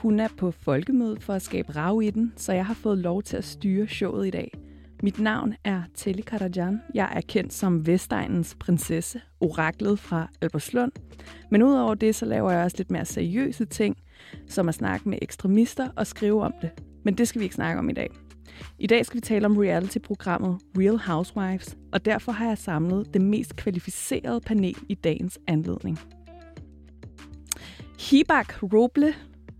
Hun 0.00 0.20
er 0.20 0.28
på 0.36 0.50
folkemødet 0.50 1.22
for 1.22 1.32
at 1.34 1.42
skabe 1.42 1.72
rav 1.76 2.02
i 2.02 2.10
den, 2.10 2.32
så 2.36 2.52
jeg 2.52 2.66
har 2.66 2.74
fået 2.74 2.98
lov 2.98 3.22
til 3.22 3.36
at 3.36 3.44
styre 3.44 3.88
showet 3.88 4.26
i 4.26 4.30
dag. 4.30 4.52
Mit 5.02 5.18
navn 5.18 5.54
er 5.64 5.82
Telly 5.94 6.20
Karajan. 6.20 6.80
Jeg 6.94 7.12
er 7.16 7.20
kendt 7.20 7.52
som 7.52 7.86
Vestegnens 7.86 8.56
prinsesse, 8.60 9.20
oraklet 9.40 9.98
fra 9.98 10.28
Alberslund. 10.40 10.92
Men 11.50 11.62
udover 11.62 11.94
det, 11.94 12.14
så 12.14 12.26
laver 12.26 12.50
jeg 12.50 12.64
også 12.64 12.76
lidt 12.76 12.90
mere 12.90 13.04
seriøse 13.04 13.64
ting, 13.64 13.96
som 14.46 14.68
at 14.68 14.74
snakke 14.74 15.08
med 15.08 15.18
ekstremister 15.22 15.88
og 15.96 16.06
skrive 16.06 16.42
om 16.42 16.54
det. 16.62 16.70
Men 17.04 17.14
det 17.14 17.28
skal 17.28 17.38
vi 17.38 17.44
ikke 17.44 17.54
snakke 17.54 17.78
om 17.78 17.90
i 17.90 17.92
dag. 17.92 18.10
I 18.78 18.86
dag 18.86 19.06
skal 19.06 19.16
vi 19.16 19.20
tale 19.20 19.46
om 19.46 19.56
reality-programmet 19.56 20.58
Real 20.78 20.98
Housewives, 20.98 21.76
og 21.92 22.04
derfor 22.04 22.32
har 22.32 22.46
jeg 22.48 22.58
samlet 22.58 23.14
det 23.14 23.22
mest 23.22 23.56
kvalificerede 23.56 24.40
panel 24.40 24.76
i 24.88 24.94
dagens 24.94 25.38
anledning. 25.46 25.98
Hibak 27.98 28.62
Roble, 28.62 29.14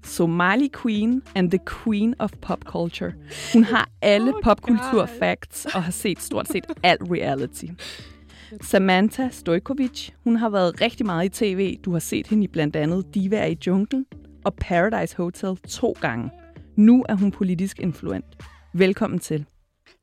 Somali 0.05 0.69
Queen 0.83 1.23
and 1.35 1.51
the 1.51 1.59
Queen 1.67 2.15
of 2.19 2.33
Pop 2.43 2.65
Culture. 2.65 3.13
Hun 3.53 3.65
har 3.65 3.89
alle 4.03 4.35
oh 4.35 4.43
popkultur 4.43 5.07
facts 5.07 5.67
og 5.75 5.83
har 5.83 5.93
set 5.93 6.23
stort 6.23 6.49
set 6.49 6.67
alt 6.83 7.03
reality. 7.11 7.65
Samantha 8.61 9.29
Stojkovic, 9.31 10.11
hun 10.25 10.37
har 10.37 10.49
været 10.49 10.81
rigtig 10.81 11.07
meget 11.07 11.25
i 11.25 11.29
tv. 11.29 11.79
Du 11.85 11.93
har 11.93 11.99
set 11.99 12.27
hende 12.27 12.45
i 12.45 12.49
blandt 12.49 12.77
andet 12.77 13.15
Diva 13.15 13.47
i 13.47 13.59
junglen 13.67 14.07
og 14.45 14.55
Paradise 14.55 15.17
Hotel 15.17 15.57
to 15.57 15.97
gange. 16.01 16.31
Nu 16.77 17.05
er 17.09 17.15
hun 17.15 17.31
politisk 17.31 17.81
influent. 17.81 18.25
Velkommen 18.75 19.19
til. 19.19 19.45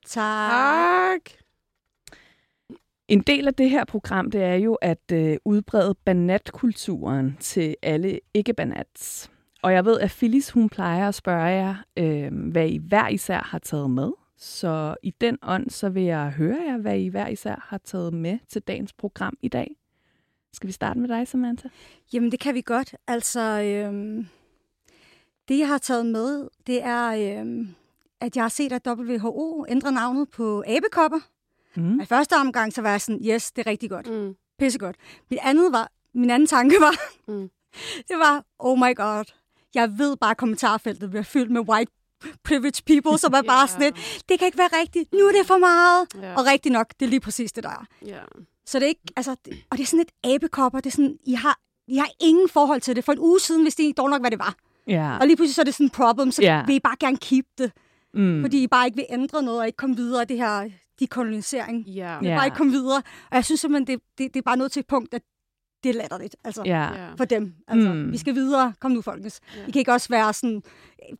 Tak. 0.05 1.21
En 3.07 3.19
del 3.19 3.47
af 3.47 3.53
det 3.53 3.69
her 3.69 3.85
program, 3.85 4.31
det 4.31 4.43
er 4.43 4.55
jo 4.55 4.73
at 4.73 5.11
øh, 5.11 5.37
udbrede 5.45 5.95
banatkulturen 6.05 7.37
til 7.39 7.75
alle 7.83 8.19
ikke-banats. 8.33 9.31
Og 9.67 9.73
jeg 9.73 9.85
ved, 9.85 9.99
at 9.99 10.11
Phyllis, 10.11 10.49
hun 10.49 10.69
plejer 10.69 11.07
at 11.07 11.15
spørge 11.15 11.43
jer, 11.43 11.75
øh, 11.97 12.51
hvad 12.51 12.69
I 12.69 12.77
hver 12.77 13.07
især 13.07 13.41
har 13.41 13.59
taget 13.59 13.89
med. 13.89 14.11
Så 14.37 14.95
i 15.03 15.11
den 15.21 15.37
ånd, 15.43 15.69
så 15.69 15.89
vil 15.89 16.03
jeg 16.03 16.29
høre 16.29 16.57
jer, 16.65 16.77
hvad 16.77 16.99
I 16.99 17.07
hver 17.07 17.27
især 17.27 17.65
har 17.67 17.77
taget 17.77 18.13
med 18.13 18.39
til 18.49 18.61
dagens 18.61 18.93
program 18.93 19.37
i 19.41 19.47
dag. 19.47 19.75
Skal 20.53 20.67
vi 20.67 20.71
starte 20.71 20.99
med 20.99 21.09
dig, 21.09 21.27
Samantha? 21.27 21.67
Jamen, 22.13 22.31
det 22.31 22.39
kan 22.39 22.55
vi 22.55 22.61
godt. 22.61 22.95
Altså, 23.07 23.41
øh, 23.41 24.25
det 25.47 25.59
jeg 25.59 25.67
har 25.67 25.77
taget 25.77 26.05
med, 26.05 26.47
det 26.67 26.83
er... 26.83 27.07
Øh, 27.41 27.67
at 28.21 28.35
jeg 28.35 28.43
har 28.43 28.49
set, 28.49 28.71
at 28.71 28.87
WHO 28.87 29.65
ændrer 29.69 29.91
navnet 29.91 30.29
på 30.29 30.63
abekopper. 30.67 31.19
Mm. 31.75 31.99
I 31.99 32.05
første 32.05 32.33
omgang, 32.33 32.73
så 32.73 32.81
var 32.81 32.89
jeg 32.89 33.01
sådan, 33.01 33.21
yes, 33.25 33.51
det 33.51 33.67
er 33.67 33.71
rigtig 33.71 33.89
godt. 33.89 34.11
Mm. 34.11 34.35
Pissegodt. 34.59 34.95
Mit 35.29 35.39
andet 35.43 35.71
var, 35.71 35.91
min 36.13 36.29
anden 36.29 36.47
tanke 36.47 36.75
var, 36.79 36.95
mm. 37.27 37.49
det 38.09 38.17
var, 38.17 38.45
oh 38.59 38.77
my 38.77 38.95
god, 38.95 39.25
jeg 39.75 39.97
ved 39.97 40.17
bare, 40.17 40.31
at 40.31 40.37
kommentarfeltet 40.37 41.09
bliver 41.09 41.23
fyldt 41.23 41.51
med 41.51 41.61
white 41.61 41.91
privileged 42.43 42.83
people, 42.85 43.17
som 43.17 43.33
er 43.33 43.41
bare 43.41 43.59
yeah. 43.67 43.69
sådan 43.69 43.83
lidt, 43.83 44.23
det 44.29 44.39
kan 44.39 44.45
ikke 44.45 44.57
være 44.57 44.69
rigtigt, 44.81 45.13
nu 45.13 45.19
er 45.19 45.31
det 45.31 45.47
for 45.47 45.57
meget. 45.57 46.07
Yeah. 46.23 46.37
Og 46.37 46.45
rigtig 46.45 46.71
nok, 46.71 46.87
det 46.99 47.05
er 47.05 47.09
lige 47.09 47.19
præcis 47.19 47.51
det, 47.51 47.63
der 47.63 47.69
er. 47.69 47.85
Yeah. 48.07 48.27
Så 48.65 48.79
det 48.79 48.85
er 48.85 48.89
ikke, 48.89 49.01
altså, 49.15 49.35
det, 49.45 49.53
og 49.69 49.77
det 49.77 49.83
er 49.83 49.87
sådan 49.87 50.05
et 50.05 50.33
abekopper, 50.33 50.79
det 50.79 50.85
er 50.89 50.91
sådan, 50.91 51.17
I 51.25 51.33
har, 51.33 51.59
I 51.87 51.97
har 51.97 52.09
ingen 52.21 52.49
forhold 52.49 52.81
til 52.81 52.95
det. 52.95 53.03
For 53.03 53.11
en 53.11 53.19
uge 53.19 53.39
siden 53.39 53.63
vidste 53.63 53.83
I 53.83 53.91
dog 53.91 54.09
nok, 54.09 54.21
hvad 54.21 54.31
det 54.31 54.39
var. 54.39 54.55
Yeah. 54.89 55.19
Og 55.19 55.27
lige 55.27 55.35
pludselig 55.35 55.55
så 55.55 55.61
er 55.61 55.65
det 55.65 55.73
sådan 55.73 55.85
en 55.85 55.89
problem, 55.89 56.31
så 56.31 56.41
yeah. 56.43 56.67
vil 56.67 56.75
I 56.75 56.79
bare 56.79 56.95
gerne 56.99 57.17
keep 57.17 57.45
det. 57.57 57.71
Mm. 58.13 58.41
Fordi 58.41 58.63
I 58.63 58.67
bare 58.67 58.85
ikke 58.85 58.95
vil 58.95 59.05
ændre 59.09 59.43
noget 59.43 59.59
og 59.59 59.65
ikke 59.65 59.77
komme 59.77 59.95
videre 59.95 60.21
af 60.21 60.27
det 60.27 60.37
her 60.37 60.69
dekolonisering. 60.99 61.85
Yeah. 61.87 62.23
Yeah. 62.23 62.37
Bare 62.37 62.45
ikke 62.45 62.57
komme 62.57 62.71
videre. 62.71 63.01
Og 63.29 63.35
jeg 63.35 63.45
synes 63.45 63.61
simpelthen, 63.61 63.87
det, 63.87 64.03
det, 64.17 64.33
det 64.33 64.39
er 64.39 64.43
bare 64.43 64.57
nået 64.57 64.71
til 64.71 64.79
et 64.79 64.87
punkt, 64.87 65.13
at 65.13 65.21
det 65.83 65.89
er 65.89 65.93
latterligt 65.93 66.35
altså, 66.43 66.63
yeah. 66.67 67.17
for 67.17 67.25
dem. 67.25 67.53
Altså, 67.67 67.93
mm. 67.93 68.11
Vi 68.11 68.17
skal 68.17 68.35
videre. 68.35 68.73
Kom 68.79 68.91
nu, 68.91 69.01
folkens. 69.01 69.41
Yeah. 69.57 69.69
I 69.69 69.71
kan 69.71 69.79
ikke 69.79 69.93
også 69.93 70.09
være 70.09 70.33
sådan, 70.33 70.63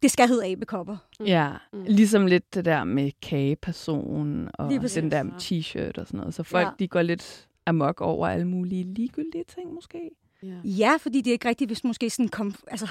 det 0.01 0.11
skal 0.11 0.27
hedde 0.27 0.45
abekopper. 0.45 0.97
Mm. 1.19 1.25
Ja, 1.25 1.51
mm. 1.73 1.83
ligesom 1.87 2.25
lidt 2.25 2.53
det 2.53 2.65
der 2.65 2.83
med 2.83 3.11
kageperson 3.21 4.49
og 4.53 4.69
den 4.71 5.11
der 5.11 5.23
t-shirt 5.23 6.01
og 6.01 6.07
sådan 6.07 6.17
noget. 6.17 6.33
Så 6.33 6.43
folk, 6.43 6.65
ja. 6.65 6.71
de 6.79 6.87
går 6.87 7.01
lidt 7.01 7.47
amok 7.65 8.01
over 8.01 8.27
alle 8.27 8.47
mulige 8.47 8.83
ligegyldige 8.83 9.43
ting, 9.43 9.73
måske. 9.73 10.09
Yeah. 10.43 10.79
Ja, 10.79 10.97
fordi 10.99 11.21
det 11.21 11.27
er 11.27 11.33
ikke 11.33 11.49
rigtigt, 11.49 11.69
hvis 11.69 11.83
måske 11.83 12.09
sådan 12.09 12.29
kom, 12.29 12.55
altså, 12.67 12.87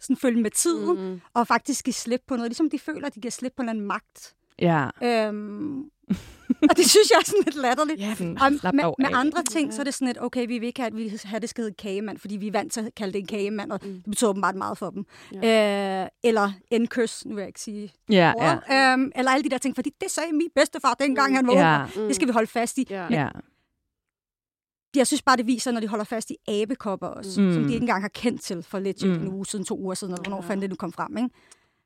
sådan 0.00 0.16
følge 0.16 0.42
med 0.42 0.50
tiden, 0.50 1.10
mm. 1.10 1.20
og 1.34 1.46
faktisk 1.46 1.84
give 1.84 1.94
slip 1.94 2.22
på 2.26 2.36
noget. 2.36 2.50
Ligesom 2.50 2.70
de 2.70 2.78
føler, 2.78 3.06
at 3.06 3.14
de 3.14 3.20
giver 3.20 3.32
slip 3.32 3.52
på 3.56 3.62
en 3.62 3.68
anden 3.68 3.86
magt. 3.86 4.34
Ja. 4.58 4.88
Øhm, 5.02 5.90
og 6.70 6.76
det 6.76 6.90
synes 6.90 7.10
jeg 7.10 7.18
er 7.20 7.24
sådan 7.24 7.42
lidt 7.44 7.56
latterligt. 7.56 8.00
Ja, 8.00 8.16
og 8.20 8.74
med, 8.74 8.84
med 8.98 9.08
andre 9.12 9.42
ting, 9.42 9.74
så 9.74 9.80
er 9.82 9.84
det 9.84 9.94
sådan 9.94 10.06
lidt, 10.06 10.18
okay, 10.20 10.46
vi 10.46 10.58
vil 10.58 10.66
ikke 10.66 10.80
have, 10.80 10.86
at 10.86 10.96
vi 10.96 11.18
have 11.24 11.40
det 11.40 11.48
skal 11.48 11.64
hedde 11.64 11.76
kagemand, 11.76 12.18
fordi 12.18 12.36
vi 12.36 12.46
er 12.46 12.52
vant 12.52 12.72
til 12.72 12.80
at 12.80 12.94
kalde 12.94 13.12
det 13.12 13.18
en 13.18 13.26
kagemand, 13.26 13.72
og 13.72 13.80
mm. 13.82 13.92
det 13.92 14.04
betyder 14.04 14.30
åbenbart 14.30 14.54
meget 14.54 14.78
for 14.78 14.90
dem. 14.90 15.06
Ja. 15.42 16.02
Øh, 16.02 16.08
eller 16.22 16.52
en 16.70 16.86
kys, 16.86 17.26
nu 17.26 17.34
vil 17.34 17.40
jeg 17.40 17.48
ikke 17.48 17.60
sige 17.60 17.92
ja, 18.10 18.32
ja. 18.68 18.92
Øhm, 18.92 19.12
eller 19.16 19.30
alle 19.30 19.44
de 19.44 19.50
der 19.50 19.58
ting, 19.58 19.74
fordi 19.74 19.90
det 20.00 20.10
sagde 20.10 20.32
min 20.32 20.48
bedstefar 20.54 20.94
dengang, 20.94 21.30
mm. 21.30 21.36
han 21.36 21.46
var 21.46 21.54
ja. 21.54 21.86
Mm. 21.86 22.06
Det 22.06 22.14
skal 22.14 22.28
vi 22.28 22.32
holde 22.32 22.46
fast 22.46 22.78
i. 22.78 22.86
Ja. 22.90 23.08
Men, 23.08 23.18
ja 23.18 23.28
jeg 24.96 25.06
synes 25.06 25.22
bare, 25.22 25.36
det 25.36 25.46
viser, 25.46 25.72
når 25.72 25.80
de 25.80 25.88
holder 25.88 26.04
fast 26.04 26.30
i 26.30 26.36
abekopper 26.48 27.06
også, 27.06 27.40
mm. 27.40 27.52
som 27.52 27.62
de 27.62 27.72
ikke 27.72 27.82
engang 27.82 28.02
har 28.02 28.08
kendt 28.08 28.42
til 28.42 28.62
for 28.62 28.78
lidt 28.78 29.04
mm. 29.04 29.12
en 29.12 29.28
uge 29.28 29.46
siden, 29.46 29.64
to 29.64 29.78
uger 29.78 29.94
siden, 29.94 30.14
eller 30.14 30.22
hvornår 30.22 30.42
ja. 30.42 30.48
fandt 30.48 30.62
det 30.62 30.70
nu 30.70 30.76
kom 30.76 30.92
frem, 30.92 31.16
ikke? 31.16 31.30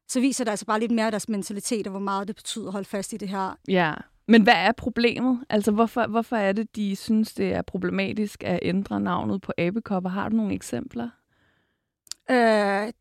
Så 0.08 0.20
viser 0.20 0.44
det 0.44 0.50
altså 0.50 0.66
bare 0.66 0.80
lidt 0.80 0.92
mere 0.92 1.06
af 1.06 1.12
deres 1.12 1.28
mentalitet, 1.28 1.86
og 1.86 1.90
hvor 1.90 2.00
meget 2.00 2.28
det 2.28 2.36
betyder 2.36 2.66
at 2.66 2.72
holde 2.72 2.88
fast 2.88 3.12
i 3.12 3.16
det 3.16 3.28
her. 3.28 3.58
Ja, 3.68 3.94
men 4.28 4.42
hvad 4.42 4.54
er 4.54 4.72
problemet? 4.72 5.44
Altså, 5.48 5.72
hvorfor, 5.72 6.06
hvorfor 6.06 6.36
er 6.36 6.52
det, 6.52 6.76
de 6.76 6.96
synes, 6.96 7.34
det 7.34 7.54
er 7.54 7.62
problematisk 7.62 8.44
at 8.44 8.58
ændre 8.62 9.00
navnet 9.00 9.42
på 9.42 9.52
abekopper? 9.58 10.10
Har 10.10 10.28
du 10.28 10.36
nogle 10.36 10.54
eksempler? 10.54 11.08
Øh, 12.30 12.36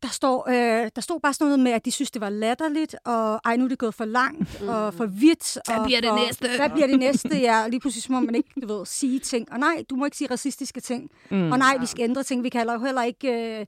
der, 0.02 0.08
står, 0.08 0.48
øh, 0.48 0.90
der 0.96 1.00
stod 1.00 1.20
bare 1.20 1.32
sådan 1.32 1.46
noget 1.46 1.60
med, 1.60 1.72
at 1.72 1.84
de 1.84 1.90
synes, 1.90 2.10
det 2.10 2.20
var 2.20 2.28
latterligt, 2.28 2.96
og 3.04 3.40
ej, 3.44 3.56
nu 3.56 3.64
er 3.64 3.68
det 3.68 3.78
gået 3.78 3.94
for 3.94 4.04
langt 4.04 4.62
mm. 4.62 4.68
og 4.68 4.94
for 4.94 5.06
vidt. 5.06 5.58
Hvad 5.66 5.76
og 5.76 5.84
bliver 5.84 6.00
det 6.00 6.08
for, 6.08 6.26
næste? 6.26 6.48
Hvad 6.56 6.70
bliver 6.70 6.86
det 6.86 6.98
næste? 6.98 7.40
Ja, 7.40 7.68
lige 7.68 7.80
pludselig 7.80 8.12
må 8.12 8.20
man 8.20 8.34
ikke 8.34 8.60
du 8.62 8.66
ved, 8.66 8.86
sige 8.86 9.18
ting. 9.18 9.52
Og 9.52 9.58
nej, 9.58 9.84
du 9.90 9.96
må 9.96 10.04
ikke 10.04 10.16
sige 10.16 10.30
racistiske 10.30 10.80
ting. 10.80 11.10
Mm. 11.30 11.52
Og 11.52 11.58
nej, 11.58 11.76
vi 11.80 11.86
skal 11.86 12.02
ændre 12.02 12.22
ting. 12.22 12.44
Vi 12.44 12.48
kalder 12.48 12.72
jo 12.72 12.78
heller 12.78 13.02
ikke... 13.02 13.58
Øh, 13.60 13.66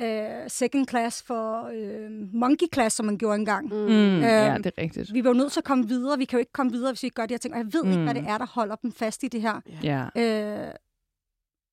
øh, 0.00 0.48
second 0.48 0.88
class 0.88 1.22
for 1.22 1.70
øh, 1.74 2.10
monkey 2.32 2.66
class, 2.74 2.96
som 2.96 3.06
man 3.06 3.18
gjorde 3.18 3.38
engang. 3.38 3.68
Mm. 3.68 3.86
Øh, 3.86 4.22
ja, 4.22 4.56
det 4.58 4.66
er 4.66 4.82
rigtigt. 4.82 5.14
Vi 5.14 5.24
var 5.24 5.30
jo 5.30 5.34
nødt 5.34 5.52
til 5.52 5.60
at 5.60 5.64
komme 5.64 5.88
videre. 5.88 6.18
Vi 6.18 6.24
kan 6.24 6.36
jo 6.36 6.40
ikke 6.40 6.52
komme 6.52 6.72
videre, 6.72 6.92
hvis 6.92 7.02
vi 7.02 7.06
ikke 7.06 7.14
gør 7.14 7.22
det 7.22 7.30
her 7.30 7.38
ting. 7.38 7.54
Og 7.54 7.58
jeg 7.58 7.72
ved 7.72 7.82
mm. 7.82 7.90
ikke, 7.90 8.02
hvad 8.02 8.14
det 8.14 8.24
er, 8.28 8.38
der 8.38 8.46
holder 8.46 8.76
dem 8.76 8.92
fast 8.92 9.22
i 9.22 9.28
det 9.28 9.42
her. 9.42 9.60
Ja. 9.82 10.06
Øh, 10.16 10.72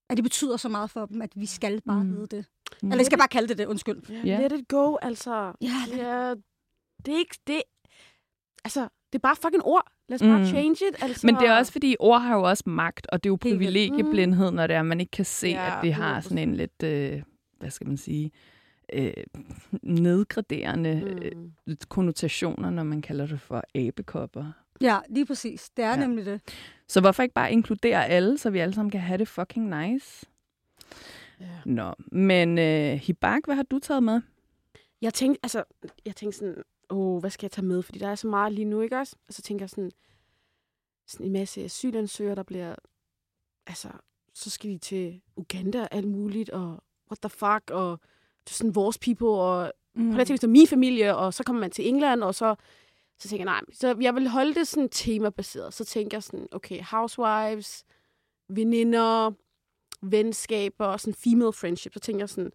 at 0.10 0.18
det 0.18 0.24
betyder 0.24 0.58
så 0.58 0.70
meget 0.70 0.90
for 0.90 1.06
dem, 1.06 1.22
at 1.22 1.32
vi 1.36 1.46
skal 1.46 1.82
bare 1.82 2.04
mm. 2.04 2.16
vide 2.16 2.28
det. 2.28 2.46
Mm. 2.82 2.92
Eller 2.92 3.04
vi 3.04 3.06
skal 3.06 3.18
bare 3.18 3.28
kalde 3.28 3.48
det 3.48 3.58
det, 3.58 3.66
undskyld. 3.66 3.98
Yeah. 4.12 4.42
Let 4.42 4.52
it 4.52 4.68
go, 4.68 4.96
altså. 5.02 5.54
Ja, 5.62 5.98
yeah, 5.98 6.38
det 7.06 7.14
er 7.14 7.18
ikke... 7.18 7.38
Det, 7.48 7.62
altså, 8.64 8.82
det 8.82 9.20
er 9.20 9.20
bare 9.20 9.36
fucking 9.36 9.64
ord. 9.64 9.92
Lad 10.10 10.22
os 10.22 10.28
bare 10.28 10.40
mm. 10.40 10.46
change 10.46 10.72
it. 10.72 11.04
Altså. 11.04 11.28
Men 11.28 11.36
det 11.36 11.48
er 11.48 11.58
også 11.58 11.72
fordi, 11.72 11.96
ord 12.00 12.22
har 12.22 12.36
jo 12.36 12.44
også 12.44 12.64
magt, 12.66 13.08
og 13.12 13.24
det 13.24 13.30
er 13.30 13.32
jo 13.32 13.38
privilegieblindhed, 13.42 14.52
når 14.52 14.68
det 14.68 14.76
er, 14.76 14.84
man 14.84 15.00
ikke 15.00 15.12
kan 15.12 15.26
se, 15.26 15.48
ja, 15.48 15.78
at 15.78 15.84
det 15.84 15.94
har 15.94 16.22
sådan 16.22 16.38
en 16.38 16.56
lidt, 16.56 16.84
øh, 16.84 17.22
hvad 17.64 17.72
skal 17.72 17.88
man 17.88 17.98
sige, 17.98 18.32
øh, 18.94 19.14
nedgraderende 19.84 21.20
mm. 21.36 21.52
øh, 21.68 21.78
konnotationer, 21.90 22.70
når 22.70 22.84
man 22.84 23.02
kalder 23.02 23.26
det 23.26 23.42
for 23.42 23.64
abekopper. 23.76 24.52
Ja, 24.82 25.00
lige 25.10 25.26
præcis. 25.26 25.70
Det 25.70 25.86
er 25.86 25.90
ja. 25.90 25.96
nemlig 25.96 26.26
det. 26.26 26.42
Så 26.88 27.02
hvorfor 27.02 27.24
ikke 27.24 27.34
bare 27.34 27.52
inkludere 27.52 28.08
alle, 28.08 28.38
så 28.38 28.50
vi 28.50 28.60
alle 28.60 28.74
sammen 28.74 28.92
kan 28.92 29.00
have 29.00 29.18
det 29.18 29.28
fucking 29.28 29.70
nice? 29.70 30.26
Ja. 31.40 31.46
Nå, 31.66 31.94
men 32.12 32.58
øh, 32.58 32.94
Hibak, 32.94 33.42
hvad 33.46 33.56
har 33.56 33.64
du 33.64 33.80
taget 33.80 34.04
med? 34.04 34.22
Jeg 35.02 35.14
tænkte, 35.14 35.40
altså, 35.44 35.64
jeg 36.06 36.16
tænkte 36.16 36.38
sådan, 36.38 36.64
åh, 36.90 37.20
hvad 37.20 37.30
skal 37.30 37.46
jeg 37.46 37.52
tage 37.52 37.66
med? 37.66 37.82
Fordi 37.82 38.00
der 38.00 38.08
er 38.08 38.16
så 38.16 38.28
meget 38.28 38.54
lige 38.54 38.66
nu, 38.66 38.82
ikke 38.82 38.98
også? 38.98 39.16
Og 39.28 39.34
så 39.34 39.42
tænker 39.42 39.64
jeg 39.64 39.70
sådan, 39.70 39.92
sådan 41.08 41.26
en 41.26 41.34
masse 41.34 41.64
asylansøgere, 41.64 42.36
der 42.36 42.44
bliver, 42.44 42.76
altså, 43.68 43.90
så 44.34 44.50
skal 44.50 44.70
de 44.70 44.78
til 44.78 45.22
Uganda 45.36 45.82
og 45.82 45.88
alt 45.92 46.08
muligt, 46.08 46.50
og 46.50 46.84
what 47.12 47.18
the 47.22 47.30
fuck, 47.30 47.72
og 47.72 48.00
sådan 48.50 48.76
vores 48.76 48.98
people, 48.98 49.28
og 49.28 49.72
mm. 49.96 50.12
på 50.12 50.18
det 50.18 50.28
tænker 50.28 50.48
min 50.48 50.68
familie, 50.68 51.16
og 51.16 51.34
så 51.34 51.44
kommer 51.44 51.60
man 51.60 51.72
til 51.72 51.88
England, 51.88 52.24
og 52.24 52.36
så 52.36 52.56
så 53.20 53.30
tænker 53.30 53.46
jeg, 53.46 53.54
nej, 53.54 53.62
så 53.74 53.96
jeg 54.02 54.16
vil 54.16 54.28
holde 54.30 54.54
det 54.54 54.68
sådan 54.68 54.90
temabaseret. 54.90 55.74
Så 55.74 55.86
tænker 55.86 56.18
jeg 56.18 56.24
sådan, 56.24 56.48
okay, 56.52 56.82
housewives, 56.84 57.84
veninder, 58.50 59.32
venskaber, 60.02 60.98
sådan 60.98 61.14
female 61.14 61.54
friendship. 61.54 61.94
Så 61.94 62.00
tænker 62.00 62.22
jeg 62.22 62.30
sådan, 62.30 62.52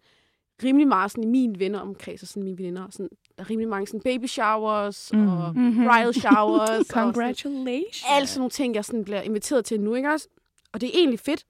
rimelig 0.63 0.87
meget 0.87 1.11
sådan, 1.11 1.23
i 1.23 1.27
min 1.27 1.59
venner 1.59 1.79
omkreds, 1.79 2.21
og 2.21 2.27
sådan 2.27 2.43
mine 2.43 2.57
veninder, 2.57 2.87
sådan, 2.89 3.09
der 3.37 3.43
er 3.43 3.49
rimelig 3.49 3.69
mange 3.69 3.87
sådan, 3.87 4.01
baby 4.01 4.25
showers 4.27 5.13
mm. 5.13 5.27
og 5.27 5.55
Mhm. 5.55 5.75
bridal 5.85 6.13
showers. 6.13 6.69
og 6.79 6.85
sådan, 6.85 6.85
Congratulations. 7.13 8.03
alt 8.09 8.29
sådan 8.29 8.39
nogle 8.39 8.49
ting, 8.51 8.75
jeg 8.75 8.85
sådan 8.85 9.03
bliver 9.05 9.21
inviteret 9.21 9.65
til 9.65 9.79
nu, 9.81 9.95
ikke 9.95 10.09
også? 10.09 10.27
Og 10.73 10.81
det 10.81 10.87
er 10.89 10.93
egentlig 10.99 11.19
fedt, 11.19 11.45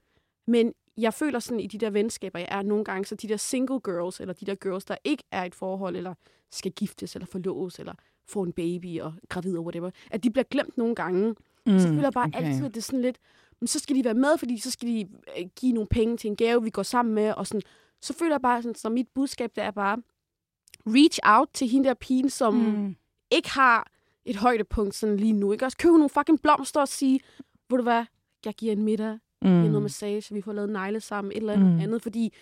men 0.47 0.73
jeg 1.01 1.13
føler 1.13 1.39
sådan 1.39 1.59
i 1.59 1.67
de 1.67 1.77
der 1.77 1.89
venskaber, 1.89 2.39
jeg 2.39 2.47
er 2.51 2.61
nogle 2.61 2.83
gange, 2.83 3.05
så 3.05 3.15
de 3.15 3.27
der 3.27 3.37
single 3.37 3.79
girls, 3.79 4.19
eller 4.19 4.33
de 4.33 4.45
der 4.45 4.55
girls, 4.55 4.85
der 4.85 4.95
ikke 5.03 5.23
er 5.31 5.43
i 5.43 5.47
et 5.47 5.55
forhold, 5.55 5.95
eller 5.95 6.13
skal 6.51 6.71
giftes, 6.71 7.15
eller 7.15 7.25
forloves, 7.25 7.79
eller 7.79 7.93
få 8.27 8.43
en 8.43 8.51
baby 8.51 8.99
og 9.01 9.13
gravid 9.29 9.57
og 9.57 9.63
whatever, 9.63 9.89
at 10.11 10.23
de 10.23 10.31
bliver 10.31 10.43
glemt 10.43 10.77
nogle 10.77 10.95
gange. 10.95 11.35
Mm, 11.65 11.79
så 11.79 11.87
føler 11.87 12.01
jeg 12.03 12.13
bare 12.13 12.27
okay. 12.27 12.45
altid, 12.45 12.65
at 12.65 12.73
det 12.73 12.77
er 12.77 12.83
sådan 12.83 13.01
lidt, 13.01 13.17
men 13.61 13.67
så 13.67 13.79
skal 13.79 13.95
de 13.95 14.03
være 14.03 14.13
med, 14.13 14.37
fordi 14.37 14.57
så 14.57 14.71
skal 14.71 14.87
de 14.87 15.07
øh, 15.39 15.45
give 15.55 15.71
nogle 15.73 15.87
penge 15.87 16.17
til 16.17 16.27
en 16.29 16.35
gave, 16.35 16.63
vi 16.63 16.69
går 16.69 16.83
sammen 16.83 17.15
med, 17.15 17.33
og 17.33 17.47
sådan. 17.47 17.61
Så 18.01 18.13
føler 18.13 18.33
jeg 18.33 18.41
bare, 18.41 18.61
sådan, 18.61 18.75
så 18.75 18.89
mit 18.89 19.07
budskab, 19.15 19.51
det 19.55 19.63
er 19.63 19.71
bare, 19.71 19.97
reach 20.87 21.19
out 21.23 21.49
til 21.53 21.67
hende 21.67 21.87
der 21.87 21.93
pigen, 21.93 22.29
som 22.29 22.53
Mm. 22.55 22.95
ikke 23.31 23.49
har 23.49 23.91
et 24.25 24.35
højdepunkt 24.35 24.95
sådan 24.95 25.17
lige 25.17 25.33
nu. 25.33 25.51
Ikke 25.51 25.65
også 25.65 25.77
købe 25.77 25.93
nogle 25.93 26.09
fucking 26.09 26.41
blomster 26.41 26.81
og 26.81 26.87
sige, 26.87 27.19
ved 27.69 27.77
du 27.77 27.83
hvad, 27.83 28.05
jeg 28.45 28.53
giver 28.53 28.71
en 28.73 28.83
middag, 28.83 29.17
mm. 29.41 29.49
giver 29.49 29.67
noget 29.67 29.81
massage, 29.81 30.33
vi 30.35 30.41
får 30.41 30.53
lavet 30.53 30.69
negle 30.69 30.99
sammen, 30.99 31.31
et 31.31 31.37
eller 31.37 31.53
andet 31.53 31.73
Mm. 31.73 31.79
andet, 31.79 32.01
fordi 32.01 32.33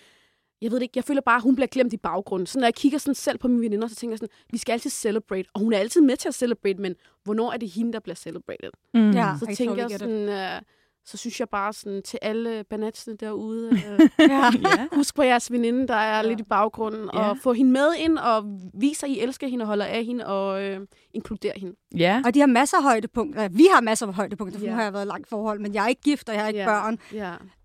jeg 0.62 0.72
ved 0.72 0.78
det 0.78 0.84
ikke, 0.84 0.94
jeg 0.98 1.04
føler 1.04 1.22
bare, 1.22 1.36
at 1.36 1.42
hun 1.44 1.56
bliver 1.56 1.68
glemt 1.68 1.94
i 1.94 1.98
baggrunden. 1.98 2.46
Så 2.48 2.60
når 2.60 2.66
jeg 2.68 2.74
kigger 2.76 2.98
sådan 2.98 3.16
selv 3.16 3.38
på 3.38 3.48
mine 3.48 3.62
veninder, 3.62 3.88
så 3.88 3.96
tænker 3.96 4.12
jeg 4.14 4.18
sådan, 4.20 4.34
vi 4.52 4.58
skal 4.58 4.74
altid 4.74 4.90
celebrate, 4.90 5.50
og 5.54 5.60
hun 5.62 5.74
er 5.74 5.78
altid 5.78 6.02
med 6.02 6.18
til 6.18 6.28
at 6.28 6.34
celebrate, 6.36 6.82
men 6.82 6.96
hvornår 7.24 7.52
er 7.52 7.58
det 7.58 7.70
hende, 7.70 7.94
der 7.94 8.00
bliver 8.00 8.16
celebrated? 8.16 8.70
Mm. 8.94 9.12
Ja. 9.12 9.36
Så 9.40 9.46
I 9.52 9.56
tænker 9.56 9.74
totally 9.76 9.92
jeg 9.92 10.00
sådan, 10.00 10.56
uh, 10.58 10.62
så 11.10 11.18
synes 11.18 11.40
jeg 11.40 11.50
bare 11.50 11.74
sådan 11.74 12.02
til 12.04 12.20
alle 12.22 12.64
banatsene 12.70 13.16
derude, 13.18 13.70
uh, 13.70 13.80
Ja. 14.20 14.52
Ja. 14.62 14.88
husk 14.96 15.16
på 15.16 15.24
jeres 15.24 15.52
veninde, 15.52 15.88
der 15.88 15.94
er 15.96 16.22
lidt 16.22 16.40
i 16.40 16.44
baggrunden, 16.44 17.10
Ja. 17.14 17.30
og 17.30 17.38
få 17.44 17.54
hende 17.54 17.72
med 17.72 17.88
ind, 17.98 18.18
og 18.18 18.44
vise, 18.74 19.06
at 19.06 19.12
I 19.12 19.20
elsker 19.20 19.48
hende 19.48 19.64
og 19.64 19.68
holder 19.68 19.86
af 19.86 20.04
hende, 20.06 20.26
og 20.28 20.64
øh, 20.64 20.80
inkluderer 21.14 21.60
hende. 21.60 21.76
ja. 21.96 22.22
Og 22.26 22.34
de 22.34 22.40
har 22.40 22.48
masser 22.48 22.78
af 22.78 22.84
højdepunkter. 22.84 23.48
Vi 23.50 23.68
har 23.74 23.82
masser 23.82 24.08
af 24.08 24.14
højdepunkter, 24.14 24.60
for 24.60 24.66
Ja. 24.66 24.72
nu 24.72 24.76
har 24.76 24.84
jeg 24.84 24.94
været 24.94 25.06
i 25.06 25.08
langt 25.08 25.30
forhold, 25.30 25.60
men 25.60 25.74
jeg 25.74 25.84
er 25.84 25.88
ikke 25.88 26.02
gift, 26.02 26.30
og 26.30 26.36
jeg 26.36 26.42
har 26.42 26.48
ikke 26.48 26.60
Ja. 26.60 26.66
børn. 26.66 27.00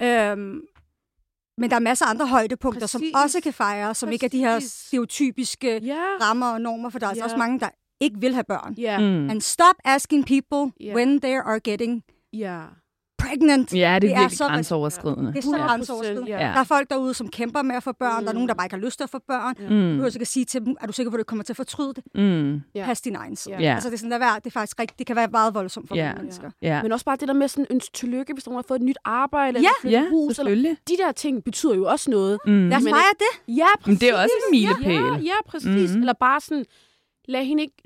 Ja. 0.00 0.30
Øhm, 0.32 0.60
men 1.58 1.70
der 1.70 1.76
er 1.76 1.80
masser 1.80 2.06
af 2.06 2.10
andre 2.10 2.26
højdepunkter, 2.26 2.80
Præcis. 2.80 2.90
som 2.90 3.00
Præcis. 3.00 3.14
også 3.24 3.40
kan 3.40 3.52
fejres, 3.52 3.98
som 3.98 4.12
ikke 4.12 4.26
er 4.26 4.30
de 4.30 4.38
her 4.38 4.54
Præcis. 4.56 4.72
stereotypiske 4.72 5.80
Ja. 5.84 6.00
rammer 6.20 6.46
og 6.52 6.60
normer, 6.60 6.90
for 6.90 6.98
der 6.98 7.06
er 7.06 7.10
altså 7.10 7.20
Ja. 7.22 7.24
også 7.24 7.36
mange, 7.36 7.60
der 7.60 7.68
ikke 8.00 8.20
vil 8.20 8.34
have 8.34 8.44
børn. 8.44 8.74
Ja. 8.78 8.98
Mm. 8.98 9.30
And 9.30 9.40
stop 9.40 9.74
asking 9.84 10.26
people 10.26 10.72
Ja. 10.80 10.94
when 10.94 11.20
they 11.20 11.34
are 11.44 11.60
getting 11.60 12.02
Ja. 12.32 12.60
Pregnant. 13.40 13.72
Ja, 13.74 13.76
det 13.76 13.84
er 13.86 13.98
Det 13.98 14.10
er 14.12 14.18
virkelig 14.20 14.38
så- 14.38 14.46
grænseoverskridende. 14.46 15.32
Det 15.32 15.38
er 15.38 15.42
så 15.42 15.56
Ja. 15.56 15.66
grænseoverskridende. 15.66 16.30
Ja. 16.30 16.38
Der 16.38 16.60
er 16.60 16.64
folk 16.64 16.90
derude, 16.90 17.14
som 17.14 17.28
kæmper 17.28 17.62
med 17.62 17.76
at 17.76 17.82
få 17.82 17.92
børn. 17.92 18.18
Mm. 18.18 18.24
Der 18.24 18.28
er 18.28 18.32
Mm. 18.32 18.36
nogen, 18.36 18.48
der 18.48 18.54
bare 18.54 18.66
ikke 18.66 18.76
har 18.76 18.82
lyst 18.82 18.98
til 18.98 19.04
at 19.04 19.10
få 19.10 19.18
børn. 19.28 19.54
Ja. 19.60 19.64
Du 19.68 19.72
Mm. 19.74 19.80
behøver 19.90 20.06
ikke 20.14 20.24
sige 20.24 20.44
til 20.44 20.60
dem, 20.66 20.76
er 20.80 20.86
du 20.86 20.92
sikker 20.92 21.10
på, 21.10 21.16
at 21.16 21.18
du 21.18 21.24
kommer 21.24 21.42
til 21.44 21.52
at 21.52 21.56
fortryde 21.56 21.92
det? 21.94 22.04
Mm. 22.14 22.60
Ja. 22.74 22.84
Pas 22.84 23.00
din 23.00 23.16
egen 23.16 23.36
side. 23.36 23.54
Ja. 23.60 23.74
Altså, 23.74 23.88
det 23.88 23.94
er 23.94 23.98
sådan, 23.98 24.20
være. 24.20 24.34
Det 24.36 24.46
er 24.46 24.50
faktisk 24.50 24.80
rigtigt. 24.80 24.98
Det 24.98 25.06
kan 25.06 25.16
være 25.16 25.28
meget 25.32 25.54
voldsomt 25.54 25.88
for 25.88 25.96
nogle 25.96 26.14
mennesker. 26.18 26.50
Ja. 26.62 26.82
Men 26.82 26.92
også 26.92 27.04
bare 27.04 27.16
det 27.16 27.28
der 27.28 27.34
med 27.34 27.48
sådan 27.48 27.66
ønske 27.70 27.92
tillykke, 27.94 28.32
hvis 28.32 28.46
nogen 28.46 28.56
har 28.56 28.64
fået 28.68 28.78
et 28.80 28.84
nyt 28.86 28.98
arbejde, 29.04 29.52
Ja. 29.52 29.58
eller 29.58 29.70
flyttet 29.80 29.98
Ja, 29.98 30.08
hus, 30.10 30.38
eller 30.38 30.74
de 30.88 30.96
der 30.98 31.12
ting 31.12 31.44
betyder 31.44 31.74
jo 31.74 31.84
også 31.86 32.10
noget. 32.10 32.38
Mm. 32.46 32.68
Lad 32.68 32.76
os 32.78 32.82
fejre 32.82 33.14
det. 33.18 33.56
Ja, 33.56 33.66
præcis. 33.80 33.86
Men 33.86 33.96
det 33.96 34.08
er 34.08 34.22
også 34.22 34.34
en 34.46 34.50
milepæl. 34.50 34.92
Ja, 34.94 35.16
ja 35.16 35.34
præcis. 35.46 35.90
Mhm. 35.90 36.00
Eller 36.00 36.12
bare 36.12 36.40
sådan, 36.40 36.64
lad 37.28 37.44
hende 37.44 37.62
ikke... 37.62 37.76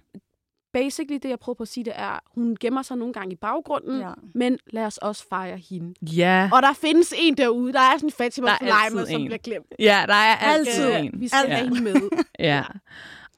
Basically, 0.80 1.18
det 1.22 1.28
jeg 1.28 1.38
prøver 1.38 1.54
på 1.54 1.62
at 1.62 1.68
sige, 1.68 1.84
det 1.84 1.92
er, 1.96 2.18
hun 2.34 2.56
gemmer 2.60 2.82
sig 2.82 2.96
nogle 2.96 3.12
gange 3.14 3.32
i 3.32 3.36
baggrunden, 3.36 4.00
Ja. 4.00 4.10
men 4.34 4.58
lad 4.70 4.84
os 4.84 4.98
også 4.98 5.24
fejre 5.28 5.58
hende. 5.70 5.94
Ja. 6.16 6.50
Og 6.52 6.62
der 6.62 6.72
findes 6.72 7.14
en 7.18 7.36
derude, 7.36 7.72
der 7.72 7.80
er 7.80 7.92
sådan 7.96 8.06
en 8.08 8.12
Fatima 8.12 8.48
er 8.50 8.72
altid 8.84 9.06
som 9.06 9.24
bliver 9.24 9.38
glemt. 9.38 9.66
Ja, 9.78 10.04
der 10.06 10.14
er 10.14 10.36
altid 10.36 10.82
Altid. 10.84 11.04
en. 11.14 11.20
Vi 11.20 11.28
skal 11.28 11.40
Ja. 11.48 11.54
have 11.54 11.68
hende 11.68 11.82
med. 11.82 11.94
Ja. 12.38 12.62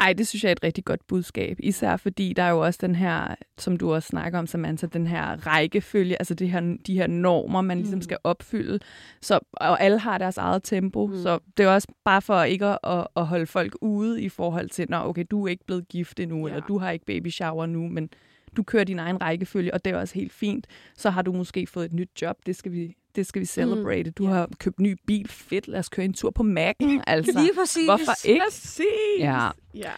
Ej, 0.00 0.12
det 0.12 0.26
synes 0.26 0.42
jeg 0.44 0.48
er 0.48 0.52
et 0.52 0.62
rigtig 0.62 0.84
godt 0.84 1.06
budskab. 1.06 1.56
Især 1.62 1.96
fordi 1.96 2.32
der 2.32 2.42
er 2.42 2.50
jo 2.50 2.60
også 2.60 2.78
den 2.82 2.94
her, 2.94 3.34
som 3.58 3.76
du 3.76 3.94
også 3.94 4.06
snakker 4.08 4.38
om, 4.38 4.46
Samantha, 4.46 4.86
den 4.86 5.06
her 5.06 5.46
rækkefølge, 5.46 6.16
altså 6.18 6.34
det 6.34 6.50
her, 6.50 6.76
de 6.86 6.94
her 6.94 7.06
normer, 7.06 7.60
man 7.62 7.78
ligesom 7.78 7.96
Mm. 7.98 8.02
skal 8.02 8.18
opfylde. 8.24 8.78
Så, 9.22 9.38
og 9.52 9.82
alle 9.82 9.98
har 9.98 10.18
deres 10.18 10.36
eget 10.38 10.62
tempo, 10.62 11.06
Mm. 11.06 11.22
så 11.22 11.38
det 11.56 11.64
er 11.64 11.68
også 11.70 11.88
bare 12.04 12.22
for 12.22 12.42
ikke 12.42 12.66
at, 12.66 12.78
at, 12.84 13.06
at 13.16 13.26
holde 13.26 13.46
folk 13.46 13.76
ude 13.80 14.22
i 14.22 14.28
forhold 14.28 14.68
til, 14.68 14.86
når 14.88 14.98
okay, 15.04 15.24
du 15.30 15.44
er 15.46 15.50
ikke 15.50 15.64
blevet 15.66 15.88
gift 15.88 16.20
endnu, 16.20 16.46
Ja. 16.48 16.54
eller 16.54 16.66
du 16.66 16.78
har 16.78 16.90
ikke 16.90 17.04
baby 17.06 17.30
shower 17.30 17.66
nu, 17.66 17.88
men 17.88 18.08
du 18.56 18.62
kører 18.62 18.84
din 18.84 18.98
egen 18.98 19.22
rækkefølge, 19.22 19.74
og 19.74 19.84
det 19.84 19.92
er 19.92 19.96
også 19.98 20.14
helt 20.14 20.32
fint. 20.32 20.66
Så 20.96 21.10
har 21.10 21.22
du 21.22 21.32
måske 21.32 21.66
fået 21.66 21.84
et 21.84 21.92
nyt 21.92 22.10
job, 22.22 22.36
det 22.46 22.56
skal 22.56 22.72
vi, 22.72 22.94
det 23.16 23.26
skal 23.26 23.40
vi 23.40 23.46
celebrate. 23.46 24.10
Du 24.10 24.24
Ja. 24.24 24.30
har 24.30 24.48
købt 24.58 24.80
ny 24.80 24.96
bil, 25.06 25.28
fedt, 25.28 25.68
lad 25.68 25.78
os 25.78 25.88
køre 25.88 26.04
en 26.04 26.12
tur 26.14 26.30
på 26.30 26.42
Mac'en, 26.42 27.02
altså. 27.06 27.40
Lige 27.40 27.50
præcis. 27.60 27.84
Hvorfor 27.86 28.26
ikke? 28.28 28.42
Præcis. 28.48 28.84
Ja. 29.18 29.48
ja. 29.74 29.92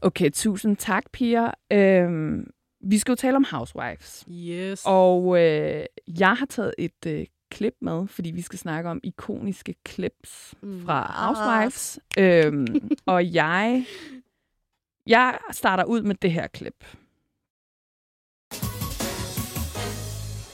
Okay, 0.00 0.30
tusind 0.30 0.76
tak, 0.76 1.04
Pia. 1.12 1.50
Øhm, 1.72 2.46
vi 2.80 2.98
skal 2.98 3.12
jo 3.12 3.16
tale 3.16 3.36
om 3.36 3.46
Housewives. 3.50 4.24
Yes. 4.30 4.82
Og 4.86 5.42
øh, 5.42 5.84
jeg 6.18 6.34
har 6.34 6.46
taget 6.46 6.74
et 6.78 7.06
øh, 7.06 7.26
klip 7.50 7.74
med, 7.80 8.08
fordi 8.08 8.30
vi 8.30 8.42
skal 8.42 8.58
snakke 8.58 8.90
om 8.90 9.00
ikoniske 9.02 9.74
clips 9.88 10.54
Mm. 10.62 10.84
fra 10.86 11.12
Housewives. 11.26 11.98
øhm, 12.18 12.66
og 13.06 13.34
jeg, 13.34 13.86
jeg 15.06 15.38
starter 15.52 15.84
ud 15.84 16.02
med 16.02 16.14
det 16.14 16.32
her 16.32 16.46
klip. 16.46 16.84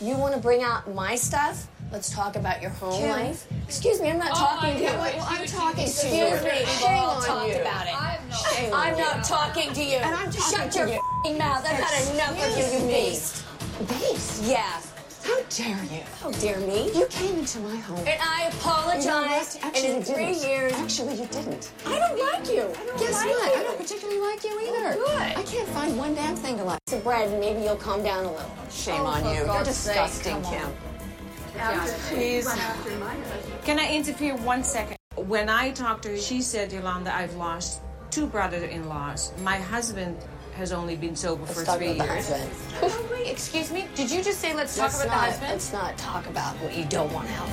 You 0.02 0.18
want 0.22 0.34
to 0.34 0.40
bring 0.40 0.62
out 0.64 0.94
my 0.94 1.16
stuff? 1.16 1.68
Let's 1.92 2.10
talk 2.10 2.36
about 2.36 2.62
your 2.62 2.70
home 2.70 2.98
Kim. 3.00 3.10
life. 3.10 3.46
Excuse 3.68 4.00
me, 4.00 4.08
I'm 4.10 4.18
not 4.18 4.30
oh, 4.32 4.36
talking 4.36 4.76
to 4.76 4.80
you. 4.80 4.86
well, 4.88 5.26
I'm 5.28 5.46
talking 5.46 5.74
to 5.76 5.80
you. 5.82 6.24
Excuse 6.26 6.42
me, 6.42 6.50
We've 6.60 6.68
shame 6.68 6.98
all 7.04 7.10
on 7.10 7.22
talked 7.22 7.48
you. 7.54 7.60
about 7.60 7.86
it. 7.86 8.34
Shame 8.34 8.72
I'm 8.74 8.96
not 8.98 9.24
talking 9.24 9.72
to 9.74 9.84
you. 9.84 9.96
And 9.98 10.14
I'm 10.14 10.30
talking 10.30 10.58
Shut 10.58 10.72
to 10.72 10.78
your 10.78 10.88
you. 10.88 10.94
f***ing 10.94 11.38
mouth. 11.38 11.64
I've 11.66 11.76
had 11.76 12.14
enough 12.14 12.42
of 12.42 12.58
you, 12.72 12.80
you 12.80 12.86
beast. 12.94 13.44
Beast? 13.88 14.42
Yeah. 14.44 14.80
How 15.22 15.40
dare 15.50 15.84
you? 15.84 16.00
Oh, 16.24 16.32
How 16.32 16.40
dare 16.40 16.58
me? 16.60 16.90
You 16.98 17.06
came 17.06 17.38
into 17.38 17.60
my 17.60 17.76
home. 17.76 17.98
And 17.98 18.20
I 18.20 18.44
You 18.46 18.50
know 18.50 18.56
apologize. 18.58 19.58
and 19.62 19.76
in 19.76 19.96
you 19.98 20.02
three 20.02 20.32
didn't. 20.32 20.48
years, 20.48 20.72
Actually, 20.72 21.14
you 21.14 21.26
didn't. 21.26 21.70
I 21.86 21.98
don't 21.98 22.18
like 22.18 22.48
you. 22.50 22.62
I 22.62 22.86
don't 22.86 22.98
Guess 22.98 23.12
like 23.14 23.28
what? 23.28 23.54
you. 23.54 23.60
I 23.60 23.62
don't 23.64 23.78
particularly 23.78 24.20
like 24.20 24.42
you 24.42 24.60
either. 24.60 24.96
Oh, 24.98 25.06
good. 25.06 25.36
I 25.38 25.42
can't 25.44 25.68
find 25.68 25.96
one 25.96 26.14
damn 26.14 26.34
thing 26.36 26.56
to 26.56 26.64
like. 26.64 26.80
So, 26.88 26.98
Brad, 27.00 27.30
maybe 27.38 27.60
you'll 27.62 27.76
calm 27.76 28.02
down 28.02 28.24
a 28.24 28.32
little. 28.32 28.50
Shame 28.70 29.02
Oh, 29.02 29.06
on 29.06 29.22
for 29.22 29.28
you. 29.28 29.34
You're 29.36 29.46
God's 29.46 29.76
sake, 29.76 29.94
disgusting, 31.52 32.52
come 32.52 32.84
Kim. 32.84 33.02
on. 33.02 33.16
Please. 33.22 33.64
Can 33.64 33.78
I 33.78 33.94
interfere 33.94 34.37
one 34.37 34.64
second? 34.64 34.96
When 35.16 35.49
I 35.49 35.70
talked 35.72 36.02
to 36.04 36.10
her, 36.10 36.16
she 36.19 36.40
said, 36.43 36.72
Yolanda, 36.72 37.14
I've 37.14 37.34
lost 37.37 37.81
two 38.10 38.26
brother-in-laws. 38.26 39.32
My 39.43 39.56
husband 39.56 40.16
has 40.56 40.73
only 40.73 40.97
been 40.97 41.16
sober 41.16 41.47
for 41.47 41.54
Let's 41.61 41.64
talk 41.64 41.78
three 41.78 41.92
about 41.94 42.09
the 42.09 42.14
years. 42.14 42.28
husband. 42.28 43.11
Wait, 43.11 43.28
excuse 43.30 43.71
me? 43.71 43.87
Did 43.94 44.11
you 44.11 44.23
just 44.23 44.38
say 44.40 44.54
let's 44.54 44.76
talk 44.76 44.85
Let's 44.92 45.04
about 45.04 45.09
not, 45.14 45.21
the 45.21 45.26
husband? 45.30 45.50
let's 45.52 45.73
not 45.73 45.97
talk 45.99 46.26
about 46.26 46.54
what 46.56 46.75
you 46.76 46.85
don't 46.87 47.12
want 47.12 47.28
out. 47.30 47.49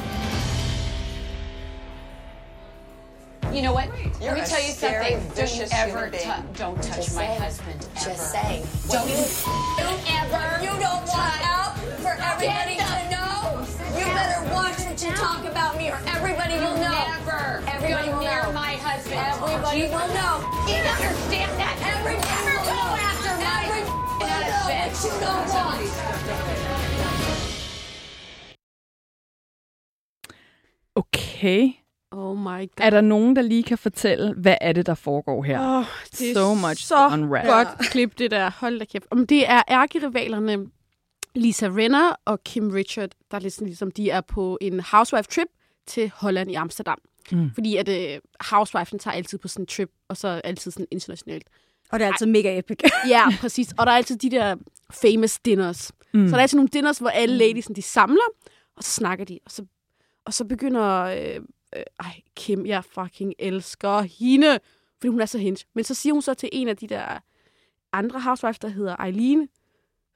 You 3.53 3.62
know 3.63 3.74
what? 3.74 3.86
You're 4.22 4.36
Let 4.36 4.41
me 4.41 4.46
tell 4.46 4.62
you 4.62 4.74
something. 4.74 5.20
Don't 5.36 5.56
you 5.56 5.65
ever 5.74 6.06
human 6.06 6.12
being. 6.12 6.24
tou- 6.24 6.53
don't 6.56 6.84
touch 6.84 6.96
Just 6.98 7.15
my 7.15 7.25
say. 7.25 7.36
husband 7.39 7.88
ever. 7.96 8.06
Just 8.10 8.32
say. 8.32 8.63
Don't 8.89 9.10
you 9.10 9.15
Don't 9.79 10.03
ever. 10.22 10.63
You 10.63 10.70
don't 10.79 11.06
want 11.08 11.41
out 11.48 11.74
for 12.03 12.13
everybody 12.22 12.75
to 12.77 13.10
know. 13.10 13.19
You 14.00 14.06
better 14.20 14.41
watch 14.56 14.77
what 14.88 14.98
you 15.06 15.12
talk 15.25 15.41
about 15.53 15.72
me, 15.79 15.86
or 15.94 16.00
everybody 16.15 16.56
will 16.63 16.77
know. 16.86 17.00
never 17.15 17.41
Everybody 17.75 18.10
will 18.13 18.24
near 18.27 18.44
know. 18.44 18.63
my 18.63 18.74
husband. 18.88 19.20
Everybody 19.34 19.79
You- 19.82 19.91
will 19.98 20.12
know. 20.20 20.36
You 20.72 20.79
understand 20.96 21.51
that? 21.62 21.75
Everybody 21.94 22.29
Never 22.36 22.53
will 22.58 22.65
go 22.72 22.79
know. 22.79 23.08
after 23.10 23.32
my 23.48 23.60
Everybody 23.65 23.84
will 24.20 24.29
know 24.29 24.63
husband. 24.68 24.91
what 24.91 25.03
you 25.06 25.13
don't 25.25 25.48
want. 25.58 26.89
Okay. 30.96 31.74
Oh 32.12 32.36
my 32.38 32.65
god. 32.65 32.86
Er 32.86 32.89
der 32.89 33.01
nogen, 33.01 33.36
der 33.36 33.41
lige 33.41 33.63
kan 33.63 33.77
fortælle, 33.77 34.34
hvad 34.34 34.56
er 34.62 34.74
det, 34.74 34.86
der 34.86 34.94
foregår 34.96 35.44
her? 35.44 35.77
Oh, 35.79 35.86
det 36.12 36.29
er 36.32 36.34
So 36.36 36.53
much 36.53 36.84
så 36.88 37.08
unwrap. 37.13 37.46
godt 37.46 37.89
klip, 37.91 38.18
det 38.18 38.32
der. 38.32 38.51
Hold 38.60 38.79
da 38.79 38.86
kæft. 38.86 39.06
Om 39.12 39.27
det 39.27 39.50
er 39.50 39.62
ærkerivalerne 39.70 40.58
Lisa 41.36 41.67
Renner 41.67 42.15
og 42.25 42.43
Kim 42.43 42.71
Richard, 42.71 43.09
der 43.31 43.38
er 43.38 43.41
ligesom, 43.41 43.65
ligesom 43.65 43.91
de 43.91 44.09
er 44.09 44.21
på 44.21 44.57
en 44.62 44.79
housewife-trip 44.79 45.48
til 45.88 46.12
Holland 46.15 46.51
i 46.51 46.53
Amsterdam. 46.53 46.98
Mm. 47.31 47.51
Fordi 47.53 47.75
at 47.75 47.89
uh, 47.89 48.21
housewifen 48.41 49.00
tager 49.00 49.15
altid 49.15 49.38
på 49.38 49.48
sådan 49.48 49.63
en 49.63 49.67
trip, 49.67 49.91
og 50.07 50.17
så 50.17 50.27
altid 50.27 50.71
sådan 50.71 50.88
internationalt. 50.91 51.48
Og 51.91 52.00
det 52.00 52.05
er 52.05 52.09
altid 52.09 52.25
mega 52.25 52.59
epic. 52.59 52.77
Ja, 53.07 53.24
præcis. 53.39 53.74
Og 53.77 53.86
der 53.86 53.91
er 53.91 53.98
altid 53.98 54.17
de 54.17 54.29
der 54.29 54.55
famous 54.91 55.39
dinners. 55.39 55.91
Mm. 56.13 56.27
Så 56.27 56.31
der 56.31 56.38
er 56.38 56.41
altid 56.41 56.57
nogle 56.57 56.69
dinners, 56.74 56.98
hvor 56.98 57.09
alle 57.09 57.36
ladiesen, 57.36 57.75
de 57.75 57.81
samler, 57.81 58.24
og 58.75 58.83
så 58.83 58.91
snakker 58.91 59.25
de. 59.25 59.39
Og 59.45 59.51
så, 59.51 59.65
og 60.25 60.33
så 60.33 60.45
begynder... 60.45 61.03
Øh, 61.03 61.41
øh, 61.75 61.83
ej, 62.00 62.21
Kim, 62.36 62.65
jeg 62.65 62.83
fucking 62.86 63.33
elsker 63.39 64.01
hende, 64.01 64.59
fordi 64.98 65.07
hun 65.07 65.21
er 65.21 65.25
så 65.25 65.38
hende. 65.38 65.62
Men 65.75 65.83
så 65.83 65.93
siger 65.93 66.13
hun 66.13 66.21
så 66.21 66.33
til 66.33 66.50
en 66.51 66.67
af 66.67 66.77
de 66.77 66.88
der 66.88 67.19
andre 67.93 68.21
housewives, 68.21 68.59
der 68.59 68.67
hedder 68.67 68.95
Eileen, 68.95 69.50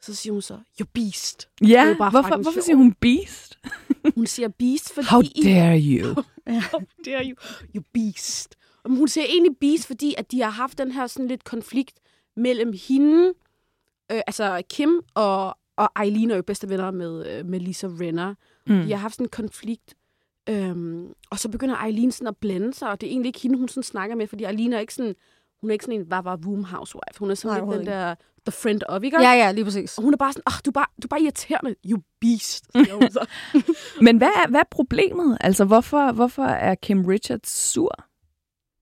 så 0.05 0.15
siger 0.15 0.33
hun 0.33 0.41
så, 0.41 0.57
you're 0.81 0.91
beast. 0.93 1.49
Ja, 1.67 1.95
bare 1.97 2.09
hvorfor, 2.09 2.41
hvorfor 2.41 2.61
siger 2.61 2.75
hun 2.75 2.93
beast? 2.93 3.59
Hun 4.15 4.25
siger 4.25 4.47
beast, 4.47 4.93
fordi... 4.93 5.07
How 5.09 5.21
dare 5.21 5.79
you? 5.79 6.23
How 6.71 6.79
dare 7.05 7.23
you? 7.25 7.35
You 7.75 7.83
beast. 7.93 8.55
Men 8.85 8.97
hun 8.97 9.07
siger 9.07 9.25
egentlig 9.25 9.57
Beast, 9.61 9.87
fordi 9.87 10.15
at 10.17 10.31
de 10.31 10.41
har 10.41 10.49
haft 10.49 10.77
den 10.77 10.91
her 10.91 11.07
sådan 11.07 11.27
lidt 11.27 11.43
konflikt 11.43 11.99
mellem 12.35 12.73
hende, 12.87 13.33
øh, 14.11 14.21
altså 14.27 14.61
Kim 14.69 15.01
og, 15.13 15.57
og 15.75 15.89
Eileen 16.03 16.31
er 16.31 16.35
jo 16.35 16.41
bedste 16.41 16.69
venner 16.69 16.91
med, 16.91 17.27
øh, 17.27 17.45
med 17.45 17.59
Lisa 17.59 17.87
Renner. 17.87 18.35
Mm. 18.67 18.81
De 18.81 18.91
har 18.91 18.97
haft 18.97 19.13
sådan 19.13 19.25
en 19.25 19.29
konflikt, 19.29 19.95
øhm, 20.49 21.13
og 21.29 21.39
så 21.39 21.49
begynder 21.49 21.75
Eileen 21.77 22.11
sådan 22.11 22.27
at 22.27 22.37
blande 22.37 22.73
sig, 22.73 22.89
og 22.89 23.01
det 23.01 23.07
er 23.07 23.11
egentlig 23.11 23.29
ikke 23.29 23.39
hende, 23.39 23.57
hun 23.57 23.67
sådan 23.67 23.83
snakker 23.83 24.15
med, 24.15 24.27
fordi 24.27 24.43
Eileen 24.43 24.73
er 24.73 24.79
ikke 24.79 24.93
sådan, 24.93 25.15
hun 25.63 25.69
er 25.69 25.73
ikke 25.73 25.85
sådan 25.85 25.99
en 25.99 26.09
var 26.09 26.21
var 26.21 26.35
boom 26.35 26.63
housewife. 26.63 27.19
Hun 27.19 27.31
er 27.31 27.35
sådan 27.35 27.63
Nej, 27.63 27.75
lidt 27.75 27.79
den 27.79 27.87
der 27.87 28.15
the 28.45 28.51
friend 28.51 28.81
of, 28.89 29.03
ikke? 29.03 29.21
Ja, 29.21 29.31
ja, 29.31 29.51
lige 29.51 29.65
præcis. 29.65 29.97
Og 29.97 30.03
hun 30.03 30.13
er 30.13 30.17
bare 30.17 30.33
sådan, 30.33 30.43
oh, 30.45 30.53
du, 30.65 30.69
er 30.69 30.73
bare, 30.73 30.85
du 31.01 31.05
er 31.05 31.09
bare 31.09 31.21
irriterende, 31.21 31.75
you 31.85 31.99
beast. 32.21 32.65
Men 34.05 34.17
hvad 34.17 34.27
er, 34.27 34.49
hvad 34.49 34.59
er 34.59 34.69
problemet? 34.71 35.37
Altså, 35.41 35.65
hvorfor, 35.65 36.11
hvorfor 36.11 36.43
er 36.43 36.75
Kim 36.75 37.05
Richards 37.05 37.49
sur 37.49 37.95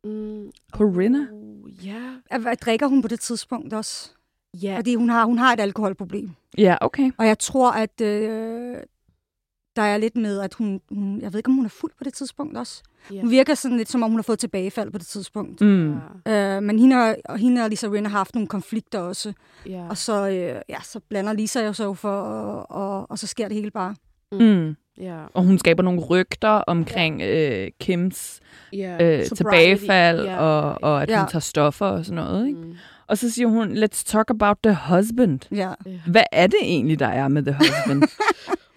mm, 0.03 0.51
på 0.73 0.83
Rinna? 0.83 1.27
oh, 1.31 1.85
ja, 1.85 2.01
at 2.29 2.61
Drikker 2.61 2.88
hun 2.88 3.01
på 3.01 3.07
det 3.07 3.19
tidspunkt 3.19 3.73
også? 3.73 4.11
ja. 4.61 4.77
Fordi 4.77 4.95
hun 4.95 5.09
har, 5.09 5.25
hun 5.25 5.38
har 5.38 5.53
et 5.53 5.59
alkoholproblem. 5.59 6.29
Ja, 6.57 6.77
okay. 6.81 7.11
Og 7.17 7.27
jeg 7.27 7.39
tror, 7.39 7.71
at 7.71 8.01
øh, 8.01 8.77
der 9.75 9.82
er 9.82 9.98
lidt 9.98 10.16
med, 10.18 10.40
at 10.40 10.54
hun, 10.54 10.82
hun... 10.92 11.22
Jeg 11.22 11.34
ved 11.34 11.40
ikke, 11.40 11.48
om 11.50 11.56
hun 11.56 11.66
er 11.66 11.70
fuld 11.70 11.92
på 11.98 12.04
det 12.04 12.13
tidspunkt 12.13 12.58
også. 12.58 12.84
Ja. 13.13 13.22
Hun 13.22 13.32
virker 13.32 13.54
sådan 13.56 13.78
lidt, 13.78 13.90
som 13.90 14.04
om 14.04 14.10
hun 14.10 14.18
har 14.18 14.24
fået 14.24 14.40
tilbagefald 14.40 14.92
på 14.92 14.98
det 14.98 15.08
tidspunkt. 15.08 15.62
Mm. 15.62 15.94
Øh, 16.28 16.63
men 16.63 16.80
hende 16.80 16.96
og, 16.96 17.16
og 17.25 17.38
hende 17.38 17.63
og 17.63 17.70
Lisa 17.70 17.88
Rinna 17.88 18.10
har 18.10 18.18
haft 18.18 18.36
nogle 18.36 18.48
konflikter 18.48 19.00
også. 19.00 19.34
ja. 19.70 19.88
Og 19.90 19.98
så, 19.98 20.28
øh, 20.30 20.62
ja, 20.70 20.78
så 20.84 21.00
blander 21.10 21.34
Lisa 21.34 21.66
jo 21.66 21.74
så 21.74 21.94
for, 21.94 22.22
og, 22.22 22.72
og, 22.72 23.12
og 23.12 23.20
så 23.20 23.28
sker 23.28 23.48
det 23.48 23.58
hele 23.58 23.72
bare. 23.72 23.96
Mm. 24.32 24.75
ja. 25.00 25.20
Og 25.34 25.44
hun 25.44 25.58
skaber 25.60 25.84
nogle 25.84 26.00
rygter 26.01 26.50
omkring 26.50 27.22
øh, 27.22 27.68
Kims 27.80 28.40
ja. 28.74 29.18
øh, 29.20 29.25
tilbagefald, 29.25 30.22
Ja, 30.25 30.38
og, 30.40 30.78
og 30.84 31.04
at 31.04 31.10
Ja. 31.10 31.20
hun 31.20 31.28
tager 31.30 31.40
stoffer 31.40 31.86
og 31.86 32.06
sådan 32.06 32.16
noget. 32.24 32.48
Ikke? 32.48 32.60
Mm. 32.60 32.75
Og 33.08 33.18
så 33.18 33.30
siger 33.32 33.48
hun, 33.48 33.72
let's 33.84 34.04
talk 34.06 34.30
about 34.30 34.58
the 34.63 34.78
husband. 34.90 35.40
Ja. 35.51 35.74
Hvad 36.08 36.24
er 36.32 36.48
det 36.48 36.60
egentlig, 36.62 37.00
der 37.00 37.08
er 37.08 37.28
med 37.28 37.44
the 37.44 37.54
husband? 37.54 38.04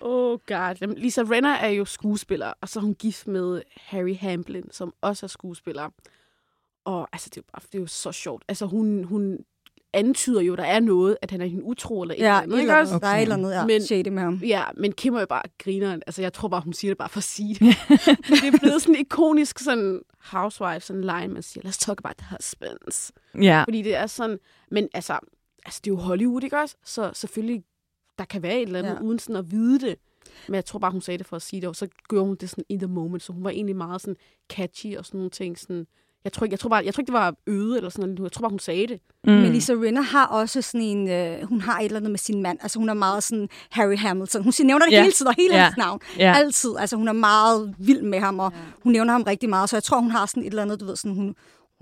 Oh 0.07 0.39
god. 0.47 0.75
Jamen, 0.81 0.99
Lisa 0.99 1.23
Renner 1.23 1.51
er 1.55 1.69
jo 1.69 1.85
skuespiller, 1.85 2.53
og 2.61 2.69
så 2.69 2.79
er 2.79 2.83
hun 2.85 2.95
gift 2.95 3.27
med 3.27 3.63
Harry 3.77 4.17
Hamlin, 4.17 4.65
som 4.73 4.95
også 5.01 5.27
er 5.27 5.29
skuespiller. 5.29 5.89
Og 6.85 7.09
altså, 7.13 7.31
det 7.31 7.37
er 7.37 7.41
jo, 7.41 7.51
bare, 7.53 7.63
det 7.73 7.79
er 7.79 7.83
jo 7.83 7.87
så 7.87 8.13
sjovt. 8.13 8.45
Altså, 8.49 8.67
hun, 8.67 9.05
hun 9.05 9.39
antyder 9.93 10.41
jo, 10.41 10.55
der 10.57 10.63
er 10.65 10.81
noget, 10.81 11.17
at 11.23 11.31
han 11.31 11.41
er 11.41 11.47
hende 11.47 11.65
utro 11.65 12.03
eller 12.03 12.15
Ja, 12.15 12.21
eller 12.25 12.33
et 12.39 12.43
andet, 12.43 12.61
ikke 12.61 12.77
også? 12.77 12.93
andet. 12.95 13.03
Der 13.03 13.09
er 13.09 13.17
et 13.17 13.23
eller 13.23 13.35
andet 13.37 13.53
ja, 13.53 13.67
Men- 13.67 13.83
shady 13.83 14.09
med 14.09 14.23
ham. 14.23 14.35
Ja, 14.35 14.65
men 14.77 14.93
Kim 14.93 15.15
er 15.15 15.21
jo 15.21 15.27
bare 15.27 15.43
grineren. 15.59 16.03
Altså, 16.07 16.23
jeg 16.23 16.33
tror 16.33 16.49
bare, 16.49 16.61
hun 16.61 16.73
siger 16.73 16.91
det 16.91 16.99
bare 16.99 17.09
for 17.09 17.19
at 17.19 17.25
sige 17.25 17.55
det. 17.55 17.61
Men 18.29 18.39
det 18.39 18.55
er 18.55 18.59
blevet 18.59 18.83
sådan 18.83 18.97
ikonisk 19.01 19.59
sådan 19.59 20.01
housewife, 20.25 20.81
sådan 20.81 21.03
line, 21.03 21.29
man 21.29 21.43
siger, 21.43 21.69
let's 21.69 21.79
talk 21.79 22.01
about 22.05 22.17
the 22.17 22.27
husbands. 22.37 23.13
ja. 23.43 23.65
Fordi 23.67 23.83
det 23.83 23.95
er 23.97 24.07
sådan, 24.07 24.39
men 24.71 24.89
altså, 24.95 25.19
altså 25.67 25.81
det 25.85 25.91
er 25.91 25.95
jo 25.95 26.01
Hollywood, 26.01 26.43
ikke 26.45 26.59
også? 26.59 26.77
Så 26.85 27.11
selvfølgelig, 27.15 27.65
der 28.19 28.25
kan 28.25 28.43
være 28.43 28.57
et 28.57 28.63
eller 28.67 28.79
andet, 28.79 28.93
Ja. 28.95 29.01
uden 29.01 29.19
sådan 29.19 29.37
at 29.37 29.51
vide 29.51 29.81
det. 29.81 29.97
Men 30.49 30.55
jeg 30.55 30.65
tror 30.65 30.79
bare, 30.79 30.91
hun 30.93 31.01
sagde 31.01 31.19
det 31.19 31.27
for 31.27 31.37
at 31.37 31.43
sige 31.43 31.61
det, 31.61 31.69
og 31.69 31.77
så 31.77 31.89
gjorde 32.09 32.27
hun 32.27 32.37
det 32.41 32.51
sådan 32.51 32.65
in 32.69 32.79
the 32.79 32.89
moment, 32.89 33.23
så 33.23 33.33
hun 33.33 33.45
var 33.45 33.51
egentlig 33.51 33.77
meget 33.77 34.01
sådan 34.01 34.17
catchy 34.53 34.97
og 34.97 35.05
sådan 35.07 35.19
nogle 35.19 35.31
ting. 35.31 35.59
Sådan, 35.59 35.87
jeg, 36.25 36.33
tror 36.33 36.45
ikke, 36.45 36.53
jeg, 36.53 36.59
tror 36.61 36.69
bare, 36.71 36.85
jeg 36.85 36.95
tror 36.95 37.01
ikke, 37.01 37.13
det 37.13 37.19
var 37.21 37.35
øde 37.47 37.77
eller 37.77 37.91
sådan 37.91 38.09
noget. 38.09 38.21
Jeg 38.23 38.33
tror 38.33 38.41
bare, 38.41 38.51
hun 38.51 38.59
sagde 38.59 38.87
det. 38.87 39.01
Mm. 39.25 39.33
Men 39.33 39.53
Lisa 39.53 39.73
Rinna 39.73 40.01
har 40.01 40.27
også 40.27 40.63
sådan 40.63 40.87
en, 40.87 41.09
øh, 41.11 41.43
hun 41.49 41.61
har 41.61 41.79
et 41.81 41.85
eller 41.85 41.97
andet 41.99 42.11
med 42.11 42.19
sin 42.19 42.43
mand. 42.43 42.59
Altså 42.63 42.79
hun 42.79 42.89
er 42.89 42.95
meget 42.95 43.23
sådan 43.23 43.49
Harry 43.71 43.97
Hamilton. 43.97 44.43
Hun 44.43 44.53
siger- 44.53 44.67
nævner 44.67 44.87
det 44.87 44.93
Ja. 44.93 45.01
hele 45.01 45.13
tiden, 45.13 45.29
og 45.29 45.35
hele 45.39 45.55
Ja. 45.55 45.63
hans 45.65 45.77
navn. 45.77 46.01
Ja. 46.19 46.35
Altid. 46.37 46.71
Altså 46.79 46.97
hun 46.97 47.09
er 47.09 47.13
meget 47.13 47.75
vild 47.79 48.03
med 48.03 48.21
ham, 48.21 48.39
og 48.39 48.53
hun 48.83 48.93
nævner 48.93 49.13
ham 49.13 49.23
rigtig 49.23 49.49
meget. 49.49 49.71
Så 49.71 49.77
jeg 49.77 49.83
tror, 49.83 50.01
hun 50.01 50.11
har 50.11 50.27
sådan 50.27 50.43
et 50.43 50.47
eller 50.47 50.63
andet, 50.63 50.81
du 50.81 50.85
ved, 50.87 50.97
sådan, 50.97 51.15
hun, 51.17 51.35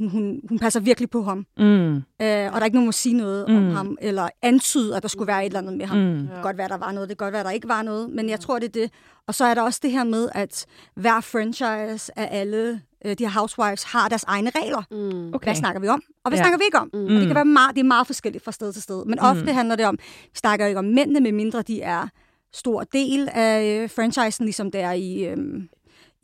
hun, 0.03 0.23
hun, 0.23 0.41
hun 0.49 0.59
passer 0.59 0.81
virkelig 0.81 1.11
på 1.11 1.23
ham. 1.23 1.47
Mm. 1.59 1.95
Øh, 1.97 2.01
og 2.21 2.31
der 2.53 2.61
er 2.61 2.65
ikke 2.65 2.75
nogen, 2.77 2.87
der 2.87 2.89
må 2.89 2.93
sige 2.93 3.15
noget 3.17 3.49
mm. 3.49 3.57
om 3.57 3.63
Mm. 3.63 3.71
ham, 3.71 3.97
eller 4.01 4.29
antyde, 4.43 4.97
at 4.97 5.03
der 5.03 5.09
skulle 5.09 5.27
være 5.27 5.41
et 5.43 5.47
eller 5.47 5.59
andet 5.59 5.79
med 5.79 5.87
ham. 5.87 5.99
Mm. 5.99 6.19
Det 6.19 6.29
kan 6.33 6.43
godt 6.43 6.59
være, 6.59 6.69
der 6.69 6.77
var 6.77 6.93
noget, 6.93 7.09
det 7.09 7.19
kan 7.19 7.25
godt 7.25 7.33
være, 7.33 7.45
der 7.45 7.51
ikke 7.51 7.69
var 7.69 7.83
noget, 7.83 8.11
men 8.11 8.29
jeg 8.29 8.41
tror, 8.41 8.59
det 8.59 8.69
er 8.69 8.73
det. 8.83 8.91
Og 9.27 9.35
så 9.35 9.45
er 9.45 9.55
der 9.55 9.63
også 9.63 9.81
det 9.83 9.91
her 9.91 10.05
med, 10.05 10.29
at 10.35 10.67
hver 10.95 11.21
franchise 11.21 12.19
af 12.19 12.29
alle 12.41 12.81
øh, 13.05 13.17
de 13.19 13.25
her 13.29 13.31
housewives 13.41 13.83
har 13.83 14.09
deres 14.09 14.23
egne 14.25 14.51
regler. 14.55 14.83
Mm. 14.91 15.35
Okay. 15.35 15.47
Hvad 15.47 15.55
snakker 15.55 15.81
vi 15.81 15.89
om, 15.89 16.03
og 16.25 16.31
hvad 16.31 16.39
Ja. 16.39 16.43
snakker 16.43 16.59
vi 16.59 16.65
ikke 16.65 16.79
om? 16.79 16.91
Mm. 16.93 17.05
Og 17.05 17.11
det 17.21 17.27
kan 17.27 17.35
være 17.35 17.45
meget, 17.45 17.75
det 17.75 17.81
er 17.81 17.85
meget 17.85 18.07
forskelligt 18.07 18.45
fra 18.45 18.53
sted 18.53 18.73
til 18.73 18.83
sted. 18.83 19.05
Men 19.05 19.19
ofte 19.19 19.53
handler 19.53 19.77
det 19.77 19.87
om, 19.87 19.99
vi 20.23 20.37
snakker 20.39 20.67
ikke 20.67 20.79
om 20.79 20.85
mændene, 20.85 21.21
medmindre 21.21 21.63
de 21.63 21.83
er 21.83 22.07
stor 22.53 22.83
del 22.83 23.29
af 23.33 23.83
øh, 23.83 23.91
franchisen, 23.91 24.45
ligesom 24.45 24.71
det 24.71 24.81
er 24.81 24.93
i, 24.93 25.25
øh, 25.25 25.37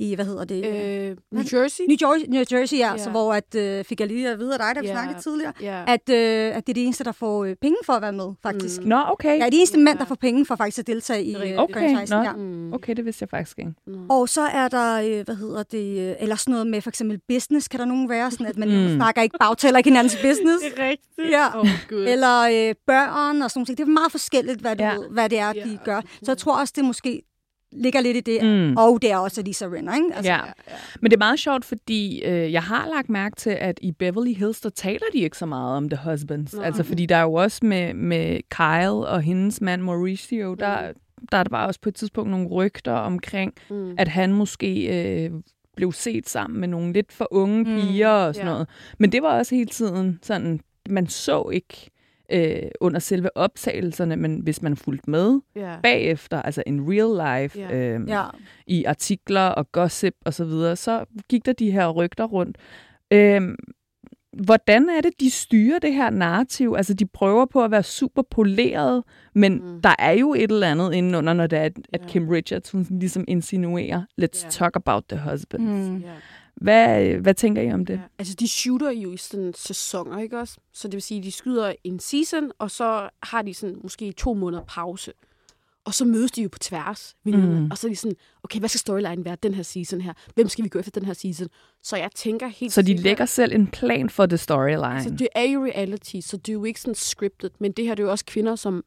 i 0.00 0.14
hvad 0.14 0.24
hedder 0.24 0.44
det? 0.44 0.64
Øh, 0.66 1.16
New 1.32 1.42
Jersey? 1.52 1.84
New, 1.88 1.96
Jersey, 2.02 2.26
New 2.28 2.42
Jersey, 2.52 2.78
ja, 2.78 2.90
Ja. 2.92 2.98
så 2.98 3.10
hvor 3.10 3.34
at, 3.34 3.54
øh, 3.54 3.84
fik 3.84 4.00
jeg 4.00 4.08
lige 4.08 4.28
at 4.30 4.38
vide 4.38 4.52
af 4.52 4.58
dig, 4.58 4.72
da 4.76 4.80
vi 4.80 4.86
Ja. 4.86 4.92
snakkede 4.92 5.20
tidligere, 5.20 5.52
Ja. 5.60 5.84
at, 5.86 6.08
øh, 6.10 6.56
at 6.56 6.66
det 6.66 6.72
er 6.72 6.74
det 6.74 6.84
eneste, 6.84 7.04
der 7.04 7.12
får 7.12 7.44
øh, 7.44 7.56
penge 7.60 7.76
for 7.86 7.92
at 7.92 8.02
være 8.02 8.12
med, 8.12 8.32
faktisk. 8.42 8.82
Mm. 8.82 8.88
Nå, 8.88 9.02
okay. 9.12 9.38
Ja, 9.38 9.44
det 9.46 9.54
eneste 9.54 9.78
mænd, 9.78 9.98
der 9.98 10.04
får 10.04 10.14
penge 10.14 10.46
for 10.46 10.56
faktisk 10.56 10.78
at 10.78 10.86
deltage 10.86 11.24
i 11.24 11.32
er 11.34 11.42
øh, 11.44 11.62
Okay, 11.62 11.74
franchisen. 11.94 12.22
Ja. 12.24 12.32
Mm. 12.32 12.72
Okay, 12.72 12.96
det 12.96 13.04
vidste 13.04 13.22
jeg 13.22 13.28
faktisk 13.28 13.58
ikke. 13.58 13.72
Og 14.10 14.28
så 14.28 14.40
er 14.42 14.68
der, 14.68 14.94
øh, 15.18 15.24
hvad 15.24 15.34
hedder 15.36 15.62
det, 15.62 16.10
øh, 16.10 16.14
eller 16.20 16.36
sådan 16.36 16.52
noget 16.52 16.66
med 16.66 16.80
for 16.80 16.90
eksempel 16.90 17.18
business, 17.28 17.68
kan 17.68 17.80
der 17.80 17.86
nogen 17.86 18.08
være, 18.08 18.30
sådan 18.30 18.46
at 18.46 18.56
man 18.56 18.68
Mm. 18.88 18.96
snakker 18.96 19.22
ikke 19.22 19.36
bagtaler 19.40 19.78
ikke 19.78 19.90
hinandens 19.90 20.16
business. 20.16 20.64
Det 20.64 20.72
er 20.78 20.88
rigtigt. 20.88 21.30
Ja. 21.30 21.58
Oh, 21.60 21.68
Gud. 21.88 22.04
Eller 22.08 22.40
øh, 22.42 22.74
børn 22.86 23.42
og 23.42 23.50
sådan 23.50 23.60
noget. 23.60 23.78
Det 23.78 23.80
er 23.84 23.86
meget 23.86 24.10
forskelligt, 24.10 24.60
hvad, 24.60 24.76
du 24.76 24.84
ved, 24.84 25.08
hvad 25.10 25.28
det 25.28 25.38
er, 25.38 25.52
Ja. 25.54 25.64
de 25.64 25.78
gør. 25.84 26.00
Så 26.22 26.30
jeg 26.32 26.38
tror 26.38 26.60
også, 26.60 26.72
det 26.76 26.84
måske 26.84 27.22
ligger 27.72 28.00
lidt 28.00 28.16
i 28.16 28.20
det. 28.20 28.42
Mm. 28.42 28.48
Mm. 28.48 28.76
Og 28.76 28.98
det 29.02 29.12
er 29.12 29.16
også 29.16 29.42
Lisa 29.42 29.66
Rinna, 29.66 29.94
ikke? 29.94 30.06
Altså, 30.14 30.32
Ja. 30.32 30.40
Men 31.00 31.10
det 31.10 31.16
er 31.16 31.18
meget 31.18 31.38
sjovt, 31.38 31.64
fordi 31.64 32.22
øh, 32.24 32.52
jeg 32.52 32.62
har 32.62 32.88
lagt 32.94 33.08
mærke 33.10 33.36
til, 33.36 33.50
at 33.50 33.78
i 33.82 33.92
Beverly 33.92 34.32
Hills, 34.34 34.60
der 34.60 34.68
taler 34.70 35.06
de 35.12 35.18
ikke 35.18 35.38
så 35.38 35.46
meget 35.46 35.76
om 35.76 35.88
The 35.88 36.10
Husbands. 36.10 36.54
Nå. 36.54 36.62
Altså, 36.62 36.82
fordi 36.82 37.06
der 37.06 37.16
er 37.16 37.22
jo 37.22 37.32
også 37.34 37.66
med, 37.66 37.94
med 37.94 38.40
Kyle 38.50 39.08
og 39.08 39.22
hendes 39.22 39.60
mand 39.60 39.82
Mauricio, 39.82 40.54
der, 40.54 40.92
der 41.32 41.38
er 41.38 41.42
der 41.42 41.50
bare 41.50 41.66
også 41.66 41.80
på 41.80 41.88
et 41.88 41.94
tidspunkt 41.94 42.30
nogle 42.30 42.48
rygter 42.48 42.92
omkring, 42.92 43.54
Mm. 43.70 43.94
at 43.98 44.08
han 44.08 44.32
måske 44.32 44.86
øh, 45.24 45.30
blev 45.76 45.92
set 45.92 46.28
sammen 46.28 46.60
med 46.60 46.68
nogle 46.68 46.92
lidt 46.92 47.12
for 47.12 47.28
unge 47.30 47.64
piger 47.64 48.08
og 48.08 48.34
sådan 48.34 48.46
ja. 48.48 48.52
noget. 48.52 48.68
Men 48.98 49.12
det 49.12 49.22
var 49.22 49.38
også 49.38 49.54
hele 49.54 49.70
tiden 49.70 50.18
sådan, 50.22 50.60
man 50.88 51.06
så 51.06 51.50
ikke 51.52 51.90
øh, 52.32 52.62
under 52.80 52.98
selve 53.00 53.36
optagelserne, 53.36 54.16
men 54.16 54.40
hvis 54.40 54.62
man 54.62 54.76
fulgte 54.76 55.10
med 55.10 55.40
Ja. 55.56 55.76
bagefter, 55.82 56.42
altså 56.42 56.62
in 56.66 56.80
real 56.88 57.42
life, 57.42 57.58
Ja. 57.60 57.76
øh, 57.76 58.08
ja. 58.08 58.24
i 58.66 58.84
artikler 58.84 59.46
og 59.46 59.72
gossip 59.72 60.14
og 60.24 60.34
så 60.34 60.44
videre, 60.44 60.76
så 60.76 61.04
gik 61.28 61.46
der 61.46 61.52
de 61.52 61.70
her 61.70 61.88
rygter 61.88 62.24
rundt. 62.24 62.58
Øhm, 63.10 63.56
hvordan 64.44 64.88
er 64.88 65.00
det, 65.00 65.12
de 65.20 65.30
styrer 65.30 65.78
det 65.78 65.94
her 65.94 66.10
narrativ? 66.10 66.74
Altså, 66.76 66.94
de 66.94 67.06
prøver 67.06 67.46
på 67.46 67.64
at 67.64 67.70
være 67.70 67.82
super 67.82 68.22
poleret, 68.30 69.02
men 69.34 69.52
mm. 69.52 69.82
der 69.82 69.94
er 69.98 70.12
jo 70.12 70.34
et 70.34 70.50
eller 70.50 70.70
andet 70.70 70.92
indenunder, 70.94 71.32
når 71.32 71.46
det 71.46 71.58
er, 71.58 71.62
at, 71.62 71.78
at 71.92 72.00
Ja. 72.02 72.06
Kim 72.06 72.28
Richards 72.28 72.70
hun 72.70 72.86
ligesom 72.90 73.24
insinuerer, 73.28 74.02
let's 74.22 74.44
Ja. 74.44 74.50
talk 74.50 74.76
about 74.76 75.04
the 75.08 75.18
husbands. 75.30 75.88
Mm. 75.88 75.94
Mm. 75.94 76.02
Hvad, 76.60 77.14
hvad 77.14 77.34
tænker 77.34 77.62
I 77.62 77.72
om 77.72 77.86
det? 77.86 77.94
Ja. 77.94 78.00
Altså, 78.18 78.34
de 78.34 78.48
shooter 78.48 78.90
jo 78.90 79.12
i 79.12 79.16
sådan 79.16 79.52
sæsoner, 79.56 80.18
ikke 80.18 80.38
også? 80.38 80.56
Så 80.72 80.88
det 80.88 80.94
vil 80.94 81.02
sige, 81.02 81.22
de 81.22 81.32
skyder 81.32 81.72
en 81.84 81.98
season, 82.00 82.50
og 82.58 82.70
så 82.70 83.08
har 83.22 83.42
de 83.42 83.54
sådan 83.54 83.76
måske 83.82 84.12
to 84.12 84.34
måneder 84.34 84.64
pause. 84.68 85.12
Og 85.84 85.94
så 85.94 86.04
mødes 86.04 86.32
de 86.32 86.42
jo 86.42 86.48
på 86.52 86.58
tværs. 86.58 87.14
Mm. 87.24 87.70
Og 87.70 87.78
så 87.78 87.86
er 87.86 87.88
de 87.88 87.96
sådan, 87.96 88.16
okay, 88.44 88.58
hvad 88.58 88.68
skal 88.68 88.78
storyline 88.78 89.24
være 89.24 89.36
den 89.42 89.54
her 89.54 89.62
season 89.62 90.00
her? 90.00 90.12
Hvem 90.34 90.48
skal 90.48 90.64
vi 90.64 90.68
gå 90.68 90.78
efter 90.78 90.90
den 90.90 91.04
her 91.04 91.12
season? 91.12 91.48
Så 91.82 91.96
jeg 91.96 92.10
tænker 92.14 92.46
helt 92.48 92.72
Så 92.72 92.82
de 92.82 92.86
sikkert- 92.86 93.02
lægger 93.04 93.26
selv 93.26 93.52
en 93.54 93.66
plan 93.66 94.10
for 94.10 94.26
the 94.26 94.36
storyline. 94.38 94.94
Altså, 94.94 95.10
det 95.10 95.28
er 95.34 95.42
jo 95.44 95.64
reality, 95.64 96.16
så 96.20 96.36
det 96.36 96.48
er 96.48 96.52
jo 96.52 96.64
ikke 96.64 96.80
sådan 96.80 96.94
scriptet. 96.94 97.52
Men 97.60 97.72
det 97.72 97.84
her 97.84 97.94
det 97.94 98.02
er 98.02 98.06
jo 98.06 98.10
også 98.10 98.24
kvinder, 98.24 98.56
som 98.56 98.84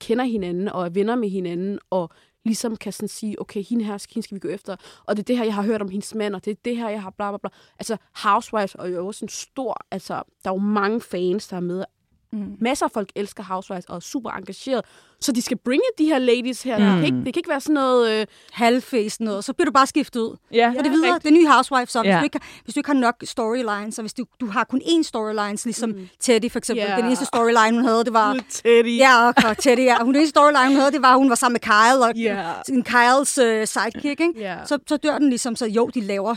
kender 0.00 0.24
hinanden 0.24 0.68
og 0.68 0.84
er 0.84 0.88
venner 0.88 1.16
med 1.16 1.28
hinanden, 1.28 1.78
og 1.90 2.10
ligesom 2.44 2.76
kan 2.76 2.92
sådan 2.92 3.08
sige, 3.08 3.40
okay, 3.40 3.62
hende 3.62 3.84
her 3.84 4.06
hende 4.14 4.22
skal 4.22 4.34
vi 4.34 4.38
gå 4.38 4.48
efter. 4.48 4.76
Og 5.04 5.16
det 5.16 5.22
er 5.22 5.24
det 5.24 5.36
her, 5.36 5.44
jeg 5.44 5.54
har 5.54 5.62
hørt 5.62 5.82
om 5.82 5.88
hendes 5.88 6.14
mand, 6.14 6.34
og 6.34 6.44
det 6.44 6.50
er 6.50 6.54
det 6.64 6.76
her, 6.76 6.88
jeg 6.88 7.02
har 7.02 7.10
bla 7.10 7.30
bla 7.30 7.38
bla. 7.38 7.50
Altså, 7.78 7.96
Housewives 8.22 8.74
er 8.74 8.86
jo 8.86 9.06
også 9.06 9.24
en 9.24 9.28
stor, 9.28 9.86
altså, 9.90 10.14
der 10.14 10.50
er 10.50 10.54
jo 10.54 10.60
mange 10.60 11.00
fans, 11.00 11.48
der 11.48 11.56
er 11.56 11.60
med. 11.60 11.84
Mm. 12.32 12.56
Masser 12.60 12.86
af 12.86 12.90
folk 12.92 13.12
elsker 13.14 13.42
Housewives 13.42 13.84
og 13.84 13.96
er 13.96 14.00
super 14.00 14.30
engageret. 14.30 14.84
Så 15.24 15.32
de 15.32 15.42
skal 15.42 15.56
bringe 15.64 15.84
de 15.98 16.04
her 16.04 16.18
ladies 16.18 16.62
her. 16.62 16.78
Mm. 16.78 16.84
Det, 16.84 16.94
kan 16.94 17.04
ikke, 17.04 17.16
det 17.16 17.24
kan 17.24 17.36
ikke 17.40 17.48
være 17.50 17.60
sådan 17.60 17.74
noget... 17.74 18.10
Øh, 18.20 18.26
Halvface 18.52 19.24
noget, 19.24 19.44
så 19.44 19.52
bliver 19.52 19.64
du 19.66 19.72
bare 19.72 19.86
skiftet 19.86 20.20
ud. 20.20 20.36
ja, 20.52 20.72
Så 20.76 20.82
det 20.82 20.90
videre, 20.90 21.18
det 21.18 21.26
er 21.26 21.32
nye 21.32 21.46
housewife, 21.48 21.92
så 21.92 22.00
hvis, 22.02 22.08
Ja. 22.10 22.18
du 22.18 22.24
ikke, 22.24 22.38
har- 22.42 22.60
hvis 22.64 22.74
du 22.74 22.80
ikke 22.80 22.86
har 22.90 22.94
nok 22.94 23.14
storylines, 23.24 23.94
så 23.94 24.02
hvis 24.02 24.12
du, 24.14 24.24
du 24.40 24.46
har 24.46 24.64
kun 24.64 24.80
én 24.84 25.02
storylines, 25.02 25.64
ligesom 25.64 25.88
mm. 25.90 26.08
Teddy 26.20 26.50
for 26.50 26.58
eksempel, 26.58 26.84
Ja. 26.88 26.96
den 26.96 27.04
eneste 27.04 27.24
storyline, 27.24 27.76
hun 27.76 27.84
havde, 27.84 28.04
det 28.04 28.12
var... 28.12 28.38
Teddy. 28.50 28.98
Ja, 28.98 29.26
og 29.28 29.34
og 29.50 29.58
Teddy, 29.58 29.80
ja. 29.84 29.96
Hun, 29.98 30.14
den 30.14 30.16
eneste 30.20 30.30
storyline, 30.30 30.66
hun 30.68 30.76
havde, 30.76 30.92
det 30.92 31.02
var, 31.02 31.12
at 31.12 31.18
hun 31.18 31.28
var 31.28 31.34
sammen 31.36 31.54
med 31.54 31.60
Kyle, 31.60 32.04
og 32.04 32.16
Ja. 32.16 32.52
en 32.68 32.82
Kyles 32.84 33.38
uh, 33.38 33.64
sidekick, 33.64 34.20
ikke? 34.20 34.32
Ja. 34.36 34.56
Så, 34.66 34.78
så 34.88 34.96
dør 34.96 35.18
den 35.18 35.28
ligesom, 35.28 35.56
så 35.56 35.66
jo, 35.66 35.86
de 35.94 36.00
laver 36.00 36.34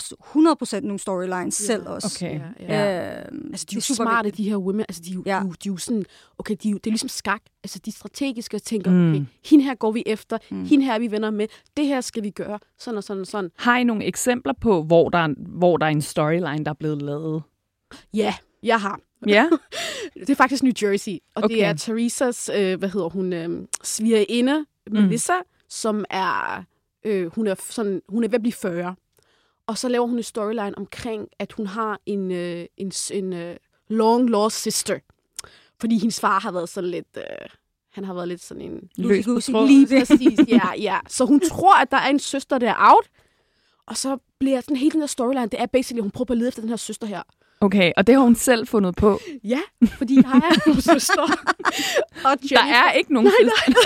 100% 0.77 0.79
nogle 0.85 0.99
storylines 0.99 1.59
Ja. 1.61 1.65
selv 1.65 1.83
også. 1.87 2.17
Okay. 2.25 2.39
Ja, 2.69 2.75
ja. 2.93 3.17
Øh, 3.19 3.25
Altså, 3.51 3.65
de 3.69 3.75
er 3.75 3.85
jo 3.89 3.95
smarte, 3.95 4.31
de 4.31 4.49
her 4.49 4.55
women. 4.57 4.85
Altså, 4.89 5.01
de 5.05 5.09
er 5.09 5.13
jo, 5.13 5.23
Ja. 5.25 5.35
ja. 5.35 5.41
de, 5.43 5.47
er 5.49 5.53
jo- 5.67 5.77
sådan, 5.77 6.05
okay, 6.39 6.55
de 6.63 6.67
er 6.67 6.71
jo, 6.71 6.77
det 6.77 6.87
er 6.87 6.91
ligesom 6.91 7.09
skak. 7.09 7.41
Altså, 7.63 7.79
de 7.85 7.89
er 7.89 7.93
strategiske 7.97 8.57
og 8.57 8.61
tænker, 8.77 8.91
mm. 8.91 9.09
okay, 9.11 9.25
hende 9.45 9.63
her 9.63 9.75
går 9.75 9.91
vi 9.91 10.03
efter, 10.05 10.37
mm. 10.51 10.65
hende 10.65 10.85
her 10.85 10.93
er 10.93 10.99
vi 10.99 11.11
venner 11.11 11.31
med, 11.31 11.47
det 11.77 11.85
her 11.85 12.01
skal 12.01 12.23
vi 12.23 12.29
gøre, 12.29 12.59
sådan 12.77 12.97
og 12.97 13.03
sådan 13.03 13.21
og 13.21 13.27
sådan. 13.27 13.51
Har 13.55 13.77
I 13.77 13.83
nogle 13.83 14.05
eksempler 14.05 14.53
på, 14.61 14.83
hvor 14.83 15.09
der, 15.09 15.33
hvor 15.37 15.77
der 15.77 15.85
er 15.85 15.89
en 15.89 16.01
storyline, 16.01 16.65
der 16.65 16.69
er 16.69 16.75
blevet 16.79 17.01
lavet? 17.01 17.43
Ja, 18.13 18.35
jeg 18.63 18.81
har. 18.81 18.99
Ja? 19.27 19.49
det 20.13 20.29
er 20.29 20.35
faktisk 20.35 20.63
New 20.63 20.73
Jersey, 20.81 21.17
og 21.35 21.43
Okay. 21.43 21.55
det 21.55 21.63
er 21.63 21.73
Theresas, 21.73 22.49
øh, 22.55 22.79
hvad 22.79 22.89
hedder 22.89 23.09
hun, 23.09 23.33
øh, 23.33 23.67
svigerinde, 23.83 24.65
Melissa, 24.91 25.33
mm. 25.37 25.45
som 25.69 26.05
er, 26.09 26.63
øh, 27.05 27.35
hun 27.35 27.47
er 27.47 27.55
sådan, 27.69 28.01
hun 28.09 28.23
er 28.23 28.27
ved 28.27 28.35
at 28.35 28.41
blive 28.41 28.53
40. 28.53 28.95
Og 29.67 29.77
så 29.77 29.89
laver 29.89 30.07
hun 30.07 30.17
en 30.17 30.23
storyline 30.23 30.77
omkring, 30.77 31.27
at 31.39 31.53
hun 31.53 31.67
har 31.67 31.99
en, 32.05 32.31
øh, 32.31 32.65
en, 32.77 32.91
en 33.13 33.33
øh, 33.33 33.55
long 33.87 34.29
lost 34.29 34.61
sister. 34.61 34.99
Fordi 35.79 35.97
hendes 35.97 36.19
far 36.19 36.39
har 36.39 36.51
været 36.51 36.69
sådan 36.69 36.89
lidt, 36.89 37.17
øh, 37.17 37.49
han 37.97 38.03
har 38.03 38.13
været 38.13 38.27
lidt 38.27 38.43
sådan 38.43 38.63
en... 38.63 38.89
Løs 38.97 39.25
på 39.25 39.39
tråden. 39.39 39.67
Lige 39.67 39.87
præcis, 39.99 40.39
ja, 40.47 40.73
ja. 40.89 40.99
Så 41.07 41.25
hun 41.25 41.39
tror, 41.39 41.81
at 41.81 41.91
der 41.91 41.97
er 41.97 42.09
en 42.09 42.19
søster, 42.19 42.57
der 42.57 42.69
er 42.69 42.93
out. 42.93 43.09
Og 43.87 43.97
så 43.97 44.17
bliver 44.39 44.61
sådan 44.61 44.77
hele 44.77 44.91
den 44.91 44.99
her 44.99 45.07
storyline, 45.07 45.47
det 45.47 45.61
er 45.61 45.65
basically, 45.65 45.99
at 45.99 46.03
hun 46.03 46.11
prøver 46.11 46.31
at 46.31 46.37
lede 46.37 46.47
efter 46.47 46.61
den 46.61 46.69
her 46.69 46.75
søster 46.75 47.07
her. 47.07 47.23
Okay, 47.61 47.91
og 47.97 48.07
det 48.07 48.15
har 48.15 48.21
hun 48.21 48.35
selv 48.35 48.67
fundet 48.67 48.95
på. 48.95 49.19
Ja, 49.43 49.59
fordi 49.97 50.15
der 50.15 50.29
er 50.35 50.81
søster. 50.81 51.21
og 52.25 52.37
Der 52.49 52.63
er 52.63 52.91
ikke 52.91 53.13
nogen 53.13 53.31
søster. 53.31 53.77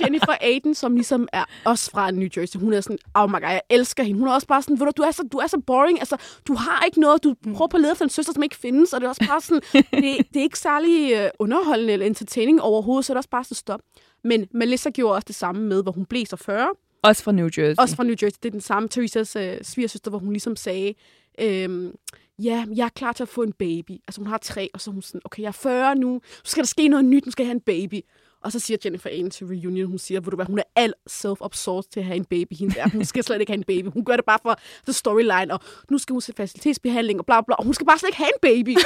Jennifer 0.00 0.34
Aiden, 0.40 0.74
som 0.74 0.94
ligesom 0.94 1.28
er 1.32 1.44
også 1.64 1.90
fra 1.90 2.10
New 2.10 2.28
Jersey, 2.36 2.60
hun 2.60 2.72
er 2.72 2.80
sådan, 2.80 2.98
oh 3.14 3.30
my 3.30 3.32
god, 3.32 3.40
jeg 3.40 3.60
elsker 3.70 4.02
hende. 4.02 4.18
Hun 4.18 4.28
er 4.28 4.32
også 4.32 4.46
bare 4.46 4.62
sådan, 4.62 4.80
ved 4.80 4.86
du, 4.86 4.92
du 4.96 5.02
er 5.02 5.10
så, 5.10 5.22
du 5.32 5.38
er 5.38 5.46
så 5.46 5.60
boring. 5.66 5.98
Altså, 5.98 6.16
du 6.48 6.54
har 6.54 6.82
ikke 6.86 7.00
noget. 7.00 7.24
Du 7.24 7.34
prøver 7.54 7.68
på 7.68 7.76
at 7.76 7.80
lede 7.80 7.92
efter 7.92 8.04
en 8.04 8.10
søster, 8.10 8.32
som 8.32 8.42
ikke 8.42 8.56
findes. 8.56 8.92
Og 8.92 9.00
det 9.00 9.04
er 9.06 9.08
også 9.08 9.26
bare 9.28 9.40
sådan, 9.40 9.62
det, 9.72 10.26
det 10.34 10.36
er 10.36 10.42
ikke 10.42 10.58
særlig 10.58 11.12
øh, 11.12 11.30
underholdende 11.38 11.92
eller 11.92 12.06
entertaining 12.06 12.62
overhovedet. 12.62 13.04
Så 13.04 13.12
er 13.12 13.14
det 13.14 13.18
også 13.18 13.30
bare 13.30 13.44
så 13.44 13.54
stop. 13.54 13.80
Men 14.24 14.46
Melissa 14.54 14.90
gjorde 14.90 15.14
også 15.14 15.24
det 15.28 15.34
samme 15.36 15.62
med, 15.62 15.82
hvor 15.82 15.92
hun 15.92 16.04
blev 16.04 16.26
så 16.26 16.36
40. 16.36 16.68
Også 17.02 17.22
fra 17.22 17.32
New 17.32 17.48
Jersey. 17.58 17.74
Også 17.78 17.96
fra 17.96 18.04
New 18.04 18.14
Jersey. 18.22 18.36
Det 18.42 18.48
er 18.48 18.52
den 18.52 18.60
samme 18.60 18.88
Theresas 18.88 19.36
øh, 19.36 19.56
svigersøster, 19.62 20.10
hvor 20.10 20.18
hun 20.18 20.32
ligesom 20.32 20.56
sagde, 20.56 20.94
øhm, 21.40 21.94
ja, 22.38 22.66
jeg 22.74 22.84
er 22.84 22.88
klar 22.88 23.12
til 23.12 23.22
at 23.22 23.28
få 23.28 23.42
en 23.42 23.52
baby. 23.52 23.90
Altså 23.90 24.20
hun 24.20 24.26
har 24.26 24.38
tre, 24.38 24.70
og 24.74 24.80
så 24.80 24.90
er 24.90 24.92
hun 24.92 25.02
sådan, 25.02 25.20
okay, 25.24 25.42
jeg 25.42 25.48
er 25.48 25.52
40 25.52 25.94
nu, 25.94 26.08
nu 26.08 26.20
skal 26.44 26.62
der 26.62 26.66
ske 26.66 26.88
noget 26.88 27.04
nyt, 27.04 27.26
nu 27.26 27.32
skal 27.32 27.42
jeg 27.42 27.48
have 27.48 27.54
en 27.54 27.60
baby. 27.60 28.00
Og 28.44 28.52
så 28.52 28.58
siger 28.58 28.78
Jennifer 28.84 29.10
Aiden 29.10 29.30
til 29.30 29.46
Reunion, 29.46 29.88
hun 29.88 29.98
siger, 29.98 30.20
du 30.20 30.36
hvad, 30.36 30.46
hun 30.46 30.58
er 30.58 30.62
alt 30.76 30.94
self-absorbed 31.10 31.90
til 31.90 32.00
at 32.00 32.06
have 32.06 32.16
en 32.16 32.24
baby. 32.24 32.52
Hende 32.58 32.74
der. 32.74 32.88
Hun 32.88 33.04
skal 33.04 33.24
slet 33.24 33.40
ikke 33.40 33.52
have 33.52 33.58
en 33.58 33.64
baby. 33.64 33.88
Hun 33.94 34.04
gør 34.04 34.16
det 34.16 34.24
bare 34.24 34.38
for 34.42 34.58
the 34.86 34.92
storyline, 34.92 35.52
og 35.54 35.60
nu 35.90 35.98
skal 35.98 36.12
hun 36.12 36.20
se 36.20 36.32
facilitetsbehandling, 36.36 37.18
og 37.18 37.26
bla 37.26 37.40
bla, 37.40 37.54
og 37.54 37.64
hun 37.64 37.74
skal 37.74 37.86
bare 37.86 37.98
slet 37.98 38.08
ikke 38.08 38.18
have 38.18 38.30
en 38.34 38.40
baby. 38.42 38.76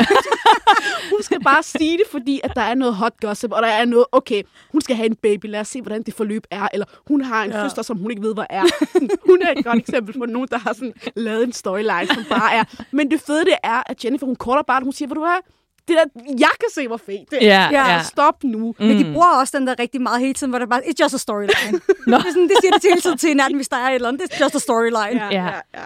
hun 1.12 1.22
skal 1.22 1.40
bare 1.40 1.62
sige 1.62 1.98
det, 1.98 2.06
fordi 2.10 2.40
at 2.44 2.52
der 2.56 2.62
er 2.62 2.74
noget 2.74 2.94
hot 2.94 3.20
gossip, 3.20 3.52
og 3.52 3.62
der 3.62 3.68
er 3.68 3.84
noget, 3.84 4.06
okay, 4.12 4.42
hun 4.72 4.80
skal 4.80 4.96
have 4.96 5.06
en 5.06 5.16
baby, 5.16 5.46
lad 5.46 5.60
os 5.60 5.68
se, 5.68 5.82
hvordan 5.82 6.02
det 6.02 6.14
forløb 6.14 6.44
er, 6.50 6.68
eller 6.72 6.86
hun 7.06 7.20
har 7.20 7.44
en 7.44 7.50
ja. 7.50 7.64
søster, 7.64 7.82
som 7.82 7.98
hun 7.98 8.10
ikke 8.10 8.22
ved, 8.22 8.34
hvad 8.34 8.46
er. 8.50 8.64
hun 9.30 9.42
er 9.42 9.52
et 9.56 9.64
godt 9.64 9.78
eksempel 9.78 10.18
på 10.18 10.26
nogen, 10.26 10.48
der 10.50 10.58
har 10.58 10.72
sådan 10.72 10.94
lavet 11.16 11.44
en 11.44 11.52
storyline, 11.52 12.06
som 12.14 12.24
bare 12.28 12.54
er. 12.54 12.64
Men 12.90 13.10
det 13.10 13.20
fede 13.20 13.44
det 13.44 13.54
er, 13.62 13.82
at 13.86 14.04
Jennifer, 14.04 14.26
hun 14.26 14.36
korter 14.36 14.62
bare, 14.62 14.82
hun 14.82 14.92
siger, 14.92 15.06
hvad 15.06 15.14
du 15.14 15.22
er, 15.22 15.40
det 15.88 15.96
der, 15.96 16.04
jeg 16.38 16.50
kan 16.60 16.68
se, 16.74 16.88
hvor 16.88 16.96
fedt 16.96 17.30
det 17.30 17.38
er. 17.42 17.46
Ja, 17.46 17.68
Ja. 17.70 17.92
ja. 17.94 18.02
Stop 18.02 18.44
nu. 18.44 18.74
Men 18.78 18.98
de 18.98 19.12
bruger 19.12 19.26
også 19.40 19.58
den 19.58 19.66
der 19.66 19.74
rigtig 19.78 20.00
meget 20.02 20.20
hele 20.20 20.34
tiden, 20.34 20.50
hvor 20.50 20.58
der 20.58 20.66
bare, 20.66 20.80
it's 20.84 21.02
just 21.02 21.14
a 21.14 21.18
storyline. 21.18 21.72
det, 22.06 22.14
er 22.14 22.20
sådan, 22.32 22.42
det 22.48 22.56
siger 22.60 22.72
de 22.72 22.78
til 22.80 22.88
hele 22.90 23.00
tiden 23.00 23.18
til 23.18 23.28
hinanden, 23.28 23.56
hvis 23.58 23.68
der 23.68 23.76
er 23.76 23.88
et 23.88 23.94
eller 23.94 24.08
andet, 24.08 24.22
it's 24.22 24.42
just 24.42 24.54
a 24.54 24.58
storyline. 24.58 25.24
Ja. 25.30 25.44
ja. 25.74 25.80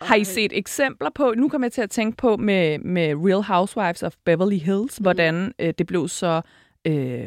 Har 0.00 0.14
I 0.14 0.24
set 0.24 0.58
eksempler 0.58 1.10
på, 1.14 1.34
nu 1.36 1.48
kommer 1.48 1.66
jeg 1.66 1.72
til 1.72 1.82
at 1.82 1.90
tænke 1.90 2.16
på 2.16 2.36
med, 2.36 2.78
med 2.78 3.14
Real 3.14 3.42
Housewives 3.42 4.02
of 4.02 4.12
Beverly 4.24 4.56
Hills, 4.58 5.00
Mm. 5.00 5.02
hvordan 5.02 5.52
øh, 5.58 5.74
det 5.78 5.86
blev 5.86 6.08
så... 6.08 6.40
Øh, 6.86 7.26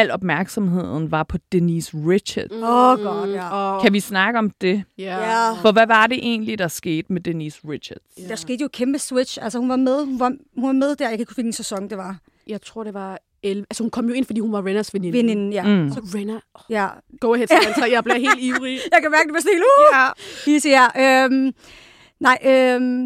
al 0.00 0.10
opmærksomheden 0.10 1.10
var 1.10 1.22
på 1.22 1.38
Denise 1.52 1.92
Richards. 1.94 2.52
Åh, 2.52 2.62
oh, 2.62 3.02
godt, 3.02 3.30
ja. 3.30 3.80
Kan 3.82 3.92
vi 3.92 4.00
snakke 4.00 4.38
om 4.38 4.50
det? 4.50 4.84
ja. 4.98 5.16
Ja. 5.16 5.52
For 5.52 5.72
hvad 5.72 5.86
var 5.86 6.06
det 6.06 6.18
egentlig, 6.18 6.58
der 6.58 6.68
skete 6.68 7.12
med 7.12 7.20
Denise 7.20 7.60
Richards? 7.68 8.28
Der 8.28 8.36
skete 8.36 8.60
jo 8.60 8.66
et 8.66 8.72
kæmpe 8.72 8.98
switch. 8.98 9.38
Altså, 9.42 9.58
hun 9.58 9.68
var 9.68 9.76
med, 9.76 10.04
hun 10.04 10.20
var, 10.20 10.32
hun 10.56 10.66
var 10.66 10.72
med 10.72 10.96
der, 10.96 11.04
jeg 11.04 11.10
kan 11.10 11.20
ikke 11.20 11.30
huske, 11.30 11.36
hvilken 11.36 11.52
sæson 11.52 11.90
det 11.90 11.98
var. 11.98 12.16
Jeg 12.46 12.62
tror, 12.62 12.84
det 12.84 12.94
var 12.94 13.18
11. 13.42 13.66
Altså, 13.70 13.82
hun 13.82 13.90
kom 13.90 14.08
jo 14.08 14.14
ind, 14.14 14.24
fordi 14.24 14.40
hun 14.40 14.52
var 14.52 14.66
Renners 14.66 14.94
veninde. 14.94 15.18
Veninden, 15.18 15.52
ja. 15.52 15.62
Mm. 15.62 15.92
Så 15.92 16.00
Renner, 16.14 16.40
oh, 16.54 16.62
ja. 16.70 16.88
go 17.20 17.34
ahead, 17.34 17.48
Samantha. 17.48 17.90
Jeg 17.90 18.04
bliver 18.04 18.18
helt 18.18 18.38
ivrig. 18.40 18.78
Jeg 18.92 19.02
kan 19.02 19.10
mærke, 19.10 19.26
det 19.26 19.34
var 19.34 19.40
sådan 19.40 19.52
helt, 19.52 19.64
uh! 19.64 20.52
Ja. 20.52 20.58
Siger 20.60 20.90
jeg. 20.94 21.28
Øhm, 21.32 21.52
nej, 22.20 22.38
øhm, 22.44 23.04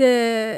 øh, 0.00 0.54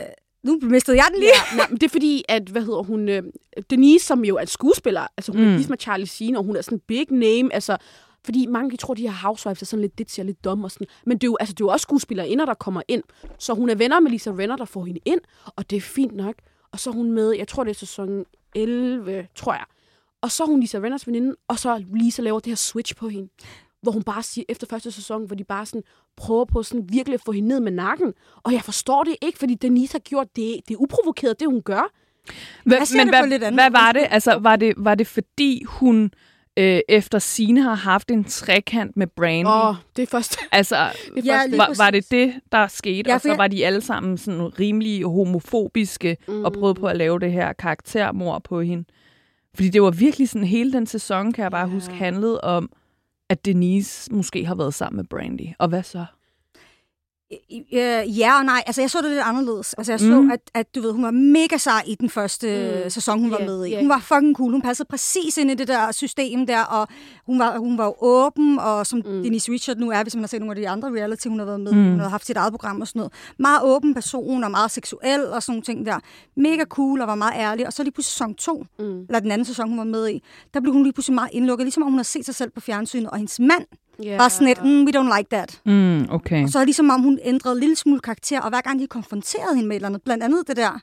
nu 0.46 0.58
mistede 0.62 0.96
jeg 0.96 1.06
den 1.12 1.20
lige. 1.20 1.30
Ja, 1.52 1.56
nej, 1.56 1.66
men 1.68 1.78
det 1.78 1.86
er 1.86 1.90
fordi, 1.90 2.24
at, 2.28 2.42
hvad 2.42 2.62
hedder 2.62 2.82
hun, 2.82 3.08
øh, 3.08 3.22
Denise, 3.70 4.06
som 4.06 4.24
jo 4.24 4.36
er 4.36 4.40
en 4.40 4.46
skuespiller, 4.46 5.06
altså 5.16 5.32
hun 5.32 5.40
mm. 5.40 5.54
Er 5.54 5.68
med 5.68 5.78
Charlie 5.78 6.06
Sheen, 6.06 6.36
og 6.36 6.44
hun 6.44 6.56
er 6.56 6.60
sådan 6.60 6.78
en 6.78 6.82
big 6.86 7.06
name, 7.10 7.54
altså, 7.54 7.76
fordi 8.24 8.46
mange 8.46 8.70
de 8.70 8.76
tror, 8.76 8.94
de 8.94 9.02
her 9.02 9.14
housewives 9.22 9.62
er 9.62 9.66
sådan 9.66 9.80
lidt 9.80 9.98
ditzy 9.98 10.20
og 10.20 10.26
lidt 10.26 10.44
dumme 10.44 10.66
og 10.66 10.70
sådan. 10.70 10.86
Men 11.06 11.18
det 11.18 11.24
er 11.24 11.28
jo, 11.28 11.36
altså, 11.40 11.52
det 11.52 11.60
er 11.60 11.64
jo 11.64 11.68
også 11.68 11.82
skuespillerinder, 11.82 12.44
der 12.44 12.54
kommer 12.54 12.82
ind. 12.88 13.02
Så 13.38 13.54
hun 13.54 13.70
er 13.70 13.74
venner 13.74 14.00
med 14.00 14.10
Lisa 14.10 14.30
Renner, 14.30 14.56
der 14.56 14.64
får 14.64 14.84
hende 14.84 15.00
ind, 15.04 15.20
og 15.56 15.70
det 15.70 15.76
er 15.76 15.80
fint 15.80 16.16
nok. 16.16 16.34
Og 16.72 16.80
så 16.80 16.90
er 16.90 16.94
hun 16.94 17.12
med, 17.12 17.32
jeg 17.32 17.48
tror, 17.48 17.64
det 17.64 17.70
er 17.70 17.74
sæson 17.74 18.24
11, 18.54 19.26
tror 19.34 19.52
jeg. 19.52 19.64
Og 20.22 20.30
så 20.30 20.42
er 20.42 20.46
hun 20.46 20.60
Lisa 20.60 20.78
Renners 20.78 21.06
veninde, 21.06 21.34
og 21.48 21.58
så 21.58 21.84
Lisa 21.94 22.22
laver 22.22 22.40
det 22.40 22.50
her 22.50 22.56
switch 22.56 22.96
på 22.96 23.08
hende. 23.08 23.28
Hvor 23.82 23.92
hun 23.92 24.02
bare 24.02 24.22
siger, 24.22 24.44
efter 24.48 24.66
første 24.70 24.90
sæson, 24.90 25.26
hvor 25.26 25.36
de 25.36 25.44
bare 25.44 25.66
sådan 25.66 25.82
prøver 26.16 26.44
på 26.44 26.62
sådan 26.62 26.84
virkelig 26.88 27.14
at 27.14 27.20
få 27.26 27.32
hende 27.32 27.48
ned 27.48 27.60
med 27.60 27.72
nakken. 27.72 28.12
Og 28.42 28.52
jeg 28.52 28.62
forstår 28.62 29.04
det 29.04 29.16
ikke, 29.22 29.38
fordi 29.38 29.54
Denise 29.54 29.92
har 29.94 29.98
gjort 29.98 30.26
det. 30.36 30.56
Det 30.68 30.74
er 30.74 30.78
uprovokeret, 30.80 31.40
det 31.40 31.48
hun 31.48 31.62
gør. 31.62 31.92
Hva, 32.64 32.76
men 32.96 33.06
det 33.06 33.08
hvad, 33.08 33.28
lidt 33.28 33.54
hvad 33.54 33.70
var 33.70 33.92
det? 33.92 34.06
Altså, 34.10 34.38
var 34.38 34.56
det, 34.56 34.74
var 34.76 34.94
det 34.94 35.06
fordi 35.06 35.62
hun 35.66 36.10
øh, 36.56 36.80
efter 36.88 37.18
sine 37.18 37.62
har 37.62 37.74
haft 37.74 38.10
en 38.10 38.24
trekant 38.24 38.96
med 38.96 39.06
Brandy? 39.06 39.46
Åh, 39.48 39.68
oh, 39.68 39.74
det 39.96 40.02
er 40.02 40.06
først... 40.06 40.36
Altså, 40.52 40.76
Det 41.14 41.28
er 41.28 41.38
først 41.38 41.58
var, 41.58 41.84
var 41.84 41.90
det 41.90 42.10
det, 42.10 42.34
der 42.52 42.66
skete? 42.66 43.10
Ja, 43.10 43.14
og 43.14 43.20
så 43.20 43.28
jeg- 43.28 43.38
var 43.38 43.48
de 43.48 43.66
alle 43.66 43.80
sammen 43.80 44.18
sådan 44.18 44.60
rimelig 44.60 45.02
homofobiske 45.04 46.16
mm. 46.28 46.44
og 46.44 46.52
prøvede 46.52 46.74
på 46.74 46.86
at 46.86 46.96
lave 46.96 47.18
det 47.18 47.32
her 47.32 47.52
karaktermord 47.52 48.42
på 48.44 48.60
hende. 48.60 48.84
Fordi 49.54 49.68
det 49.68 49.82
var 49.82 49.90
virkelig 49.90 50.28
sådan, 50.28 50.46
hele 50.48 50.72
den 50.72 50.86
sæson, 50.86 51.32
kan 51.32 51.42
jeg 51.42 51.50
bare 51.50 51.66
Ja. 51.68 51.74
huske, 51.74 51.92
handlede 51.94 52.40
om, 52.40 52.70
at 53.30 53.44
Denise 53.44 54.14
måske 54.14 54.44
har 54.44 54.54
været 54.54 54.74
sammen 54.74 54.96
med 54.96 55.04
Brandy. 55.04 55.48
Og 55.58 55.68
hvad 55.68 55.82
så? 55.82 56.04
Øh, 57.32 58.18
ja 58.18 58.38
og 58.38 58.44
nej. 58.44 58.62
Altså, 58.66 58.80
jeg 58.82 58.90
så 58.90 58.98
det 59.02 59.10
lidt 59.10 59.20
anderledes. 59.24 59.74
Altså, 59.74 59.92
jeg 59.92 60.00
så, 60.00 60.20
Mm. 60.20 60.30
at, 60.30 60.40
at 60.54 60.74
du 60.74 60.80
ved, 60.80 60.92
hun 60.92 61.02
var 61.02 61.10
mega 61.10 61.56
sej 61.56 61.82
i 61.86 61.94
den 61.94 62.10
første 62.10 62.46
Mm. 62.76 62.82
mm. 62.84 62.90
sæson, 62.90 63.20
hun 63.20 63.30
var 63.30 63.38
Yeah, 63.38 63.48
med 63.48 63.66
i. 63.66 63.70
yeah. 63.70 63.80
Hun 63.80 63.88
var 63.88 63.98
fucking 63.98 64.36
cool. 64.36 64.52
Hun 64.52 64.62
passede 64.62 64.86
præcis 64.90 65.38
ind 65.38 65.50
i 65.50 65.54
det 65.54 65.68
der 65.68 65.92
system 65.92 66.46
der, 66.46 66.62
og 66.64 66.88
hun 67.26 67.38
var, 67.38 67.58
hun 67.58 67.78
var 67.78 68.02
åben, 68.04 68.58
og 68.58 68.86
som 68.86 68.98
Mm. 68.98 69.22
Denise 69.22 69.52
Richard 69.52 69.76
nu 69.76 69.90
er, 69.90 70.02
hvis 70.02 70.14
man 70.14 70.22
har 70.22 70.28
set 70.28 70.40
nogle 70.40 70.50
af 70.52 70.56
de 70.56 70.68
andre 70.68 70.88
reality, 70.90 71.26
hun 71.28 71.38
har 71.38 71.46
været 71.46 71.60
med 71.60 71.72
Mm. 71.72 71.90
Hun 71.90 72.00
har 72.00 72.08
haft 72.08 72.26
sit 72.26 72.36
eget 72.36 72.52
program 72.52 72.80
og 72.80 72.86
sådan 72.88 72.98
noget. 73.00 73.12
Meget 73.38 73.60
åben 73.64 73.94
person, 73.94 74.44
og 74.44 74.50
meget 74.50 74.70
seksuel, 74.70 75.26
og 75.26 75.42
sådan 75.42 75.52
nogle 75.52 75.62
ting 75.62 75.86
der. 75.86 75.98
Mega 76.36 76.64
cool, 76.64 77.00
og 77.00 77.06
var 77.08 77.14
meget 77.14 77.34
ærlig. 77.36 77.66
Og 77.66 77.72
så 77.72 77.82
lige 77.82 77.92
på 77.92 78.02
sæson 78.02 78.34
2, 78.34 78.64
Mm. 78.78 79.00
eller 79.00 79.20
den 79.20 79.30
anden 79.30 79.44
sæson, 79.44 79.68
hun 79.68 79.78
var 79.78 79.84
med 79.84 80.08
i, 80.10 80.22
der 80.54 80.60
blev 80.60 80.72
hun 80.72 80.82
lige 80.82 80.92
pludselig 80.92 81.14
meget 81.14 81.30
indlukket, 81.32 81.64
ligesom 81.64 81.82
om 81.82 81.90
hun 81.90 81.98
har 81.98 82.04
set 82.04 82.24
sig 82.26 82.34
selv 82.34 82.50
på 82.50 82.60
fjernsynet, 82.60 83.10
og 83.10 83.16
hendes 83.16 83.40
mand 83.40 83.64
Yeah. 84.04 84.18
var 84.18 84.28
sådan 84.28 84.46
lidt, 84.46 84.64
mm, 84.64 84.84
we 84.84 84.90
don't 84.96 85.16
like 85.18 85.28
that. 85.30 85.60
Mm, 85.64 86.06
okay. 86.10 86.42
Og 86.44 86.48
så 86.48 86.58
er 86.58 86.60
det 86.60 86.66
ligesom 86.66 86.90
om, 86.90 87.00
hun 87.02 87.18
ændrede 87.24 87.54
en 87.54 87.60
lille 87.60 87.76
smule 87.76 88.00
karakter, 88.00 88.40
og 88.40 88.48
hver 88.48 88.60
gang 88.60 88.80
de 88.80 88.86
konfronterede 88.86 89.54
hende 89.54 89.68
med 89.68 89.76
et 89.76 89.78
eller 89.78 89.88
andet, 89.88 90.02
blandt 90.02 90.24
andet 90.24 90.48
det 90.48 90.56
der, 90.56 90.80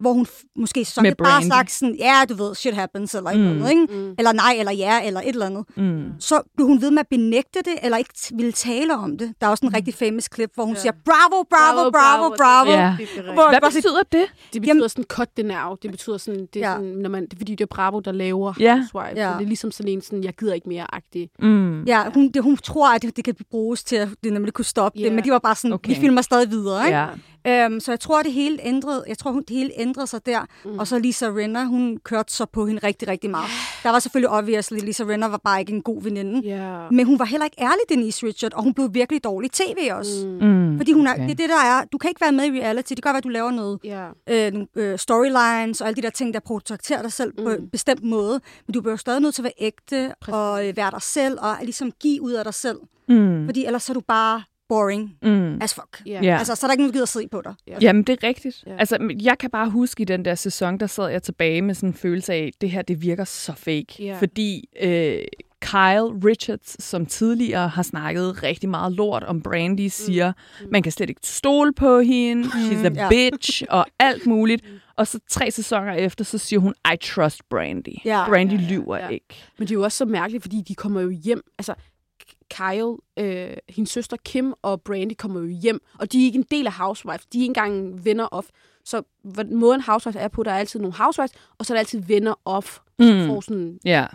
hvor 0.00 0.12
hun 0.12 0.26
f- 0.26 0.52
måske 0.56 0.84
så 0.84 1.00
bare 1.02 1.14
Brandy. 1.14 1.46
sagt 1.46 1.70
sådan, 1.70 1.96
ja, 1.98 2.22
du 2.28 2.34
ved, 2.34 2.54
shit 2.54 2.74
happens, 2.74 3.14
eller 3.14 3.30
et 3.30 3.36
Mm. 3.40 3.46
eller 3.46 3.66
andet, 3.66 3.70
ikke? 3.70 3.86
Mm. 4.08 4.14
Eller 4.18 4.32
nej, 4.32 4.54
eller 4.58 4.72
ja, 4.72 5.06
eller 5.06 5.20
et 5.20 5.28
eller 5.28 5.46
andet. 5.46 5.64
Mm. 5.76 6.04
Så 6.18 6.42
blev 6.56 6.66
hun 6.66 6.80
ved 6.80 6.90
med 6.90 6.98
at 7.00 7.06
benægte 7.10 7.58
det, 7.58 7.74
eller 7.82 7.98
ikke 7.98 8.10
t- 8.18 8.36
ville 8.36 8.52
tale 8.52 8.96
om 8.96 9.18
det. 9.18 9.34
Der 9.40 9.46
er 9.46 9.50
også 9.50 9.66
en 9.66 9.74
rigtig 9.74 9.94
famous 9.94 10.28
klip, 10.28 10.50
hvor 10.54 10.64
hun 10.64 10.74
Ja. 10.74 10.80
siger, 10.80 10.92
bravo, 11.04 11.42
bravo, 11.50 11.90
bravo, 11.90 12.34
bravo. 12.36 12.70
Ja. 12.70 12.96
Det, 12.98 13.08
er 13.18 13.34
Hvor-. 13.34 13.48
Hvad 13.48 13.70
betyder 13.72 14.02
det? 14.12 14.24
det 14.52 14.62
betyder 14.62 14.88
sådan, 14.88 15.04
cut 15.04 15.28
the 15.38 15.46
now. 15.48 15.74
Det 15.82 15.90
betyder 15.90 16.18
sådan, 16.18 16.48
det 16.54 16.62
er 16.64 16.68
Ja. 16.70 16.74
sådan, 16.76 16.88
når 16.90 17.10
man, 17.10 17.22
det 17.24 17.32
er 17.32 17.36
fordi, 17.38 17.52
det 17.54 17.64
er 17.64 17.66
Bravo, 17.74 18.00
der 18.00 18.12
laver 18.12 18.52
Ja. 18.60 18.76
Housewives. 18.76 19.16
Ja. 19.16 19.32
Så 19.32 19.38
det 19.38 19.44
er 19.44 19.48
ligesom 19.48 19.70
sådan 19.70 19.92
en, 19.92 20.02
sådan, 20.02 20.24
jeg 20.24 20.32
gider 20.34 20.54
ikke 20.54 20.68
mere-agtig. 20.68 21.28
Mm. 21.38 21.84
Ja, 21.84 22.04
hun, 22.14 22.28
det, 22.28 22.42
hun 22.42 22.56
tror, 22.56 22.94
at 22.94 23.02
det, 23.02 23.16
det 23.16 23.24
kan 23.24 23.34
bruges 23.50 23.84
til, 23.84 23.96
at 23.96 24.08
det 24.24 24.32
nemlig 24.32 24.52
kunne 24.54 24.64
stoppe 24.64 24.98
Ja. 24.98 25.04
det, 25.04 25.12
men 25.12 25.24
de 25.24 25.30
var 25.30 25.38
bare 25.38 25.54
sådan, 25.54 25.72
Okay. 25.72 25.88
vi 25.94 26.00
filmer 26.00 26.22
stadig 26.22 26.50
videre, 26.50 26.86
ikke? 26.86 26.98
Ja. 26.98 27.06
Øhm, 27.46 27.80
så 27.80 27.92
jeg 27.92 28.00
tror, 28.00 28.22
det 28.22 28.32
hele 28.32 28.58
ændrede, 28.62 29.04
jeg 29.08 29.18
tror, 29.18 29.30
hun, 29.30 29.42
det 29.48 29.56
hele 29.56 29.70
ændrede 29.76 30.06
sig 30.06 30.26
der. 30.26 30.40
Mm. 30.64 30.78
Og 30.78 30.86
så 30.86 30.98
Lisa 30.98 31.26
Renner, 31.26 31.64
hun 31.64 31.98
kørte 32.04 32.32
så 32.32 32.46
på 32.46 32.66
hende 32.66 32.86
rigtig, 32.86 33.08
rigtig 33.08 33.30
meget. 33.30 33.46
Der 33.82 33.90
var 33.90 33.98
selvfølgelig 33.98 34.30
obviously, 34.30 34.78
Lisa 34.78 35.04
Renner 35.04 35.28
var 35.28 35.36
bare 35.44 35.60
ikke 35.60 35.72
en 35.72 35.82
god 35.82 36.02
veninde. 36.02 36.40
Ja. 36.48 36.90
Men 36.90 37.06
hun 37.06 37.18
var 37.18 37.24
heller 37.24 37.44
ikke 37.44 37.56
ærlig, 37.60 37.80
Denise 37.88 38.26
Richard, 38.26 38.54
og 38.54 38.62
hun 38.62 38.74
blev 38.74 38.94
virkelig 38.94 39.24
dårlig 39.24 39.50
tv 39.50 39.88
også. 39.92 40.26
Mm. 40.26 40.46
Mm. 40.48 40.76
Fordi 40.78 40.92
hun 40.92 41.06
er, 41.06 41.12
Okay. 41.12 41.22
det 41.22 41.30
er 41.30 41.34
det, 41.34 41.48
der 41.48 41.64
er, 41.64 41.84
du 41.92 41.98
kan 41.98 42.08
ikke 42.10 42.20
være 42.20 42.32
med 42.32 42.44
i 42.44 42.60
reality. 42.60 42.88
Det 42.90 43.02
kan 43.02 43.12
godt 43.12 43.14
være, 43.14 43.18
at 43.18 43.24
du 43.24 43.28
laver 43.28 43.50
noget 43.50 43.78
Ja. 43.84 44.06
øh, 44.30 44.52
nogle, 44.52 44.66
øh, 44.74 44.98
storylines 44.98 45.80
og 45.80 45.86
alle 45.86 45.96
de 45.96 46.02
der 46.02 46.10
ting, 46.10 46.34
der 46.34 46.40
portrætterer 46.40 47.02
dig 47.02 47.12
selv 47.12 47.32
mm. 47.38 47.44
på 47.44 47.50
en 47.50 47.68
bestemt 47.68 48.02
måde. 48.04 48.40
Men 48.66 48.74
du 48.74 48.80
bliver 48.80 48.92
jo 48.92 48.96
stadig 48.96 49.20
nødt 49.20 49.34
til 49.34 49.42
at 49.42 49.44
være 49.44 49.52
ægte 49.66 50.12
Præcis. 50.20 50.34
og 50.34 50.68
øh, 50.68 50.76
være 50.76 50.90
dig 50.90 51.02
selv 51.02 51.38
og 51.40 51.56
ligesom 51.62 51.92
give 52.02 52.22
ud 52.22 52.32
af 52.32 52.44
dig 52.44 52.54
selv. 52.54 52.78
Mm. 53.08 53.46
Fordi 53.46 53.64
ellers 53.64 53.82
så 53.82 53.92
er 53.92 53.94
du 53.94 54.00
bare 54.08 54.42
boring 54.74 55.16
Mm. 55.22 55.58
as 55.62 55.74
fuck. 55.74 56.02
Ja. 56.06 56.20
Ja. 56.22 56.38
Altså, 56.38 56.54
så 56.54 56.66
er 56.66 56.68
der 56.68 56.72
ikke 56.72 56.82
nogen, 56.82 56.90
der 56.92 56.94
gider 56.94 57.02
at 57.02 57.08
se 57.08 57.28
på 57.30 57.40
dig. 57.44 57.54
Ja. 57.68 57.76
Jamen, 57.80 58.02
det 58.02 58.12
er 58.22 58.26
rigtigt. 58.28 58.64
Ja. 58.66 58.76
Altså, 58.78 59.14
jeg 59.22 59.38
kan 59.38 59.50
bare 59.50 59.70
huske 59.70 60.00
i 60.02 60.04
den 60.04 60.24
der 60.24 60.34
sæson, 60.34 60.78
der 60.78 60.86
sad 60.86 61.08
jeg 61.08 61.22
tilbage 61.22 61.62
med 61.62 61.74
sådan 61.74 61.88
en 61.88 61.94
følelse 61.94 62.32
af, 62.32 62.50
det 62.60 62.70
her, 62.70 62.82
det 62.82 63.02
virker 63.02 63.24
så 63.24 63.52
fake. 63.52 63.86
Ja. 63.98 64.16
Fordi 64.20 64.68
øh, 64.82 65.18
Kyle 65.60 66.28
Richards, 66.28 66.84
som 66.84 67.06
tidligere 67.06 67.68
har 67.68 67.82
snakket 67.82 68.42
rigtig 68.42 68.68
meget 68.68 68.92
lort 68.92 69.22
om 69.22 69.42
Brandy, 69.42 69.88
siger, 69.88 70.32
mm. 70.60 70.66
man 70.72 70.82
kan 70.82 70.92
slet 70.92 71.08
ikke 71.08 71.20
stole 71.24 71.72
på 71.72 72.00
hende, 72.00 72.44
she's 72.48 72.86
a 73.00 73.08
bitch, 73.08 73.62
og 73.70 73.86
alt 73.98 74.26
muligt. 74.26 74.64
Og 74.96 75.06
så 75.06 75.18
tre 75.30 75.50
sæsoner 75.50 75.92
efter, 75.94 76.24
så 76.24 76.38
siger 76.38 76.60
hun, 76.60 76.74
I 76.92 76.96
trust 77.02 77.40
Brandy. 77.50 77.98
Ja. 78.04 78.24
Brandy 78.28 78.52
Ja, 78.52 78.58
ja, 78.60 78.68
lyver 78.68 78.96
ja. 78.98 79.08
ikke. 79.08 79.34
Men 79.58 79.68
det 79.68 79.74
er 79.74 79.78
jo 79.78 79.82
også 79.84 79.98
så 79.98 80.04
mærkeligt, 80.04 80.42
fordi 80.42 80.62
de 80.68 80.74
kommer 80.74 81.00
jo 81.00 81.10
hjem. 81.10 81.40
Altså, 81.58 81.74
Kyle, 82.50 82.96
øh, 83.16 83.56
hendes 83.68 83.90
søster 83.90 84.16
Kim 84.24 84.52
og 84.62 84.82
Brandy 84.82 85.12
kommer 85.18 85.40
jo 85.40 85.46
hjem, 85.46 85.80
og 85.98 86.12
de 86.12 86.20
er 86.20 86.24
ikke 86.24 86.38
en 86.38 86.46
del 86.50 86.66
af 86.66 86.72
Housewives. 86.72 87.26
De 87.26 87.38
er 87.38 87.42
ikke 87.42 87.50
engang 87.50 88.04
venner 88.04 88.24
off. 88.26 88.46
Så 88.84 89.02
måden 89.50 89.80
Housewives 89.80 90.16
er 90.22 90.28
på, 90.28 90.42
der 90.42 90.50
er 90.50 90.58
altid 90.58 90.80
nogle 90.80 90.96
Housewives, 90.96 91.32
og 91.58 91.66
så 91.66 91.72
er 91.72 91.74
der 91.74 91.78
altid 91.80 92.00
venner 92.00 92.34
off. 92.44 92.78
Mm. 92.98 93.04
For 93.26 93.40
sådan, 93.40 93.78
Ja. 93.84 94.06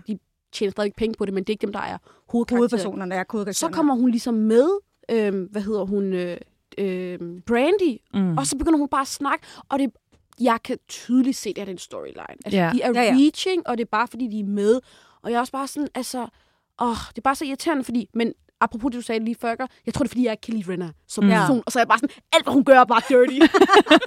tjener 0.51 0.71
stadig 0.71 0.93
penge 0.97 1.15
på 1.17 1.25
det, 1.25 1.33
men 1.33 1.43
det 1.43 1.49
er 1.49 1.53
ikke 1.53 1.61
dem, 1.65 1.73
der 1.73 1.79
er. 1.79 1.97
Hovedpersonerne 2.29 3.15
er 3.15 3.23
Så 3.23 3.25
hovedkaraktererne. 3.31 3.73
kommer 3.75 3.95
hun 3.95 4.09
ligesom 4.11 4.33
med, 4.33 4.69
øh, 5.11 5.43
hvad 5.51 5.61
hedder 5.61 5.85
hun, 5.85 6.13
øh, 6.13 6.37
øh, 6.77 7.19
Brandy, 7.47 7.97
Mm. 8.13 8.37
og 8.37 8.47
så 8.47 8.57
begynder 8.57 8.79
hun 8.79 8.87
bare 8.87 9.01
at 9.01 9.07
snakke, 9.07 9.45
og 9.69 9.79
det, 9.79 9.91
jeg 10.41 10.57
kan 10.63 10.77
tydeligt 10.87 11.37
se, 11.37 11.49
at 11.49 11.55
det 11.55 11.61
er 11.67 11.71
en 11.71 11.77
storyline. 11.77 12.25
Altså, 12.45 12.57
Ja. 12.59 12.71
de 12.73 12.81
er 12.81 12.91
Ja, 12.95 13.01
ja. 13.01 13.11
reaching, 13.13 13.67
og 13.67 13.77
det 13.77 13.83
er 13.83 13.89
bare, 13.91 14.07
fordi 14.07 14.27
de 14.27 14.39
er 14.39 14.43
med. 14.43 14.79
Og 15.21 15.31
jeg 15.31 15.35
er 15.35 15.39
også 15.39 15.51
bare 15.51 15.67
sådan, 15.67 15.87
altså, 15.95 16.27
åh, 16.81 16.95
det 17.09 17.17
er 17.17 17.21
bare 17.23 17.35
så 17.35 17.45
irriterende, 17.45 17.83
fordi, 17.83 18.07
men 18.13 18.33
apropos 18.61 18.91
det, 18.91 18.97
du 18.97 19.01
sagde 19.01 19.25
lige 19.25 19.35
før, 19.41 19.55
jeg 19.85 19.93
tror, 19.93 20.03
det 20.03 20.09
er, 20.09 20.13
fordi 20.13 20.23
jeg 20.25 20.31
ikke 20.31 20.41
kan 20.41 20.53
lide 20.53 20.71
Renner 20.71 20.89
som 21.07 21.23
Mm. 21.23 21.29
person, 21.29 21.63
og 21.65 21.71
så 21.71 21.79
er 21.79 21.81
jeg 21.81 21.87
bare 21.87 21.97
sådan, 21.99 22.15
alt, 22.33 22.43
hvad 22.45 22.53
hun 22.53 22.63
gør, 22.63 22.79
er 22.79 22.85
bare 22.85 23.01
dirty. 23.09 23.39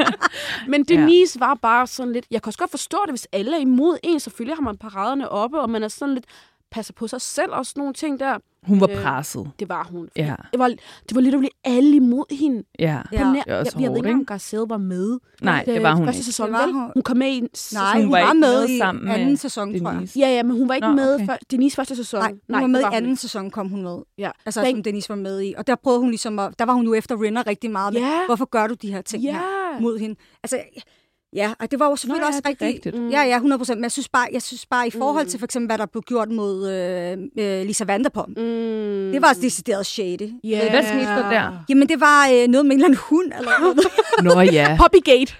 men 0.71 0.85
Denise 0.85 1.41
var 1.41 1.55
bare 1.55 1.87
sådan 1.87 2.13
lidt, 2.13 2.27
jeg 2.31 2.43
kan 2.43 2.49
også 2.49 2.59
godt 2.59 2.71
forstå 2.71 2.99
det, 3.07 3.13
hvis 3.13 3.29
alle 3.33 3.57
er 3.57 3.61
imod 3.61 3.99
en, 4.03 4.21
selvfølgelig 4.21 4.57
har 4.57 4.63
man 4.63 4.77
paraderne 4.77 5.29
oppe, 5.29 5.61
og 5.61 5.71
man 5.71 5.83
er 5.83 5.89
sådan 5.89 6.15
lidt, 6.15 6.25
passer 6.73 6.93
på 6.93 7.07
sig 7.09 7.21
selv 7.21 7.53
og 7.53 7.67
sådan 7.67 7.81
nogle 7.81 7.95
ting 7.95 8.21
der. 8.21 8.39
Hun 8.67 8.81
var 8.81 8.89
Øh, 8.91 9.03
presset. 9.03 9.51
Det 9.59 9.69
var 9.69 9.89
hun. 9.91 10.09
Ja. 10.17 10.35
Det 10.53 10.59
var, 10.59 10.69
det 11.09 11.15
var 11.15 11.21
literally 11.21 11.49
alle 11.65 11.97
imod 11.97 12.37
hende. 12.37 12.63
Ja. 12.79 12.99
Ja. 13.13 13.19
På 13.19 13.33
nær, 13.33 13.43
Det 13.43 13.53
er 13.53 13.59
også 13.59 13.73
jeg, 13.75 13.83
jeg 13.83 13.91
ved 13.91 13.97
ikke, 13.97 14.09
ikke? 14.09 14.25
Garcelle 14.25 14.67
var 14.69 14.77
med. 14.77 15.19
Nej, 15.43 15.63
det 15.67 15.83
var 15.83 15.95
hun 15.95 16.05
første 16.07 16.19
ikke. 16.19 16.25
sæson, 16.27 16.47
Det 16.47 16.53
var 16.55 16.67
hun. 16.73 16.91
Hun 16.95 17.03
kom 17.03 17.17
med 17.17 17.27
i 17.29 17.39
en 17.39 17.49
sæson. 17.55 17.83
Nej, 17.83 17.95
hun 17.95 18.03
hun 18.05 18.13
var 18.13 18.21
var, 18.27 18.33
med 18.33 18.41
med 18.61 18.69
i 18.69 18.79
sammen 18.79 19.05
med 19.05 19.15
anden 19.15 19.37
sæson, 19.37 19.79
tror 19.81 19.91
jeg. 19.93 20.09
Ja, 20.17 20.29
ja, 20.29 20.43
men 20.43 20.57
hun 20.57 20.69
var 20.69 20.75
ikke 20.75 20.87
Nå, 20.89 20.95
med 20.95 21.15
okay. 21.15 21.27
før 21.27 21.37
Denise 21.51 21.77
første 21.77 21.97
sæson. 21.97 22.21
Nej, 22.21 22.31
hun 22.31 22.61
var 22.61 22.67
med 22.67 22.81
i 22.81 22.85
anden 22.93 23.11
ikke. 23.11 23.21
sæson, 23.21 23.51
kom 23.51 23.69
hun 23.69 23.83
med. 23.83 23.99
Ja. 24.19 24.31
Altså, 24.47 24.61
Den- 24.65 24.75
som 24.77 24.83
Denise 24.83 25.09
var 25.09 25.15
med 25.17 25.43
i. 25.43 25.55
Og 25.59 25.67
der 25.67 25.75
prøvede 25.75 26.01
hun 26.01 26.09
ligesom, 26.11 26.39
at, 26.39 26.59
der 26.59 26.65
var 26.65 26.73
hun 26.73 26.85
jo 26.85 26.95
efter 26.95 27.23
Renner 27.23 27.47
rigtig 27.47 27.71
meget. 27.71 27.93
Med, 27.95 28.01
Ja. 28.03 28.27
Hvorfor 28.27 28.45
gør 28.45 28.67
du 28.67 28.75
de 28.75 28.93
her 28.93 29.03
ting 29.03 29.23
Ja. 29.23 29.33
her 29.33 29.81
mod 29.81 29.99
hende? 29.99 30.17
Altså, 30.43 30.59
ja, 31.37 31.53
og 31.61 31.71
det 31.71 31.79
var 31.81 31.89
jo 31.89 31.97
selvfølgelig 31.97 32.21
Nå 32.21 32.27
ja, 32.27 32.29
også 32.37 32.43
rigtig... 32.49 32.67
rigtigt. 32.69 32.99
Mm. 32.99 33.09
Ja, 33.09 33.23
ja, 33.23 33.35
100 33.35 33.59
procent. 33.59 33.79
Men 33.79 33.83
jeg 33.83 33.93
synes, 33.93 34.09
bare, 34.09 34.27
jeg 34.33 34.43
synes 34.43 34.67
bare, 34.67 34.87
i 34.87 34.91
forhold 34.91 35.27
til 35.27 35.39
for 35.39 35.45
eksempel, 35.45 35.67
hvad 35.69 35.79
der 35.79 35.87
blev 35.87 36.03
gjort 36.03 36.31
mod 36.31 36.71
øh, 36.71 37.19
øh, 37.39 37.67
Lisa 37.67 37.85
Vanderpump, 37.85 38.29
Mm. 38.29 39.13
det 39.13 39.23
var 39.23 39.33
decideret 39.43 39.87
shady. 39.87 40.31
Yeah. 40.47 40.71
Hvad 40.71 40.83
skete 40.83 41.01
der 41.05 41.31
der? 41.31 41.65
Jamen, 41.69 41.89
det 41.89 42.01
var 42.01 42.29
øh, 42.35 42.49
noget 42.49 42.67
med 42.67 42.73
en 42.77 42.79
eller 42.83 42.85
anden 42.85 42.99
hund, 43.11 43.33
eller 43.39 43.51
noget. 43.61 43.79
Nå 44.37 44.41
ja, 44.41 44.77
Poppygate. 44.81 45.33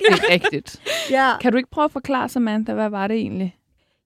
Det 0.00 0.24
er 0.28 0.30
rigtigt. 0.32 0.80
ja. 1.10 1.32
Kan 1.40 1.52
du 1.52 1.58
ikke 1.58 1.70
prøve 1.70 1.84
at 1.84 1.92
forklare, 1.92 2.28
Samantha, 2.28 2.74
hvad 2.74 2.88
var 2.90 3.06
det 3.08 3.16
egentlig? 3.16 3.56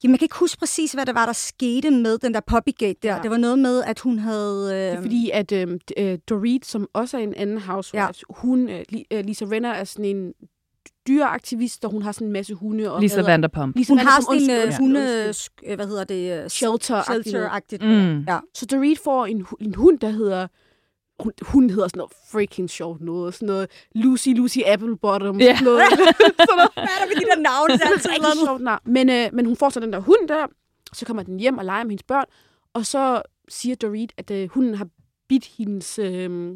Jamen, 0.03 0.13
jeg 0.13 0.19
kan 0.19 0.25
ikke 0.25 0.37
huske 0.39 0.59
præcis, 0.59 0.93
hvad 0.93 1.07
der 1.07 1.13
var, 1.13 1.27
der 1.27 1.33
skete 1.33 1.91
med 1.91 2.19
den 2.19 2.35
der 2.35 2.41
Poppygate 2.41 2.99
der. 3.03 3.09
Ja. 3.09 3.17
Ja. 3.17 3.23
Det 3.23 3.31
var 3.31 3.37
noget 3.37 3.59
med, 3.59 3.83
at 3.83 3.99
hun 4.01 4.19
havde... 4.19 4.71
Øh, 4.75 4.79
Det 4.81 4.93
er 4.93 5.03
fordi, 5.03 5.31
at 5.35 5.53
øh, 5.53 5.69
øh, 5.99 6.19
Dorit, 6.31 6.67
som 6.67 6.87
også 6.95 7.17
er 7.19 7.21
en 7.23 7.35
anden 7.35 7.59
housewife, 7.59 8.05
ja. 8.05 8.09
hun, 8.31 8.69
øh, 8.69 8.85
øh, 9.11 9.25
Lisa 9.25 9.45
Renner 9.45 9.71
er 9.73 9.85
sådan 9.85 10.05
en 10.05 10.33
dyreaktivist, 11.07 11.85
og 11.85 11.91
hun 11.91 12.03
har 12.03 12.13
sådan 12.13 12.27
en 12.27 12.33
masse 12.33 12.55
hunde. 12.55 12.93
Og 12.93 13.01
Lisa 13.01 13.23
Vanderpump. 13.23 13.77
Lisa 13.77 13.93
hun 13.93 13.99
har 13.99 14.21
sådan 14.21 14.43
en 14.43 14.51
øh, 14.69 14.73
hunde... 14.79 15.33
øh, 15.67 15.75
Hvad 15.77 15.87
hedder 15.87 16.05
det? 16.05 16.43
øh, 16.45 16.49
Shelter. 16.51 17.03
Shelter-agtigt. 17.03 17.85
Mm. 17.85 18.21
Ja. 18.29 18.39
Så 18.55 18.67
Dorit 18.67 18.99
får 18.99 19.27
en, 19.27 19.47
en 19.61 19.75
hund, 19.75 19.99
der 19.99 20.09
hedder... 20.11 20.47
Hun, 21.21 21.33
hun 21.43 21.71
hedder 21.71 21.89
sådan 21.89 21.99
noget 21.99 22.13
freaking 22.33 22.71
sjovt 22.71 23.01
noget. 23.01 23.35
Sådan 23.35 23.47
noget 23.47 23.69
Lucy, 23.95 24.29
Lucy 24.29 24.59
Applebottom. 24.67 25.41
Ja. 25.41 25.45
Sådan 25.59 25.65
noget. 25.65 25.83
sådan 25.91 26.47
noget 26.57 26.71
Hvad 26.75 26.83
er 26.85 26.99
der 27.01 27.07
med 27.07 27.17
de 27.17 27.27
der 27.35 27.41
navne? 27.43 27.75
Det 27.75 27.83
er 27.83 27.87
altid 27.89 28.11
et 28.11 28.15
eller 28.15 28.27
rigtig 28.29 28.31
andet. 28.31 28.47
sjovt 28.47 28.63
navn. 28.63 28.81
Men, 28.85 29.11
øh, 29.11 29.29
men 29.33 29.47
hun 29.47 29.57
får 29.57 29.69
så 29.69 29.81
den 29.81 29.93
der 29.93 29.99
hund 30.01 30.29
der, 30.29 30.47
så 30.93 31.07
kommer 31.07 31.23
den 31.23 31.41
hjem 31.41 31.59
og 31.59 31.65
leger 31.65 31.85
med 31.85 31.91
hendes 31.91 32.03
børn, 32.03 32.25
og 32.75 32.87
så 32.87 33.23
siger 33.49 33.77
Dorit, 33.77 34.13
at 34.17 34.31
øh, 34.31 34.49
hunden 34.51 34.75
har 34.75 34.89
bidt 35.29 35.45
hendes, 35.59 35.99
øh, 35.99 36.51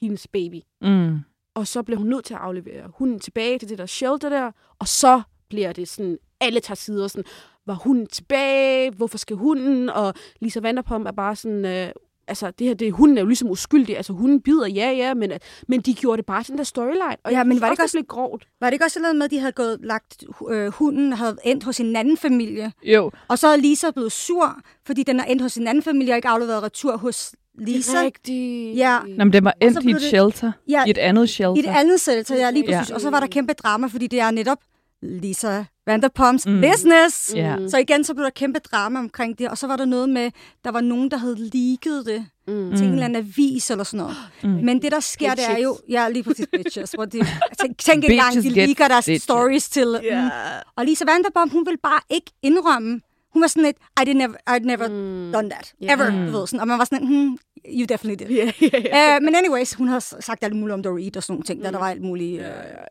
hendes 0.00 0.26
baby. 0.28 0.60
Mm. 0.80 1.18
Og 1.58 1.66
så 1.66 1.82
bliver 1.82 1.98
hun 1.98 2.06
nødt 2.08 2.24
til 2.24 2.34
at 2.34 2.40
aflevere 2.40 2.82
hunden 2.98 3.20
tilbage 3.20 3.58
til 3.58 3.68
det 3.68 3.78
der 3.78 3.86
shelter 3.86 4.28
der, 4.28 4.50
og 4.78 4.88
så 4.88 5.22
bliver 5.48 5.72
det 5.72 5.88
sådan, 5.88 6.18
alle 6.40 6.60
tager 6.60 6.76
sider 6.76 7.08
sådan, 7.08 7.24
var 7.66 7.74
hunden 7.74 8.06
tilbage, 8.06 8.90
hvorfor 8.90 9.18
skal 9.18 9.36
hunden, 9.36 9.88
og 9.90 10.14
Lisa 10.40 10.60
Vanderpump 10.60 11.06
er 11.06 11.12
bare 11.12 11.36
sådan, 11.36 11.64
øh, 11.64 11.88
altså 12.28 12.50
det 12.50 12.66
her, 12.66 12.74
det, 12.74 12.92
hunden 12.92 13.18
er 13.18 13.22
jo 13.22 13.26
ligesom 13.26 13.50
uskyldig, 13.50 13.96
altså 13.96 14.12
hunden 14.12 14.40
bider, 14.40 14.66
ja, 14.66 14.90
ja, 14.90 15.14
men, 15.14 15.32
at- 15.32 15.42
men 15.68 15.80
de 15.80 15.94
gjorde 15.94 16.16
det 16.16 16.26
bare 16.26 16.44
den 16.48 16.58
der 16.58 16.64
storyline, 16.64 17.16
og 17.24 17.32
Ja, 17.32 17.44
men 17.44 17.60
var 17.60 17.66
det 17.66 17.72
ikke 17.72 17.82
også, 17.82 17.96
blev 17.96 18.06
grovt. 18.06 18.48
Var 18.60 18.66
det 18.66 18.72
ikke 18.74 18.84
også 18.84 19.00
noget 19.00 19.16
med, 19.16 19.24
at 19.24 19.30
de 19.30 19.38
havde 19.38 19.52
gået, 19.52 19.78
lagt 19.82 20.24
øh, 20.50 20.68
hunden, 20.72 21.12
havde 21.12 21.36
endt 21.44 21.64
hos 21.64 21.80
en 21.80 21.96
anden 21.96 22.16
familie, 22.16 22.72
Jo, 22.82 23.10
og 23.28 23.38
så 23.38 23.48
er 23.48 23.56
Lisa 23.56 23.90
blevet 23.90 24.12
sur, 24.12 24.56
fordi 24.86 25.02
den 25.02 25.20
er 25.20 25.24
endt 25.24 25.42
hos 25.42 25.56
en 25.56 25.66
anden 25.68 25.82
familie, 25.82 26.12
og 26.12 26.16
ikke 26.16 26.28
afleveret 26.28 26.62
retur 26.62 26.96
hos 26.96 27.34
Lisa. 27.58 28.02
rigtigt. 28.02 28.76
Ja. 28.76 28.98
Nå, 29.08 29.24
men 29.24 29.32
det 29.32 29.44
var 29.44 29.54
endt 29.62 29.84
i 29.84 29.90
et 29.90 29.94
det- 29.94 30.02
shelter. 30.02 30.52
Ja, 30.68 30.84
I 30.86 30.90
et 30.90 30.98
andet 30.98 31.30
shelter. 31.30 31.56
I 31.56 31.58
et 31.60 31.66
andet 31.78 32.00
shelter, 32.00 32.36
ja, 32.36 32.50
lige 32.50 32.64
Ja. 32.70 32.78
præcis. 32.78 32.90
Og 32.94 33.00
så 33.00 33.10
var 33.10 33.20
der 33.20 33.26
kæmpe 33.26 33.52
drama, 33.52 33.86
fordi 33.86 34.06
det 34.06 34.20
er 34.20 34.30
netop 34.30 34.58
Lisa 35.02 35.64
Vanderpumps 35.86 36.46
Mm. 36.46 36.52
mm. 36.52 36.60
business. 36.72 37.32
Ja. 37.34 37.56
Mm. 37.56 37.68
Så 37.68 37.78
igen, 37.78 38.04
så 38.04 38.14
blev 38.14 38.24
der 38.24 38.30
kæmpe 38.30 38.58
drama 38.58 38.98
omkring 38.98 39.38
det, 39.38 39.48
og 39.48 39.58
så 39.58 39.66
var 39.66 39.76
der 39.76 39.84
noget 39.84 40.08
med, 40.08 40.30
der 40.64 40.70
var 40.70 40.80
nogen, 40.80 41.10
der 41.10 41.16
havde 41.16 41.36
leaget 41.52 42.06
det 42.06 42.26
Mm. 42.48 42.76
til 42.76 42.86
en 42.86 42.92
eller 42.92 43.04
anden 43.04 43.16
avis 43.36 43.70
eller 43.70 43.84
sådan 43.84 43.98
noget. 43.98 44.16
Mm. 44.42 44.48
Men 44.64 44.82
det, 44.82 44.92
der 44.92 45.00
sker, 45.00 45.34
det 45.34 45.44
er 45.44 45.48
Bitches. 45.48 45.64
jo... 45.64 45.78
Ja, 45.88 46.08
lige 46.08 46.22
præcis, 46.22 46.46
bitches. 46.52 46.90
Hvor 46.92 47.04
de, 47.04 47.18
tænk, 47.60 47.78
tænk 47.78 48.04
engang, 48.04 48.34
Bitches 48.34 48.54
de 48.54 48.60
leaker 48.66 48.88
deres 48.88 49.04
bitches. 49.04 49.22
stories 49.22 49.68
til... 49.68 50.00
Ja. 50.02 50.22
Mm. 50.24 50.30
Og 50.76 50.84
Lisa 50.84 51.04
Vanderpump, 51.04 51.52
hun 51.52 51.66
ville 51.66 51.78
bare 51.82 52.00
ikke 52.10 52.30
indrømme. 52.42 53.00
Hun 53.32 53.42
var 53.42 53.46
sådan 53.48 53.62
lidt, 53.62 53.76
I 54.02 54.04
did 54.04 54.14
never, 54.14 54.34
I'd 54.50 54.58
never 54.64 54.88
Mm. 54.88 55.32
done 55.32 55.50
that. 55.50 55.72
Ja. 55.80 55.94
Ever, 55.94 56.10
Mm. 56.10 56.32
ved. 56.32 56.46
Sådan. 56.46 56.60
Og 56.60 56.68
man 56.68 56.78
var 56.78 56.84
sådan, 56.84 57.06
hmm, 57.06 57.38
you 57.78 57.86
definitely 57.88 58.26
did. 58.26 58.36
Ja, 58.36 58.52
ja, 58.60 58.68
ja. 58.84 59.16
Uh, 59.16 59.22
men 59.24 59.34
anyways, 59.34 59.74
hun 59.74 59.88
har 59.88 59.98
sagt 60.20 60.44
alt 60.44 60.56
muligt 60.56 60.74
om 60.74 60.82
Dorit 60.82 61.16
og 61.16 61.22
sådan 61.22 61.32
nogle 61.34 61.44
ting, 61.44 61.58
mm. 61.58 61.62
der, 61.64 61.70
der 61.70 61.78
var 61.78 61.90
alt 61.90 62.02
muligt. 62.02 62.40
Uh, 62.40 62.46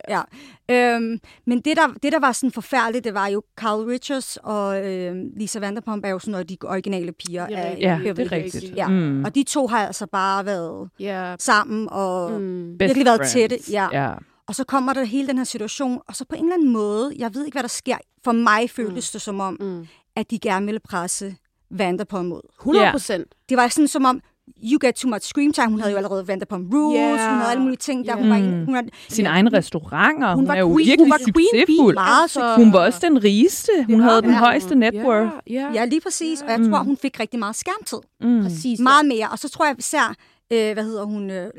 ja, 0.10 0.22
ja. 0.70 0.96
Um, 0.98 1.20
men 1.48 1.62
det 1.62 1.78
der, 1.78 1.88
det, 2.04 2.12
der 2.12 2.20
var 2.20 2.32
sådan 2.32 2.52
forfærdeligt, 2.52 3.04
det 3.06 3.14
var 3.14 3.28
jo 3.28 3.42
Carl 3.60 3.80
Richards 3.86 4.38
og 4.44 4.68
uh, 4.82 5.18
Lisa 5.38 5.60
Vanderpump 5.60 6.06
er 6.06 6.10
jo 6.10 6.20
sådan 6.20 6.32
noget, 6.32 6.50
de 6.50 6.58
originale 6.64 7.12
piger 7.12 7.48
Ja, 7.50 7.58
af. 7.60 7.78
Ja, 7.80 7.98
Beverly 7.98 8.16
det 8.16 8.26
er 8.28 8.32
rigtigt. 8.32 8.76
Ja. 8.76 8.88
Mm. 8.88 9.24
Og 9.26 9.36
de 9.36 9.44
to 9.44 9.68
har 9.68 9.88
altså 9.88 10.06
bare 10.08 10.46
været 10.46 10.90
ja. 11.00 11.36
sammen 11.40 11.88
og 11.92 12.32
mm. 12.32 12.38
Mm. 12.48 12.78
Best 12.78 12.88
virkelig 12.90 13.06
været 13.06 13.18
friends. 13.18 13.34
tætte. 13.34 13.58
Ja. 13.72 13.88
ja. 13.92 14.14
Og 14.48 14.56
så 14.56 14.64
kommer 14.64 14.94
der 14.94 15.04
hele 15.04 15.28
den 15.28 15.38
her 15.38 15.44
situation, 15.46 16.02
og 16.08 16.16
så 16.16 16.26
på 16.30 16.36
en 16.36 16.44
eller 16.44 16.54
anden 16.54 16.70
måde, 16.74 17.14
jeg 17.18 17.34
ved 17.36 17.46
ikke, 17.46 17.56
hvad 17.56 17.64
der 17.64 17.70
sker, 17.70 17.98
for 18.24 18.32
mig 18.32 18.70
føltes 18.70 19.12
det 19.12 19.22
som 19.22 19.40
om, 19.40 19.58
Mm. 19.60 19.88
At 20.20 20.32
de 20.32 20.40
gerne 20.40 20.66
ville 20.66 20.80
presse 20.80 21.36
Vanderpump 21.72 22.28
mod. 22.30 22.42
100 22.62 22.92
procent. 22.92 23.28
Det 23.50 23.58
var 23.58 23.68
sådan 23.68 23.88
som 23.88 24.06
om, 24.06 24.22
you 24.64 24.78
get 24.82 24.96
too 24.96 25.10
much 25.10 25.28
screen 25.28 25.54
time. 25.54 25.70
Hun 25.70 25.80
havde 25.80 25.92
jo 25.92 25.98
allerede 25.98 26.28
Vanderpump 26.28 26.74
Rules, 26.74 26.98
Yeah. 27.00 27.30
hun 27.30 27.38
havde 27.40 27.52
alle 27.52 27.62
mulige 27.64 27.78
ting. 27.78 28.06
Der. 28.06 28.16
Hun 28.16 28.26
Yeah. 28.26 28.30
var 28.30 28.48
en, 28.48 28.66
hun 28.66 28.74
var, 28.76 28.84
Sine 29.10 29.30
egne 29.30 29.50
restauranter. 29.54 30.28
Hun, 30.28 30.36
Hun 30.36 30.48
var 30.48 30.54
er 30.56 30.60
jo 30.60 30.68
queen- 30.68 30.78
virkelig 30.78 31.00
hun 31.00 31.10
var 31.10 31.18
bee. 31.26 31.46
succesfuld. 31.62 31.94
Meget 31.96 32.22
Altså- 32.22 32.56
Hun 32.56 32.74
var 32.74 32.80
også 32.86 33.00
den 33.02 33.24
rigeste. 33.24 33.72
Hun 33.90 34.00
havde 34.00 34.22
den 34.22 34.30
Ja. 34.32 34.38
højeste 34.38 34.76
net 34.76 34.96
worth. 34.96 35.32
Ja, 35.50 35.54
ja. 35.54 35.72
Ja, 35.74 35.86
lige 35.86 36.02
præcis. 36.02 36.42
Og 36.42 36.50
jeg 36.50 36.60
tror, 36.70 36.84
hun 36.84 36.98
fik 36.98 37.20
rigtig 37.20 37.40
meget 37.40 37.56
skærmtid. 37.56 37.98
Mm. 38.22 38.42
præcis. 38.44 38.80
Meget 38.80 39.06
mere. 39.06 39.28
Og 39.32 39.40
så 39.40 39.50
tror 39.50 39.66
jeg 39.66 39.76
især, 39.80 40.16
øh, 40.54 40.74
hvad 40.74 40.84
hedder 40.84 41.04
hun, 41.04 41.30
øh, 41.30 41.50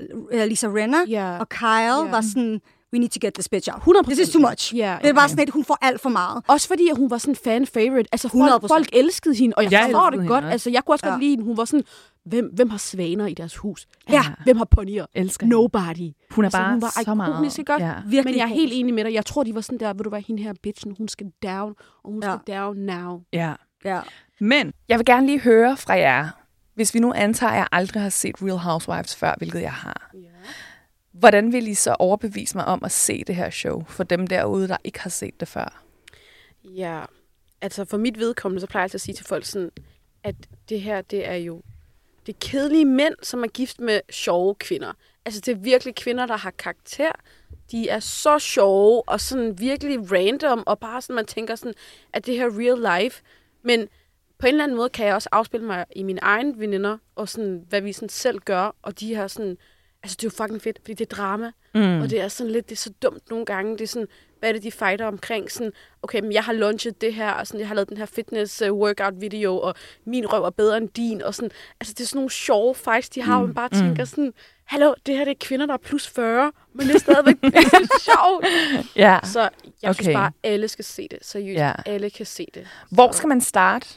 Lisa 0.49 0.67
Renner 0.67 1.05
Ja. 1.09 1.39
og 1.41 1.49
Kyle 1.49 1.69
Ja. 2.05 2.11
var 2.11 2.21
sådan, 2.21 2.61
we 2.93 2.99
need 2.99 3.09
to 3.09 3.19
get 3.27 3.35
this 3.35 3.49
bitch 3.49 3.69
out. 3.73 3.83
100%. 3.83 4.03
This 4.07 4.19
is 4.19 4.31
too 4.31 4.49
much. 4.51 4.75
Ja, 4.77 4.99
Det 5.05 5.15
var 5.15 5.21
okay. 5.23 5.29
sådan 5.29 5.43
et, 5.49 5.51
hun 5.51 5.65
får 5.65 5.79
alt 5.81 6.01
for 6.01 6.09
meget. 6.09 6.45
Også 6.49 6.69
fordi, 6.69 6.89
at 6.89 6.97
hun 6.97 7.11
var 7.11 7.19
sådan 7.19 7.37
fan 7.45 7.67
favorite. 7.67 8.09
Altså, 8.13 8.29
folk, 8.29 8.65
100%. 8.65 8.69
folk 8.69 8.89
elskede 8.93 9.35
hende, 9.35 9.55
og 9.57 9.63
jeg, 9.65 9.73
jeg 9.73 9.81
forstår 9.85 10.11
det 10.11 10.19
hende 10.21 10.29
godt. 10.35 10.45
Altså, 10.45 10.71
jeg 10.71 10.85
kunne 10.85 10.95
også 10.95 11.07
Ja. 11.07 11.11
godt 11.13 11.21
lide 11.21 11.31
hende. 11.31 11.45
Hun 11.45 11.57
var 11.57 11.65
sådan, 11.65 11.85
hvem, 12.25 12.51
hvem 12.55 12.71
har 12.71 12.79
svaner 12.79 13.27
i 13.27 13.35
deres 13.35 13.57
hus? 13.57 13.87
Ja. 14.11 14.23
Hvem 14.45 14.57
har 14.57 14.65
ponyer? 14.65 15.07
Elsker. 15.15 15.47
Nobody. 15.47 16.13
Hun 16.31 16.45
er 16.45 16.47
Altså, 16.47 16.59
bare 16.59 16.71
hun 16.73 16.83
var 16.83 17.03
så 17.05 17.15
meget. 17.15 17.47
også? 17.47 17.63
Ja. 17.79 17.93
Virkelig 18.07 18.25
Men 18.25 18.35
jeg 18.37 18.43
er 18.45 18.55
helt 18.55 18.73
enig 18.75 18.95
med 18.95 19.05
dig. 19.05 19.13
Jeg 19.15 19.27
tror, 19.27 19.43
de 19.45 19.55
var 19.55 19.61
sådan 19.61 19.79
der, 19.79 19.93
vil 19.93 20.05
du 20.05 20.11
være 20.11 20.23
hende 20.27 20.43
her 20.43 20.53
bitchen, 20.63 20.95
hun 20.99 21.09
skal 21.09 21.27
down, 21.43 21.75
og 22.05 22.13
hun 22.13 22.23
Ja. 22.23 22.37
skal 22.45 22.55
down 22.57 22.77
now. 22.77 23.21
ja. 23.33 23.53
Ja. 23.85 24.01
Men 24.41 24.73
jeg 24.89 24.99
vil 24.99 25.07
gerne 25.07 25.27
lige 25.27 25.41
høre 25.41 25.77
fra 25.77 25.93
jer, 25.95 26.29
hvis 26.75 26.95
vi 26.95 26.99
nu 26.99 27.13
antager, 27.17 27.51
at 27.51 27.57
jeg 27.59 27.67
aldrig 27.73 28.03
har 28.03 28.09
set 28.11 28.35
Real 28.43 28.59
Housewives 28.59 29.17
før, 29.17 29.35
hvilket 29.39 29.61
jeg 29.63 29.73
har. 29.73 30.11
Hvordan 31.19 31.53
vil 31.53 31.69
I 31.69 31.75
så 31.75 31.97
overbevise 31.99 32.57
mig 32.57 32.65
om 32.65 32.85
at 32.85 32.93
se 32.93 33.25
det 33.27 33.37
her 33.37 33.51
show, 33.51 33.85
for 33.85 34.05
dem 34.05 34.27
derude, 34.27 34.69
der 34.69 34.77
ikke 34.85 35.01
har 35.01 35.11
set 35.11 35.41
det 35.41 35.49
før? 35.49 35.85
Ja, 36.65 37.05
altså 37.61 37.85
for 37.85 37.97
mit 37.97 38.19
vedkommende, 38.19 38.61
så 38.61 38.67
plejer 38.67 38.85
jeg 38.85 38.95
at 38.95 39.01
sige 39.01 39.15
til 39.15 39.27
folk 39.27 39.45
sådan, 39.45 39.71
at 40.25 40.35
det 40.69 40.81
her, 40.81 41.01
det 41.03 41.29
er 41.29 41.35
jo 41.35 41.63
det 42.27 42.35
er 42.35 42.39
kedelige 42.41 42.85
mænd, 42.85 43.15
som 43.23 43.43
er 43.43 43.49
gift 43.49 43.81
med 43.81 44.01
sjove 44.11 44.55
kvinder. 44.55 44.93
Altså, 45.25 45.41
det 45.41 45.53
er 45.53 45.57
virkelig 45.57 45.95
kvinder, 45.95 46.27
der 46.27 46.37
har 46.37 46.51
karakter. 46.51 47.13
De 47.71 47.89
er 47.89 48.01
så 48.01 48.39
sjove 48.39 49.09
og 49.09 49.21
sådan 49.21 49.59
virkelig 49.59 50.13
random, 50.13 50.63
og 50.67 50.79
bare 50.79 51.03
sådan, 51.03 51.17
man 51.17 51.27
tænker 51.27 51.55
sådan, 51.55 51.75
at 52.13 52.27
det 52.27 52.35
her 52.37 52.47
real 52.47 53.03
life. 53.03 53.23
Men 53.63 53.89
på 54.39 54.47
en 54.47 54.55
eller 54.55 54.65
anden 54.65 54.77
måde 54.77 54.89
kan 54.89 55.07
jeg 55.07 55.15
også 55.15 55.29
afspille 55.33 55.67
mig 55.67 55.85
i 55.97 56.03
mine 56.03 56.21
egne 56.23 56.59
veninder, 56.59 56.99
og 57.17 57.29
sådan, 57.29 57.65
hvad 57.69 57.81
vi 57.81 57.93
sådan 57.93 58.09
selv 58.09 58.39
gør, 58.39 58.77
og 58.83 59.01
de 59.01 59.15
her 59.15 59.27
sådan, 59.27 59.57
altså 60.09 60.17
det 60.21 60.27
er 60.27 60.31
jo 60.39 60.45
fucking 60.45 60.63
fedt, 60.63 60.79
fordi 60.83 60.95
det 60.95 61.13
er 61.13 61.17
drama, 61.17 61.51
mm. 61.75 62.01
og 62.01 62.11
det 62.11 62.21
er 62.21 62.29
sådan 62.29 62.53
lidt, 62.53 62.69
det 62.69 62.75
er 62.75 62.81
så 62.81 62.91
dumt 63.03 63.31
nogle 63.31 63.45
gange, 63.47 63.73
det 63.73 63.81
er 63.81 63.87
sådan, 63.89 64.09
hvad 64.39 64.49
er 64.49 64.53
det, 64.53 64.63
de 64.63 64.73
fighter 64.73 65.07
omkring, 65.07 65.51
sådan, 65.51 65.73
okay, 66.03 66.21
men 66.21 66.33
jeg 66.33 66.45
har 66.45 66.53
launchet 66.53 67.01
det 67.01 67.15
her, 67.15 67.31
og 67.31 67.47
sådan, 67.47 67.61
jeg 67.61 67.69
har 67.69 67.75
lavet 67.75 67.89
den 67.89 67.97
her 67.97 68.07
fitness 68.07 68.63
uh, 68.63 68.79
workout 68.79 69.21
video, 69.21 69.59
og 69.61 69.75
min 70.05 70.33
røv 70.33 70.45
er 70.45 70.51
bedre 70.51 70.77
end 70.77 70.89
din, 70.89 71.23
og 71.23 71.35
sådan, 71.35 71.51
altså 71.81 71.95
det 71.99 72.05
er 72.05 72.09
sådan 72.09 72.19
nogle 72.19 72.31
sjove 72.31 72.75
fights, 72.75 73.09
de 73.09 73.23
har, 73.23 73.35
mm. 73.35 73.39
hvor 73.39 73.47
man 73.47 73.55
bare 73.55 73.69
tænker 73.69 74.05
sådan, 74.05 74.33
hallo, 74.65 74.95
det 75.07 75.17
her 75.17 75.25
det 75.25 75.31
er 75.31 75.37
kvinder, 75.41 75.67
der 75.67 75.73
er 75.75 75.79
plus 75.79 76.09
40, 76.09 76.53
men 76.75 76.87
det 76.87 76.95
er 76.95 76.99
stadigvæk 76.99 77.37
sjovt. 78.09 78.47
Ja. 78.97 79.19
Så 79.25 79.41
jeg 79.83 79.91
okay. 79.91 80.03
Synes 80.03 80.15
bare, 80.15 80.33
alle 80.43 80.69
skal 80.69 80.85
se 80.85 81.09
det. 81.11 81.19
Seriøst, 81.23 81.59
Ja. 81.59 81.73
alle 81.87 82.11
kan 82.11 82.27
se 82.27 82.47
det. 82.55 82.67
Hvor 82.91 83.13
skal 83.13 83.29
man 83.29 83.41
starte? 83.41 83.89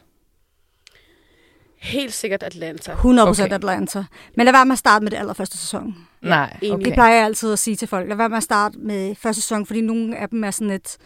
Helt 1.82 2.14
sikkert 2.14 2.44
Atlanta. 2.44 2.92
100% 2.94 2.98
Okay. 3.22 3.54
Atlanta. 3.54 4.04
Men 4.38 4.46
lad 4.46 4.54
være 4.54 4.66
med 4.66 4.74
at 4.74 4.80
starte 4.80 5.04
med 5.04 5.12
det 5.12 5.18
allerførste 5.18 5.58
sæson. 5.58 5.96
Nej, 6.22 6.58
okay. 6.72 6.86
Det 6.86 6.94
plejer 6.94 7.16
jeg 7.16 7.26
altid 7.26 7.54
at 7.54 7.60
sige 7.60 7.76
til 7.76 7.88
folk. 7.88 8.10
Lad 8.10 8.16
være 8.18 8.30
med 8.30 8.38
at 8.38 8.44
starte 8.44 8.78
med 8.80 9.16
første 9.16 9.42
sæson, 9.42 9.66
fordi 9.66 9.82
nogle 9.82 10.18
af 10.18 10.30
dem 10.30 10.44
er 10.44 10.52
sådan 10.52 10.68
lidt, 10.68 10.98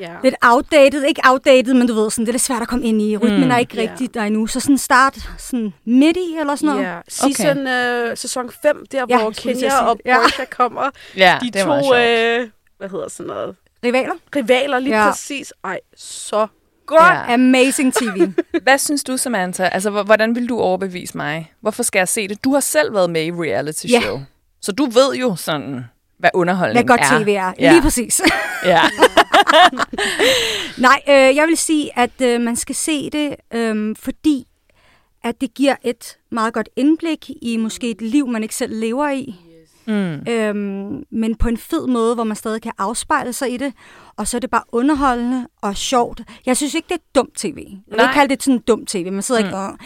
Ja. 0.00 0.14
lidt 0.22 0.34
outdated. 0.42 1.04
Ikke 1.04 1.20
outdated, 1.24 1.74
men 1.74 1.86
du 1.88 1.94
ved, 1.94 2.10
sådan, 2.10 2.24
det 2.26 2.30
er 2.30 2.32
lidt 2.32 2.42
svært 2.42 2.62
at 2.62 2.68
komme 2.68 2.84
ind 2.84 3.02
i. 3.02 3.16
Rytmen 3.16 3.44
Mm. 3.44 3.50
er 3.50 3.58
ikke 3.58 3.82
Ja. 3.82 3.90
rigtig 3.90 4.14
der 4.14 4.22
endnu. 4.22 4.46
Så 4.46 4.60
sådan 4.60 4.78
start 4.78 5.18
sådan 5.38 5.72
midt 5.84 6.16
i, 6.16 6.36
eller 6.40 6.56
sådan 6.56 6.66
noget. 6.74 6.82
Ja, 6.88 6.98
season, 7.08 7.58
okay. 7.60 8.10
uh, 8.10 8.16
sæson 8.16 8.50
5, 8.62 8.86
der 8.92 9.06
Ja, 9.08 9.18
hvor 9.20 9.30
Kenya 9.30 9.78
og. 9.80 9.98
Ja. 10.04 10.16
Portia 10.22 10.44
kommer. 10.44 10.90
Ja, 11.16 11.38
De 11.42 11.50
det 11.50 11.62
to, 11.62 11.94
øh, 11.94 12.48
hvad 12.78 12.88
hedder 12.88 13.08
sådan 13.08 13.26
noget, 13.26 13.56
Rivaler. 13.84 14.14
rivaler 14.36 14.78
lige 14.78 15.02
ja. 15.02 15.10
præcis. 15.10 15.52
Ej, 15.64 15.78
så 15.96 16.46
godt. 16.88 17.00
Ja. 17.28 17.34
Amazing 17.34 17.94
TV. 17.94 18.28
Hvad 18.62 18.78
synes 18.78 19.04
du, 19.04 19.16
Samantha? 19.16 19.64
Altså, 19.72 19.90
hvordan 20.02 20.34
vil 20.34 20.48
du 20.48 20.58
overbevise 20.60 21.16
mig? 21.16 21.52
Hvorfor 21.60 21.82
skal 21.82 21.98
jeg 22.00 22.08
se 22.08 22.28
det? 22.28 22.44
Du 22.44 22.52
har 22.52 22.60
selv 22.60 22.94
været 22.94 23.10
med 23.10 23.24
i 23.24 23.32
reality 23.32 23.86
Ja. 23.90 24.00
show. 24.00 24.20
Så 24.62 24.72
du 24.72 24.84
ved 24.86 25.14
jo 25.14 25.36
sådan, 25.36 25.84
hvad 26.18 26.30
underholdning 26.34 26.86
Hvad 26.86 26.98
godt 26.98 27.00
er. 27.12 27.24
tv 27.24 27.28
er. 27.28 27.52
Ja. 27.58 27.70
Lige 27.72 27.82
præcis. 27.82 28.20
Ja. 28.64 28.80
Nej, 30.78 31.00
øh, 31.08 31.36
jeg 31.36 31.46
vil 31.48 31.56
sige, 31.56 31.98
at 31.98 32.20
øh, 32.22 32.40
man 32.40 32.56
skal 32.56 32.74
se 32.74 33.10
det, 33.10 33.36
øh, 33.54 33.96
fordi 33.98 34.44
at 35.24 35.40
det 35.40 35.54
giver 35.54 35.74
et 35.84 36.16
meget 36.30 36.54
godt 36.54 36.68
indblik 36.76 37.30
i 37.42 37.56
måske 37.56 37.90
et 37.90 38.02
liv, 38.02 38.28
man 38.28 38.42
ikke 38.42 38.54
selv 38.54 38.80
lever 38.80 39.10
i. 39.10 39.34
Mm. 39.86 40.32
Øhm, 40.32 41.02
men 41.10 41.34
på 41.34 41.48
en 41.48 41.56
fed 41.58 41.86
måde, 41.86 42.14
hvor 42.14 42.24
man 42.24 42.36
stadig 42.36 42.62
kan 42.62 42.72
afspejle 42.78 43.32
sig 43.32 43.52
i 43.52 43.56
det. 43.56 43.72
Og 44.18 44.28
så 44.28 44.36
er 44.36 44.40
det 44.40 44.50
bare 44.50 44.62
underholdende 44.72 45.46
og 45.62 45.76
sjovt. 45.76 46.20
Jeg 46.46 46.56
synes 46.56 46.74
ikke, 46.74 46.86
det 46.88 46.94
er 46.94 47.02
dumt 47.14 47.34
tv. 47.36 47.56
Jeg 47.56 47.78
vil 47.88 47.96
Nej. 47.96 48.04
ikke 48.04 48.14
kalde 48.14 48.34
det 48.34 48.42
sådan 48.42 48.58
dumt 48.58 48.88
tv. 48.88 49.12
Man 49.12 49.22
sidder 49.22 49.40
mm. 49.40 49.46
ikke 49.46 49.56
og... 49.58 49.78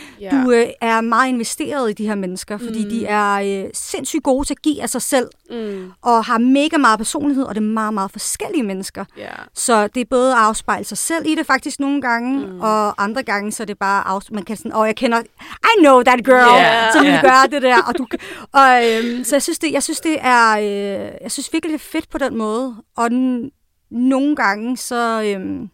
Du 0.45 0.51
øh, 0.51 0.67
er 0.81 1.01
meget 1.01 1.29
investeret 1.29 1.91
i 1.91 1.93
de 1.93 2.07
her 2.07 2.15
mennesker, 2.15 2.59
fordi 2.59 2.85
mm. 2.85 2.91
de 2.91 3.07
er 3.07 3.33
øh, 3.65 3.71
sindssygt 3.75 4.23
gode 4.23 4.47
til 4.49 4.55
at 4.55 4.63
give 4.63 4.83
af 4.83 4.91
sig 4.91 5.03
selv, 5.03 5.29
Mm, 5.51 5.91
og 6.03 6.25
har 6.25 6.39
mega 6.39 6.77
meget 6.77 6.99
personlighed, 6.99 7.45
og 7.45 7.55
det 7.55 7.61
er 7.61 7.65
meget, 7.67 7.95
meget 7.95 8.11
forskellige 8.11 8.63
mennesker. 8.63 9.05
ja. 9.17 9.29
Så 9.55 9.87
det 9.87 10.01
er 10.01 10.05
både 10.11 10.33
at 10.33 10.39
afspejle 10.39 10.85
sig 10.85 10.99
selv 10.99 11.27
i 11.27 11.35
det 11.35 11.47
faktisk 11.47 11.81
nogle 11.81 12.01
gange, 12.03 12.47
mm. 12.47 12.61
og 12.61 13.03
andre 13.05 13.23
gange, 13.23 13.53
så 13.53 13.63
er 13.63 13.65
det 13.65 13.79
bare, 13.79 14.09
af, 14.15 14.21
man 14.31 14.43
kan 14.45 14.57
sådan, 14.57 14.73
åh, 14.73 14.79
oh, 14.81 14.87
jeg 14.87 14.97
kender, 14.97 15.21
I 15.65 15.81
know 15.83 16.03
that 16.03 16.25
girl, 16.25 16.59
Yeah. 16.59 16.93
som 16.93 17.05
Yeah. 17.07 17.23
gøre 17.23 17.47
det 17.51 17.63
der. 17.63 17.83
Og, 17.83 17.99
du, 17.99 18.07
og 18.53 18.69
øhm, 18.87 19.25
så 19.25 19.35
jeg 19.37 19.43
synes, 19.43 19.59
det, 19.59 19.73
jeg 19.73 19.83
synes, 19.83 20.01
det 20.01 20.17
er, 20.21 20.59
øh, 20.59 21.11
jeg 21.23 21.31
synes 21.33 21.53
virkelig, 21.53 21.73
det 21.73 21.81
er 21.87 21.89
fedt 21.93 22.11
på 22.11 22.19
den 22.19 22.37
måde. 22.37 22.75
Og 22.97 23.07
n- 23.07 23.62
nogle 23.93 24.37
gange, 24.37 24.77
så, 24.77 25.23
øhm, 25.23 25.69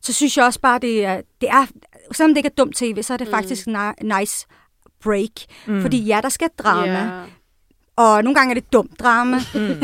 så 0.00 0.12
synes 0.12 0.36
jeg 0.36 0.44
også 0.44 0.60
bare, 0.60 0.78
det 0.78 1.04
er, 1.04 1.20
det 1.40 1.48
er, 1.48 1.66
selvom 2.12 2.30
det 2.30 2.36
ikke 2.36 2.46
er 2.46 2.54
dumt 2.58 2.76
tv, 2.76 3.02
så 3.02 3.12
er 3.12 3.16
det 3.16 3.26
mm. 3.26 3.30
faktisk 3.34 3.66
ni- 3.66 4.06
nice 4.18 4.46
break. 5.02 5.30
Mm. 5.66 5.82
Fordi 5.82 5.98
ja, 5.98 6.20
der 6.22 6.28
skal 6.28 6.48
drama, 6.58 6.92
Ja. 6.92 7.22
og 7.96 8.24
nogle 8.24 8.34
gange 8.34 8.50
er 8.50 8.60
det 8.60 8.72
dumt 8.72 9.00
drama, 9.00 9.36
mm. 9.54 9.60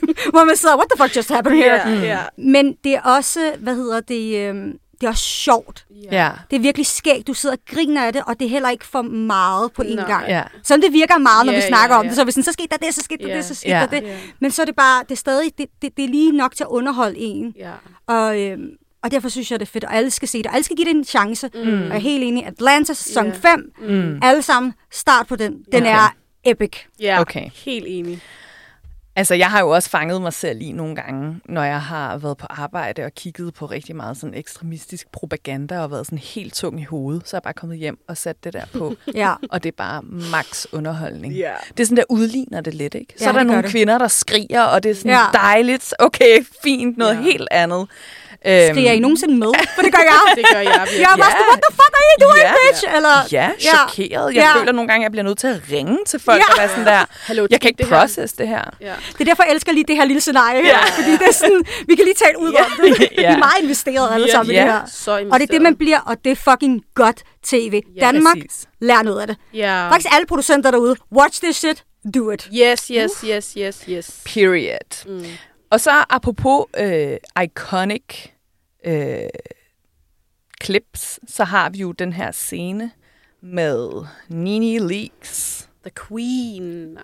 hvor 0.32 0.44
man 0.44 0.56
sidder, 0.56 0.76
what 0.76 0.88
the 0.96 1.04
fuck 1.04 1.16
just 1.16 1.28
happened 1.32 1.56
here? 1.58 1.88
Ja, 1.88 2.00
ja. 2.00 2.18
Men 2.38 2.76
det 2.84 2.94
er 2.94 3.00
også, 3.00 3.52
hvad 3.58 3.74
hedder 3.76 4.00
det, 4.00 4.48
øhm, 4.48 4.78
det 5.00 5.06
er 5.06 5.10
også 5.10 5.24
sjovt. 5.24 5.86
ja. 6.12 6.30
Det 6.50 6.56
er 6.56 6.60
virkelig 6.60 6.86
skægt. 6.86 7.26
Du 7.26 7.34
sidder 7.34 7.54
og 7.56 7.60
griner 7.74 8.06
af 8.06 8.12
det, 8.12 8.22
og 8.26 8.38
det 8.40 8.44
er 8.46 8.48
heller 8.50 8.70
ikke 8.70 8.86
for 8.86 9.02
meget 9.02 9.72
på 9.72 9.82
én 9.82 9.94
Nej. 9.94 10.06
gang. 10.06 10.26
Ja. 10.28 10.42
Som 10.62 10.80
det 10.80 10.92
virker 10.92 11.18
meget, 11.18 11.46
når 11.46 11.52
Ja, 11.52 11.58
vi 11.58 11.62
snakker 11.66 11.94
ja, 11.94 11.98
om 12.00 12.04
ja. 12.04 12.08
det. 12.08 12.16
Så 12.16 12.24
hvis 12.24 12.34
sådan, 12.34 12.44
så 12.44 12.52
skete 12.52 12.68
der 12.70 12.76
det, 12.76 12.94
så 12.94 13.02
skete 13.02 13.22
der 13.24 13.30
Ja. 13.30 13.36
det, 13.36 13.44
så 13.44 13.54
skete 13.54 13.70
Ja. 13.74 13.80
der 13.90 14.00
det. 14.00 14.18
Men 14.40 14.50
så 14.50 14.62
er 14.62 14.66
det 14.66 14.76
bare, 14.76 15.02
det 15.02 15.10
er 15.10 15.16
stadig, 15.16 15.50
det, 15.58 15.66
det, 15.82 15.96
det 15.96 16.04
er 16.04 16.08
lige 16.08 16.32
nok 16.32 16.56
til 16.56 16.64
at 16.64 16.68
underholde 16.68 17.18
en. 17.18 17.54
Ja. 17.58 17.70
Og, 18.06 18.40
øhm, 18.40 18.68
og 19.02 19.10
derfor 19.10 19.28
synes 19.28 19.50
jeg, 19.50 19.60
det 19.60 19.66
er 19.66 19.70
fedt, 19.70 19.84
og 19.84 19.94
alle 19.94 20.10
skal 20.10 20.28
se 20.28 20.38
det. 20.42 20.50
Alle 20.52 20.64
skal 20.64 20.76
give 20.76 20.84
det 20.88 20.96
en 20.96 21.04
chance. 21.04 21.50
Mm. 21.54 21.60
Og 21.60 21.66
jeg 21.88 21.88
er 21.94 21.98
helt 21.98 22.24
enig. 22.24 22.46
Atlanta 22.46 22.92
sæson 22.94 23.26
Ja. 23.26 23.32
5. 23.32 23.72
Mm. 23.88 24.18
Alle 24.22 24.42
sammen, 24.42 24.72
start 24.92 25.26
på 25.26 25.36
den. 25.36 25.52
Den 25.72 25.82
Okay. 25.82 25.94
er 25.94 26.14
epic. 26.44 26.70
ja. 27.00 27.20
Okay. 27.20 27.50
Helt 27.64 27.84
enig. 27.88 28.20
Altså, 29.16 29.34
jeg 29.34 29.46
har 29.50 29.60
jo 29.60 29.68
også 29.70 29.90
fanget 29.90 30.22
mig 30.22 30.32
selv 30.32 30.62
i 30.62 30.72
nogle 30.72 30.96
gange, 30.96 31.40
når 31.48 31.62
jeg 31.64 31.80
har 31.82 32.18
været 32.18 32.36
på 32.36 32.46
arbejde 32.50 33.04
og 33.04 33.12
kigget 33.14 33.54
på 33.54 33.66
rigtig 33.66 33.96
meget 33.96 34.16
sådan 34.16 34.34
ekstremistisk 34.34 35.12
propaganda 35.12 35.78
og 35.80 35.90
været 35.90 36.06
sådan 36.06 36.18
helt 36.18 36.54
tung 36.54 36.80
i 36.80 36.84
hovedet. 36.84 37.28
Så 37.28 37.36
er 37.36 37.38
jeg 37.38 37.42
bare 37.42 37.54
kommet 37.54 37.78
hjem 37.78 37.98
og 38.08 38.16
sat 38.16 38.44
det 38.44 38.52
der 38.52 38.64
på. 38.72 38.94
Ja. 39.14 39.34
og 39.50 39.62
det 39.62 39.68
er 39.68 39.76
bare 39.76 40.02
max 40.02 40.64
underholdning. 40.72 41.34
Ja. 41.34 41.52
Det 41.68 41.80
er 41.80 41.84
sådan, 41.86 41.96
der 41.96 42.04
udligner 42.08 42.60
det 42.60 42.74
lidt, 42.74 42.94
ikke? 42.94 43.14
Så 43.18 43.24
Ja, 43.24 43.28
er 43.30 43.32
der 43.32 43.42
nogle 43.42 43.62
det. 43.62 43.70
kvinder, 43.70 43.98
der 43.98 44.08
skriger, 44.08 44.62
og 44.62 44.82
det 44.82 44.90
er 44.90 44.94
sådan 44.94 45.10
Ja. 45.10 45.24
dejligt. 45.32 45.94
Okay, 45.98 46.44
fint, 46.64 46.96
noget 46.98 47.14
Ja. 47.14 47.20
helt 47.22 47.48
andet. 47.50 47.88
Øhm, 48.46 48.74
Skriger 48.74 48.92
I 48.92 48.98
nogensinde 48.98 49.36
med? 49.44 49.52
For 49.74 49.82
det 49.82 49.92
gør 49.96 50.04
jeg. 50.12 50.20
Det 50.38 50.44
gør 50.52 50.58
jeg. 50.60 50.86
Jeg 51.04 51.10
er 51.14 51.16
bare 51.24 51.32
sådan, 51.36 51.48
what 51.52 51.60
the 51.66 51.72
fuck 51.80 51.92
are 51.98 52.06
you 52.10 52.16
doing, 52.26 52.44
Ja. 52.48 52.52
bitch? 52.64 52.84
Eller, 52.96 53.16
Ja, 53.32 53.50
chokeret. 53.60 54.34
Jeg 54.34 54.42
Ja. 54.54 54.58
føler 54.60 54.72
nogle 54.72 54.88
gange, 54.88 55.02
at 55.02 55.06
jeg 55.06 55.12
bliver 55.12 55.24
nødt 55.24 55.38
til 55.38 55.46
at 55.46 55.60
ringe 55.72 55.98
til 56.06 56.20
folk 56.20 56.38
Ja. 56.42 56.52
og 56.52 56.58
være 56.58 56.68
sådan 56.68 56.86
der, 56.86 57.04
Hallo, 57.28 57.46
jeg 57.50 57.60
kan 57.60 57.68
ikke 57.68 57.78
det 57.78 57.86
her? 57.88 57.98
process 58.00 58.32
det 58.32 58.48
her. 58.48 58.64
Ja. 58.80 58.92
Det 59.12 59.20
er 59.20 59.24
derfor, 59.24 59.42
jeg 59.46 59.52
elsker 59.54 59.72
lige 59.72 59.84
det 59.88 59.96
her 59.96 60.04
lille 60.04 60.20
scenarie 60.20 60.62
her. 60.62 60.68
Ja. 60.78 60.84
Fordi 60.98 61.12
det 61.12 61.28
er 61.28 61.32
sådan, 61.32 61.62
vi 61.88 61.94
kan 61.94 62.04
lige 62.04 62.18
tale 62.24 62.38
ud 62.38 62.52
om 62.54 62.70
det. 62.84 62.98
Vi 63.00 63.08
Ja. 63.18 63.32
er 63.32 63.38
meget 63.38 63.58
investeret 63.62 64.14
alle 64.14 64.30
sammen 64.30 64.50
i 64.54 64.54
Ja. 64.58 64.62
det 64.64 64.72
her. 64.72 64.80
Så 64.92 65.10
Og 65.32 65.40
det 65.40 65.48
er 65.48 65.52
det, 65.52 65.62
man 65.62 65.76
bliver, 65.76 66.00
og 66.00 66.16
det 66.24 66.32
er 66.32 66.36
fucking 66.50 66.82
godt 66.94 67.22
tv. 67.44 67.80
Danmark, 68.00 68.36
præcis. 68.36 68.66
lær 68.80 69.02
noget 69.02 69.20
af 69.20 69.26
det. 69.26 69.36
Ja. 69.54 69.88
Faktisk 69.90 70.08
alle 70.14 70.26
producenter 70.26 70.70
derude, 70.70 70.96
watch 71.16 71.42
this 71.42 71.56
shit, 71.56 71.84
do 72.14 72.30
it. 72.30 72.48
Yes, 72.54 72.86
yes, 72.88 73.10
yes, 73.28 73.54
yes, 73.58 73.84
yes. 73.88 74.10
Period. 74.34 75.06
Mm. 75.08 75.24
Og 75.70 75.80
så 75.80 75.90
apropos 76.10 76.64
øh, 76.78 77.16
iconic 77.44 78.02
øh, 78.84 79.28
clips, 80.64 81.20
så 81.26 81.44
har 81.44 81.70
vi 81.70 81.78
jo 81.78 81.92
den 81.92 82.12
her 82.12 82.30
scene 82.30 82.90
med 83.40 84.06
Nini 84.28 84.78
Leaks. 84.78 85.68
The 85.82 85.90
Queen. 86.08 86.98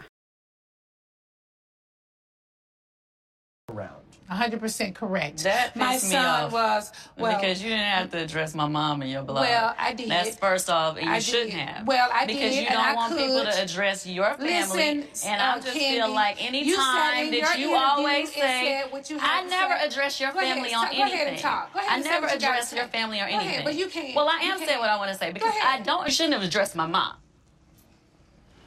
100% 4.31 4.95
correct. 4.95 5.43
That 5.43 5.75
My 5.75 5.95
me 5.95 5.99
son 5.99 6.25
off. 6.25 6.53
was 6.53 6.93
well. 7.19 7.35
because 7.41 7.61
you 7.61 7.71
didn't 7.71 7.85
have 7.85 8.11
to 8.13 8.19
address 8.19 8.55
my 8.55 8.69
mom 8.69 9.03
in 9.03 9.09
your 9.09 9.23
blog. 9.25 9.41
Well, 9.41 9.75
I 9.77 9.93
did. 9.93 10.09
That's 10.09 10.37
first 10.37 10.71
off, 10.71 10.97
and 10.99 11.07
you 11.07 11.13
I 11.13 11.19
shouldn't 11.19 11.51
did. 11.51 11.59
have. 11.59 11.85
Well, 11.87 12.09
I 12.13 12.27
because 12.27 12.41
did, 12.41 12.51
because 12.51 12.57
you 12.59 12.69
don't 12.69 12.79
I 12.79 12.95
want 12.95 13.17
people 13.19 13.43
to 13.43 13.61
address 13.63 14.07
your 14.07 14.33
family. 14.35 14.47
Listen, 14.53 15.05
and 15.31 15.43
I 15.43 15.53
uh, 15.57 15.61
just 15.61 15.77
Candy, 15.77 15.97
feel 15.97 16.15
like 16.15 16.45
any 16.47 16.73
time 16.77 17.31
that 17.33 17.59
you 17.59 17.75
always 17.75 18.33
say, 18.33 18.85
what 18.91 19.11
you 19.11 19.19
I 19.21 19.43
never 19.47 19.77
say. 19.77 19.87
address 19.87 20.21
your 20.21 20.31
Go 20.33 20.39
ahead, 20.39 20.55
family 20.55 20.71
so- 20.71 20.77
on 20.79 20.85
go 20.87 20.91
ahead 20.93 21.11
and 21.13 21.21
anything. 21.23 21.39
talk. 21.43 21.73
Go 21.73 21.81
ahead 21.81 21.91
I 21.91 21.95
and 21.97 22.05
say 22.05 22.11
never 22.11 22.27
what 22.27 22.31
you 22.41 22.47
address 22.49 22.73
your 22.73 22.85
say. 22.85 22.91
family 22.91 23.19
or 23.21 23.25
Go 23.29 23.31
ahead, 23.31 23.43
anything. 23.47 23.65
but 23.65 23.75
you 23.75 23.89
can't. 23.89 24.15
Well, 24.15 24.29
I 24.29 24.37
am 24.45 24.59
saying 24.59 24.69
can't. 24.69 24.81
what 24.81 24.91
I 24.91 24.97
want 24.97 25.11
to 25.11 25.17
say 25.19 25.33
because. 25.33 25.53
I 25.61 25.81
don't. 25.81 26.07
You 26.07 26.13
shouldn't 26.13 26.35
have 26.35 26.45
addressed 26.45 26.77
my 26.77 26.87
mom. 26.87 27.15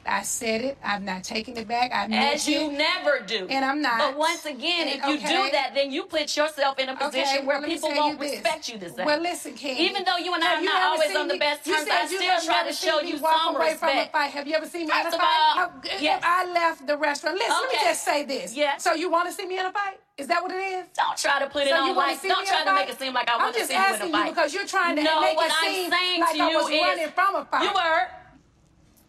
I 0.06 0.22
said 0.22 0.60
it. 0.62 0.78
I'm 0.84 1.04
not 1.04 1.24
taking 1.24 1.56
it 1.56 1.66
back. 1.66 1.92
I 1.92 2.06
As 2.34 2.46
you 2.48 2.70
it. 2.70 2.78
never 2.78 3.20
do. 3.26 3.46
And 3.48 3.64
I'm 3.64 3.80
not. 3.80 3.98
But 3.98 4.18
once 4.18 4.44
again, 4.44 4.88
if 4.88 5.04
you 5.06 5.16
do 5.18 5.50
that, 5.52 5.72
then 5.74 5.90
you 5.90 6.04
put 6.04 6.36
yourself 6.36 6.78
in 6.78 6.88
a 6.88 6.96
position 6.96 7.38
Okay, 7.38 7.46
where 7.46 7.60
well, 7.60 7.68
people 7.68 7.90
won't 7.94 8.20
you 8.20 8.26
this. 8.26 8.32
respect 8.40 8.68
you 8.68 8.78
the 8.78 8.90
same. 8.90 9.06
Well, 9.06 9.20
listen, 9.20 9.54
Candy. 9.54 9.82
Even 9.82 10.04
though 10.04 10.16
you 10.18 10.34
and 10.34 10.44
I 10.44 10.56
are 10.56 10.62
not 10.62 10.82
always 10.82 11.16
on 11.16 11.28
the 11.28 11.38
best 11.38 11.64
terms, 11.64 11.88
I 11.90 12.06
still 12.06 12.40
try 12.44 12.66
to 12.68 12.72
show 12.72 13.00
you 13.00 13.18
walk 13.20 13.32
some 13.42 13.56
away 13.56 13.74
From 13.74 13.88
a 13.88 13.92
respect. 13.92 14.12
fight. 14.12 14.30
Have 14.30 14.46
you 14.46 14.54
ever 14.54 14.66
seen 14.66 14.86
me 14.86 14.92
in 14.92 14.98
a 14.98 15.02
First 15.04 15.14
of 15.16 15.20
fight? 15.20 15.26
all, 15.28 15.54
How- 15.56 15.72
yes. 16.00 16.18
If 16.18 16.24
I 16.24 16.52
left 16.52 16.86
the 16.86 16.96
restaurant, 16.96 17.36
listen, 17.38 17.52
okay. 17.52 17.62
let 17.62 17.72
me 17.72 17.78
just 17.88 18.04
say 18.04 18.24
this. 18.24 18.54
Yeah. 18.56 18.76
So 18.78 18.94
you 18.94 19.10
want 19.10 19.28
to 19.28 19.34
see 19.34 19.46
me 19.46 19.58
in 19.58 19.66
a 19.66 19.72
fight? 19.72 19.98
Is 20.16 20.28
that 20.28 20.42
what 20.42 20.52
it 20.52 20.56
is? 20.62 20.86
Don't 20.96 21.16
try 21.18 21.40
to 21.40 21.46
put 21.48 21.64
it 21.64 21.70
So 21.70 21.76
on 21.76 21.96
like. 21.96 22.22
Don't 22.22 22.46
try 22.46 22.62
to 22.64 22.72
make 22.74 22.88
it 22.88 22.98
seem 23.00 23.12
like 23.14 23.28
I 23.28 23.36
want 23.36 23.56
to 23.56 23.64
see 23.64 23.72
you 23.72 23.78
in 23.80 23.84
a 23.84 23.88
asking 23.88 24.12
fight. 24.12 24.24
you 24.26 24.30
because 24.32 24.54
you're 24.54 24.66
trying 24.66 24.94
to 24.96 25.02
no, 25.02 25.20
make 25.22 25.36
it 25.36 25.52
seem 25.64 25.90
like 25.90 26.38
I 26.40 26.54
was 26.54 26.70
running 26.70 27.08
from 27.08 27.34
a 27.36 27.44
fight. 27.46 27.62
you 27.64 27.70
were, 27.74 28.06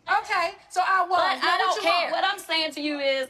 Okay, 0.08 0.52
so 0.70 0.82
I 0.86 1.02
was. 1.02 1.18
But 1.18 1.46
now 1.46 1.54
I 1.54 1.58
don't 1.58 1.82
care. 1.82 1.92
want? 1.92 2.12
What 2.12 2.24
I'm 2.24 2.40
saying 2.40 2.72
to 2.74 2.82
you 2.82 3.00
is, 3.00 3.28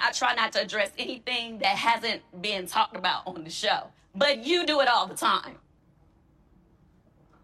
I 0.00 0.10
try 0.12 0.34
not 0.34 0.52
to 0.52 0.62
address 0.62 0.90
anything 0.98 1.58
that 1.58 1.76
hasn't 1.76 2.22
been 2.42 2.66
talked 2.66 2.96
about 2.96 3.22
on 3.26 3.44
the 3.44 3.50
show. 3.50 3.86
But 4.14 4.44
you 4.44 4.66
do 4.66 4.80
it 4.80 4.88
all 4.88 5.06
the 5.06 5.14
time. 5.14 5.56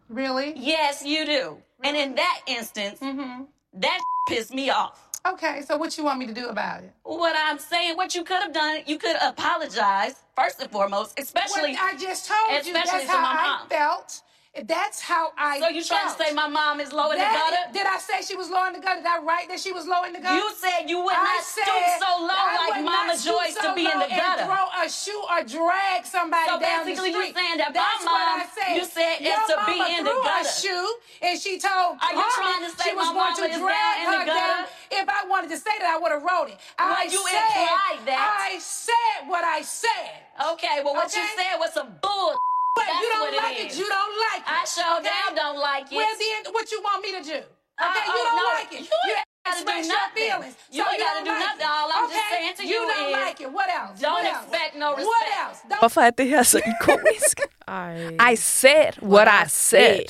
Really? 0.08 0.54
Yes, 0.56 1.04
you 1.04 1.24
do. 1.26 1.58
And 1.82 1.96
in 1.96 2.14
that 2.16 2.40
instance, 2.46 3.00
mm-hmm. 3.00 3.44
that 3.74 4.00
pissed 4.28 4.54
me 4.54 4.70
off. 4.70 5.02
Okay, 5.26 5.62
so 5.62 5.76
what 5.76 5.98
you 5.98 6.04
want 6.04 6.20
me 6.20 6.26
to 6.26 6.32
do 6.32 6.46
about 6.48 6.84
it? 6.84 6.92
What 7.02 7.34
I'm 7.36 7.58
saying, 7.58 7.96
what 7.96 8.14
you 8.14 8.22
could 8.22 8.42
have 8.42 8.52
done, 8.52 8.82
you 8.86 8.96
could 8.96 9.16
apologize 9.20 10.14
first 10.36 10.60
and 10.60 10.70
foremost, 10.70 11.18
especially. 11.18 11.72
Well, 11.72 11.80
I 11.82 11.96
just 11.96 12.28
told 12.28 12.52
you 12.52 12.58
especially 12.58 12.72
that's 12.72 13.06
to 13.06 13.10
how 13.10 13.22
my 13.22 13.64
I 13.64 13.66
felt. 13.68 14.22
That's 14.64 15.00
how 15.00 15.32
I 15.36 15.60
So 15.60 15.68
you 15.68 15.84
trying 15.84 16.08
to 16.08 16.16
say 16.16 16.32
my 16.32 16.48
mom 16.48 16.80
is 16.80 16.92
low 16.92 17.12
in 17.12 17.18
the 17.18 17.24
gutter? 17.28 17.72
Did 17.76 17.86
I 17.86 17.98
say 17.98 18.22
she 18.24 18.36
was 18.36 18.48
low 18.48 18.64
in 18.66 18.72
the 18.72 18.80
gutter? 18.80 19.04
Did 19.04 19.12
I 19.12 19.20
write 19.20 19.48
that 19.52 19.60
she 19.60 19.72
was 19.72 19.84
low 19.86 20.04
in 20.04 20.12
the 20.16 20.20
gutter? 20.20 20.36
You 20.40 20.48
said 20.56 20.88
you 20.88 21.04
would 21.04 21.12
I 21.12 21.24
not 21.36 21.44
stoop 21.44 21.64
said 21.68 22.00
so 22.00 22.10
low 22.24 22.32
I 22.32 22.56
like 22.72 22.84
Mama 22.84 23.16
stoop 23.18 23.36
Joyce 23.36 23.54
to 23.60 23.68
so 23.68 23.74
be 23.76 23.84
in 23.84 23.92
the 23.92 24.08
low 24.08 24.08
and 24.08 24.16
gutter. 24.16 24.44
throw 24.48 24.64
a 24.80 24.88
shoe 24.88 25.22
or 25.28 25.44
drag 25.44 26.06
somebody 26.08 26.48
So 26.48 26.56
down 26.56 26.88
the 26.88 26.96
basically 26.96 27.12
you 27.12 27.20
street. 27.20 27.34
saying 27.36 27.58
that 27.60 27.70
my 27.74 27.80
That's 27.84 28.04
what 28.08 28.16
mom, 28.16 28.40
I 28.40 28.46
said. 28.48 28.72
you 28.80 28.84
said 28.88 29.14
it's 29.20 29.46
to 29.52 29.56
be 29.68 29.76
in 29.76 30.00
the 30.04 30.10
threw 30.16 30.22
gutter. 30.24 30.48
a 30.48 30.60
shoe 30.64 30.88
and 31.20 31.34
she 31.36 31.60
told 31.60 32.00
Are 32.00 32.14
you 32.16 32.24
trying 32.40 32.62
to 32.64 32.70
say 32.72 32.90
she 32.90 32.94
was 32.96 33.12
my 33.12 33.36
going 33.36 33.52
to 33.52 33.58
drag 33.60 33.94
down 34.00 34.24
in 34.24 34.24
the 34.24 34.32
her 34.32 34.40
down. 34.40 34.64
If 34.88 35.06
I 35.08 35.20
wanted 35.28 35.50
to 35.52 35.58
say 35.60 35.74
that, 35.82 35.88
I 35.92 35.98
would 36.00 36.12
have 36.12 36.22
wrote 36.24 36.48
it. 36.48 36.56
Well, 36.78 36.96
I 36.96 37.04
you 37.10 37.20
said, 37.20 37.44
implied 37.44 38.00
that. 38.08 38.24
I 38.48 38.56
said 38.58 39.28
what 39.28 39.44
I 39.44 39.60
said. 39.62 40.24
Okay, 40.56 40.80
well 40.84 40.94
what 40.94 41.12
you 41.12 41.26
said 41.36 41.58
was 41.58 41.72
some 41.74 41.92
bull. 42.00 42.38
But 42.76 42.84
That's 42.86 43.00
you 43.02 43.08
don't 43.12 43.24
what 43.24 43.34
it 43.38 43.42
like 43.46 43.56
it. 43.62 43.66
is. 43.72 43.78
You 43.80 43.86
don't 43.96 44.14
like 44.26 44.42
it. 44.46 44.56
I 44.58 44.62
sure 44.74 44.92
okay? 44.98 45.08
damn 45.10 45.32
don't 45.42 45.60
like 45.70 45.86
it. 45.92 45.96
Well, 46.00 46.14
then, 46.22 46.40
what 46.56 46.66
you 46.72 46.78
want 46.88 47.00
me 47.06 47.10
to 47.18 47.22
do? 47.32 47.38
Okay, 47.86 48.04
Uh, 48.08 48.14
you 48.16 48.20
uh, 48.22 48.26
don't 48.28 48.38
no, 48.42 48.46
like 48.58 48.72
it. 48.78 48.82
you 49.08 49.14
ain't 49.16 49.28
gotta 49.44 49.56
do 49.56 49.62
express 49.62 49.84
your 49.86 49.96
nothing. 50.00 50.16
feelings. 50.22 50.54
You 50.76 50.82
ain't 50.90 51.00
gotta 51.04 51.20
don't 51.20 51.28
do 51.30 51.34
like 51.36 51.46
nothing. 51.46 51.68
it. 51.68 51.76
All 51.76 51.88
I'm 51.96 52.04
just 52.12 52.16
Okay? 52.20 52.34
saying 52.34 52.54
to 52.58 52.62
you 52.62 52.68
you 52.74 52.82
don't 52.92 53.10
is, 53.12 53.16
like 53.26 53.38
it. 53.44 53.50
What 53.58 53.68
else? 53.80 53.94
Don't 54.06 54.12
what 54.12 54.24
else? 54.32 54.44
expect 54.44 54.72
no 54.82 54.88
What 54.90 54.98
respect. 55.00 55.40
else? 55.42 55.58
Don't 55.70 55.80
Hvorfor 55.82 56.00
er 56.08 56.10
det 56.20 56.26
her 56.32 56.42
så 56.52 56.58
ikonisk? 56.72 57.36
Ej. 57.68 58.32
I 58.32 58.34
said 58.36 58.92
what 59.12 59.28
I 59.42 59.44
said. 59.48 60.06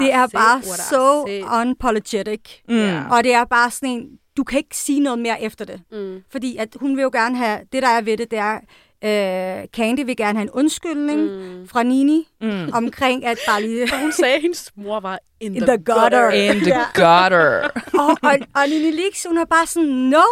Det 0.00 0.08
er 0.20 0.24
I 0.28 0.30
bare 0.40 0.56
what 0.70 0.78
I 0.78 0.88
så 0.92 1.04
unapologetic. 1.60 2.40
Mm. 2.68 3.10
Og 3.10 3.24
det 3.24 3.32
er 3.34 3.44
bare 3.44 3.70
sådan 3.70 3.88
en, 3.88 4.18
du 4.36 4.44
kan 4.44 4.58
ikke 4.58 4.76
sige 4.76 5.00
noget 5.00 5.18
mere 5.18 5.42
efter 5.42 5.64
det. 5.64 5.80
Mm. 5.92 6.24
Fordi 6.32 6.56
at 6.56 6.68
hun 6.80 6.96
vil 6.96 7.02
jo 7.02 7.10
gerne 7.12 7.36
have, 7.36 7.60
det 7.72 7.82
der 7.82 7.88
er 7.88 8.00
ved 8.00 8.16
det, 8.16 8.30
det 8.30 8.38
er, 8.38 8.60
øh, 9.04 9.66
Candy 9.76 10.04
vil 10.06 10.16
gerne 10.16 10.38
have 10.38 10.42
en 10.42 10.50
undskyldning 10.50 11.20
mm. 11.20 11.68
fra 11.68 11.82
Nini 11.82 12.28
mm. 12.40 12.70
omkring, 12.72 13.24
at 13.26 13.38
bare 13.48 13.62
lige... 13.62 13.90
Hun 14.02 14.12
sagde, 14.12 14.34
at 14.34 14.40
hendes 14.42 14.72
mor 14.76 15.00
var 15.00 15.18
in, 15.40 15.54
In 15.56 15.62
the 15.62 15.78
gutter. 15.78 16.30
In 16.30 16.60
the 16.60 16.74
gutter. 16.94 17.68
og, 18.00 18.16
og, 18.22 18.34
og 18.54 18.68
Nini 18.68 18.90
Leaks, 18.90 19.26
hun 19.28 19.38
er 19.38 19.44
bare 19.44 19.66
sådan, 19.66 19.88
no, 19.88 20.22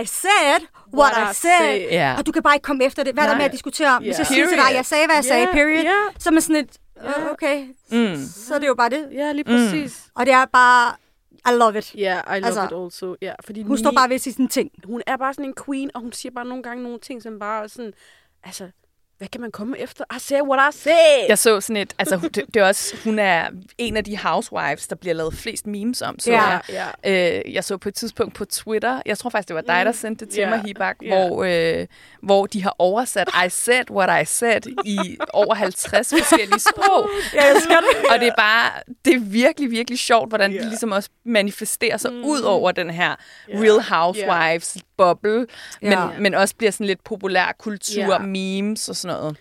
I 0.00 0.04
said 0.06 0.60
what, 0.94 1.12
What 1.12 1.28
I 1.28 1.30
I 1.30 1.34
said. 1.34 1.58
said. 1.58 1.80
Ja. 1.90 2.14
Og 2.18 2.26
du 2.26 2.32
kan 2.32 2.42
bare 2.42 2.54
ikke 2.54 2.64
komme 2.64 2.84
efter 2.84 3.02
det. 3.04 3.12
Hvad 3.14 3.24
er 3.24 3.28
der 3.28 3.36
med 3.36 3.44
at 3.44 3.52
diskutere 3.52 3.88
om? 3.96 4.02
Hvis 4.02 4.14
Ja. 4.14 4.18
jeg 4.18 4.26
siger 4.26 4.46
til 4.48 4.56
dig, 4.56 4.74
jeg 4.74 4.86
sagde, 4.86 5.06
hvad 5.06 5.16
jeg 5.16 5.24
sagde, 5.24 5.46
Ja, 5.48 5.52
period, 5.52 5.82
ja. 5.82 5.90
så 6.18 6.28
er 6.28 6.32
man 6.32 6.42
sådan 6.42 6.56
et, 6.56 6.68
øh, 7.04 7.30
okay, 7.32 7.64
Mm. 7.90 8.16
så 8.46 8.54
er 8.54 8.58
det 8.58 8.66
jo 8.66 8.74
bare 8.74 8.90
det. 8.90 9.04
Ja, 9.14 9.32
lige 9.32 9.44
præcis. 9.44 10.02
Og 10.14 10.26
det 10.26 10.34
er 10.34 10.44
bare, 10.52 10.92
I 11.48 11.52
love 11.52 11.78
it. 11.78 11.94
Ja, 11.94 12.00
yeah, 12.00 12.36
I 12.36 12.40
love 12.40 12.46
Altså, 12.46 12.64
it 12.64 12.84
also. 12.84 13.16
Ja, 13.22 13.34
fordi 13.44 13.62
Hun 13.62 13.78
står 13.78 13.90
Ni- 13.90 13.94
bare 13.94 14.08
ved 14.08 14.18
sin 14.18 14.48
ting. 14.48 14.70
Hun 14.84 15.02
er 15.06 15.16
bare 15.16 15.34
sådan 15.34 15.44
en 15.44 15.54
queen, 15.66 15.90
og 15.94 16.00
hun 16.00 16.12
siger 16.12 16.32
bare 16.32 16.44
nogle 16.44 16.62
gange 16.62 16.82
nogle 16.82 16.98
ting, 16.98 17.22
som 17.22 17.38
bare 17.38 17.62
er 17.64 17.66
sådan... 17.66 17.92
Altså, 18.44 18.70
hvad 19.22 19.28
kan 19.28 19.40
man 19.40 19.50
komme 19.50 19.78
efter? 19.78 20.04
I 20.16 20.18
said 20.18 20.40
what 20.42 20.74
I 20.74 20.78
said. 20.78 21.26
Jeg 21.28 21.38
så 21.38 21.60
sådan 21.60 21.76
et, 21.76 21.94
altså 21.98 22.16
det, 22.34 22.44
det 22.54 22.56
er 22.62 22.64
også, 22.66 22.96
hun 23.04 23.18
er 23.18 23.48
en 23.78 23.96
af 23.96 24.04
de 24.04 24.18
housewives, 24.18 24.88
der 24.88 24.96
bliver 24.96 25.14
lavet 25.14 25.34
flest 25.34 25.66
memes 25.66 26.02
om. 26.02 26.18
Så 26.18 26.30
Ja. 26.30 26.42
jeg. 26.42 26.60
ja. 27.04 27.38
Øh, 27.46 27.54
jeg 27.54 27.64
så 27.64 27.76
på 27.76 27.88
et 27.88 27.94
tidspunkt 27.94 28.34
på 28.34 28.44
Twitter, 28.44 29.02
jeg 29.06 29.18
tror 29.18 29.30
faktisk, 29.30 29.48
det 29.48 29.56
var 29.56 29.60
dig, 29.76 29.86
der 29.86 29.92
sendte 29.92 30.24
det 30.24 30.34
til 30.34 30.40
Ja. 30.40 30.48
mig, 30.50 30.60
Hibak, 30.66 30.96
Ja. 31.02 31.26
hvor, 31.28 31.44
øh, 31.80 31.86
hvor 32.22 32.46
de 32.46 32.62
har 32.62 32.74
oversat 32.78 33.28
I 33.46 33.48
said 33.48 33.90
what 33.90 34.22
I 34.22 34.24
said 34.24 34.60
i 34.84 34.98
over 35.32 35.54
50 35.54 36.08
forskellige 36.18 36.60
sprog. 36.74 37.08
Jeg 37.34 37.50
elsker 37.56 37.76
det. 37.80 38.10
Og 38.14 38.20
det 38.20 38.28
er 38.28 38.34
bare, 38.38 38.70
det 39.04 39.14
er 39.14 39.20
virkelig, 39.20 39.70
virkelig 39.70 39.98
sjovt, 39.98 40.28
hvordan 40.28 40.52
Ja. 40.52 40.58
de 40.62 40.68
ligesom 40.68 40.92
også 40.92 41.08
manifesterer 41.24 41.96
sig 41.96 42.12
Mm. 42.12 42.24
ud 42.24 42.40
over 42.40 42.72
den 42.72 42.90
her 42.90 43.14
Ja. 43.48 43.54
Real 43.58 43.80
Housewives 43.82 44.76
boble, 44.96 45.46
men, 45.82 45.92
Ja. 45.92 46.06
men 46.20 46.34
også 46.34 46.54
bliver 46.56 46.70
sådan 46.70 46.86
lidt 46.86 47.04
populær 47.04 47.54
kultur, 47.58 48.02
Ja. 48.12 48.18
memes 48.18 48.88
og 48.88 48.96
sådan 48.96 49.11
noget. 49.20 49.36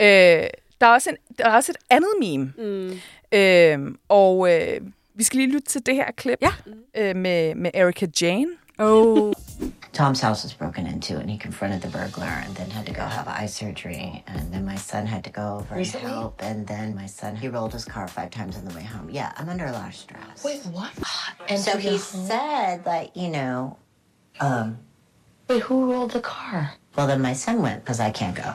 ja. 0.00 0.42
Øh, 0.44 0.48
der, 0.80 0.86
er 0.86 0.90
også 0.92 1.10
en, 1.10 1.16
der 1.38 1.44
er 1.48 1.54
også 1.56 1.72
et 1.72 1.78
andet 1.90 2.10
meme, 2.20 2.52
Mm. 2.58 2.98
øh, 3.38 3.94
og 4.08 4.52
øh, 4.54 4.80
vi 5.14 5.24
skal 5.24 5.38
lige 5.40 5.52
lytte 5.52 5.68
til 5.68 5.86
det 5.86 5.94
her 5.94 6.10
klip 6.16 6.38
Ja. 6.42 6.52
øh, 6.94 7.16
med, 7.16 7.54
med 7.54 7.70
Erika 7.74 8.06
Jane. 8.20 8.46
Oh. 8.78 9.32
Tom's 9.98 10.20
house 10.26 10.44
was 10.44 10.54
broken 10.58 10.86
into, 10.86 11.14
and 11.14 11.30
he 11.30 11.38
confronted 11.38 11.80
the 11.80 11.90
burglar, 11.90 12.34
and 12.46 12.54
then 12.56 12.70
had 12.70 12.84
to 12.86 12.92
go 12.92 13.00
have 13.00 13.26
eye 13.42 13.46
surgery. 13.48 14.22
And 14.26 14.52
then 14.52 14.64
my 14.66 14.76
son 14.76 15.06
had 15.06 15.22
to 15.22 15.30
go 15.30 15.46
over 15.58 15.74
and 15.74 15.86
help. 15.86 16.42
And 16.42 16.66
then 16.66 16.94
my 16.94 17.06
son, 17.08 17.36
he 17.36 17.48
rolled 17.48 17.72
his 17.72 17.84
car 17.86 18.06
five 18.08 18.30
times 18.30 18.56
on 18.58 18.64
the 18.68 18.74
way 18.74 18.84
home. 18.84 19.08
Yeah, 19.10 19.30
I'm 19.38 19.48
under 19.48 19.64
a 19.64 19.72
lot 19.72 19.88
of 19.88 19.94
stress. 19.94 20.44
Wait, 20.44 20.60
what? 20.76 20.90
and 21.48 21.58
so 21.58 21.78
he 21.78 21.96
said, 21.96 22.84
like, 22.84 23.10
you 23.16 23.28
know, 23.28 23.78
um, 24.40 24.76
Wait, 25.48 25.62
who 25.62 25.90
rolled 25.92 26.10
the 26.10 26.20
car? 26.20 26.74
well, 26.96 27.06
then 27.06 27.22
my 27.22 27.32
son 27.32 27.62
went 27.62 27.82
because 27.82 27.98
I 28.00 28.10
can't 28.10 28.36
go. 28.36 28.52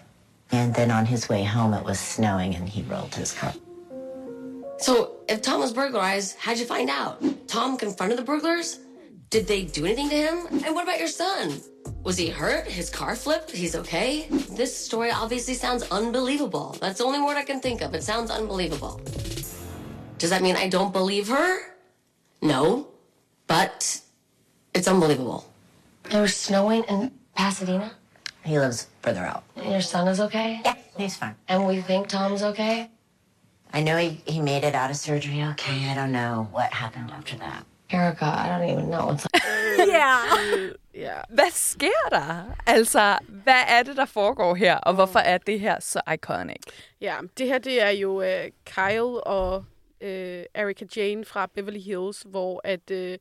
And 0.51 0.73
then 0.73 0.91
on 0.91 1.05
his 1.05 1.29
way 1.29 1.43
home, 1.43 1.73
it 1.73 1.83
was 1.83 1.99
snowing, 1.99 2.55
and 2.55 2.67
he 2.67 2.81
rolled 2.83 3.15
his 3.15 3.33
car. 3.33 3.53
So, 4.77 5.17
if 5.29 5.41
Tom 5.41 5.59
was 5.61 5.71
burglarized, 5.71 6.37
how'd 6.37 6.57
you 6.57 6.65
find 6.65 6.89
out? 6.89 7.23
Tom 7.47 7.77
confronted 7.77 8.17
the 8.17 8.23
burglars? 8.23 8.79
Did 9.29 9.47
they 9.47 9.63
do 9.63 9.85
anything 9.85 10.09
to 10.09 10.15
him? 10.15 10.47
And 10.65 10.75
what 10.75 10.83
about 10.83 10.99
your 10.99 11.07
son? 11.07 11.61
Was 12.03 12.17
he 12.17 12.27
hurt? 12.29 12.67
His 12.67 12.89
car 12.89 13.15
flipped? 13.15 13.51
He's 13.51 13.75
okay? 13.75 14.27
This 14.29 14.75
story 14.75 15.11
obviously 15.11 15.53
sounds 15.53 15.83
unbelievable. 15.91 16.75
That's 16.81 16.97
the 16.97 17.05
only 17.05 17.21
word 17.21 17.37
I 17.37 17.43
can 17.43 17.61
think 17.61 17.81
of. 17.81 17.93
It 17.93 18.03
sounds 18.03 18.29
unbelievable. 18.29 18.99
Does 20.17 20.31
that 20.31 20.41
mean 20.41 20.55
I 20.55 20.67
don't 20.67 20.91
believe 20.91 21.29
her? 21.29 21.59
No. 22.41 22.87
But 23.47 24.01
it's 24.73 24.87
unbelievable. 24.87 25.45
It 26.09 26.19
was 26.19 26.35
snowing 26.35 26.83
in 26.85 27.11
Pasadena, 27.35 27.91
He 28.43 28.59
lives 28.59 28.87
further 29.01 29.23
out. 29.25 29.43
and 29.55 29.71
your 29.71 29.81
son 29.81 30.07
is 30.07 30.19
okay? 30.19 30.61
Yeah, 30.65 30.75
he's 30.97 31.15
fine. 31.17 31.35
And 31.47 31.67
we 31.67 31.81
think 31.81 32.07
Tom's 32.07 32.43
okay? 32.43 32.89
I 33.73 33.81
know 33.83 33.97
he, 33.97 34.21
he 34.27 34.41
made 34.41 34.63
it 34.63 34.75
out 34.75 34.89
of 34.89 34.97
surgery 34.97 35.43
okay. 35.51 35.89
I 35.91 35.95
don't 35.95 36.11
know 36.11 36.47
what 36.51 36.73
happened 36.73 37.11
after 37.17 37.37
that. 37.37 37.63
Erica, 37.91 38.25
I 38.25 38.47
don't 38.49 38.69
even 38.69 38.89
know. 38.89 39.11
It's 39.11 39.27
Ja. 39.87 40.17
Ja. 40.93 41.21
Hvad 41.29 41.51
sker 41.51 42.09
der? 42.09 42.55
Altså, 42.67 43.17
hvad 43.27 43.63
er 43.67 43.83
det, 43.83 43.97
der 43.97 44.05
foregår 44.05 44.55
her, 44.55 44.77
og 44.77 44.93
hvorfor 44.93 45.19
er 45.19 45.37
det 45.37 45.59
her 45.59 45.79
så 45.79 46.01
iconic? 46.13 46.57
Ja, 47.01 47.17
det 47.37 47.47
her 47.47 47.57
det 47.57 47.81
er 47.81 47.89
jo 47.89 48.21
øh, 48.21 48.51
Kyle 48.65 49.23
og 49.23 49.63
øh, 50.01 50.43
Erika 50.53 50.85
Jane 50.95 51.25
fra 51.25 51.45
Beverly 51.55 51.79
Hills, 51.79 52.23
hvor 52.25 52.61
at 52.63 52.91
øh, 52.91 53.17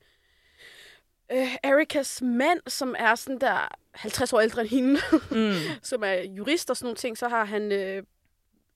øh, 1.33 1.49
Erikas 1.63 2.23
mand, 2.23 2.61
som 2.67 2.95
er 2.99 3.15
sådan 3.15 3.41
der 3.41 3.69
50 3.95 4.33
år 4.33 4.41
ældre 4.41 4.61
end 4.63 4.71
hende, 4.71 5.01
mm. 5.31 5.55
som 5.83 6.03
er 6.05 6.13
jurist 6.13 6.71
og 6.71 6.77
sådan 6.77 6.87
nogle 6.87 6.97
ting, 6.97 7.19
så 7.19 7.29
har 7.29 7.45
han 7.45 7.73
øh, 7.73 8.03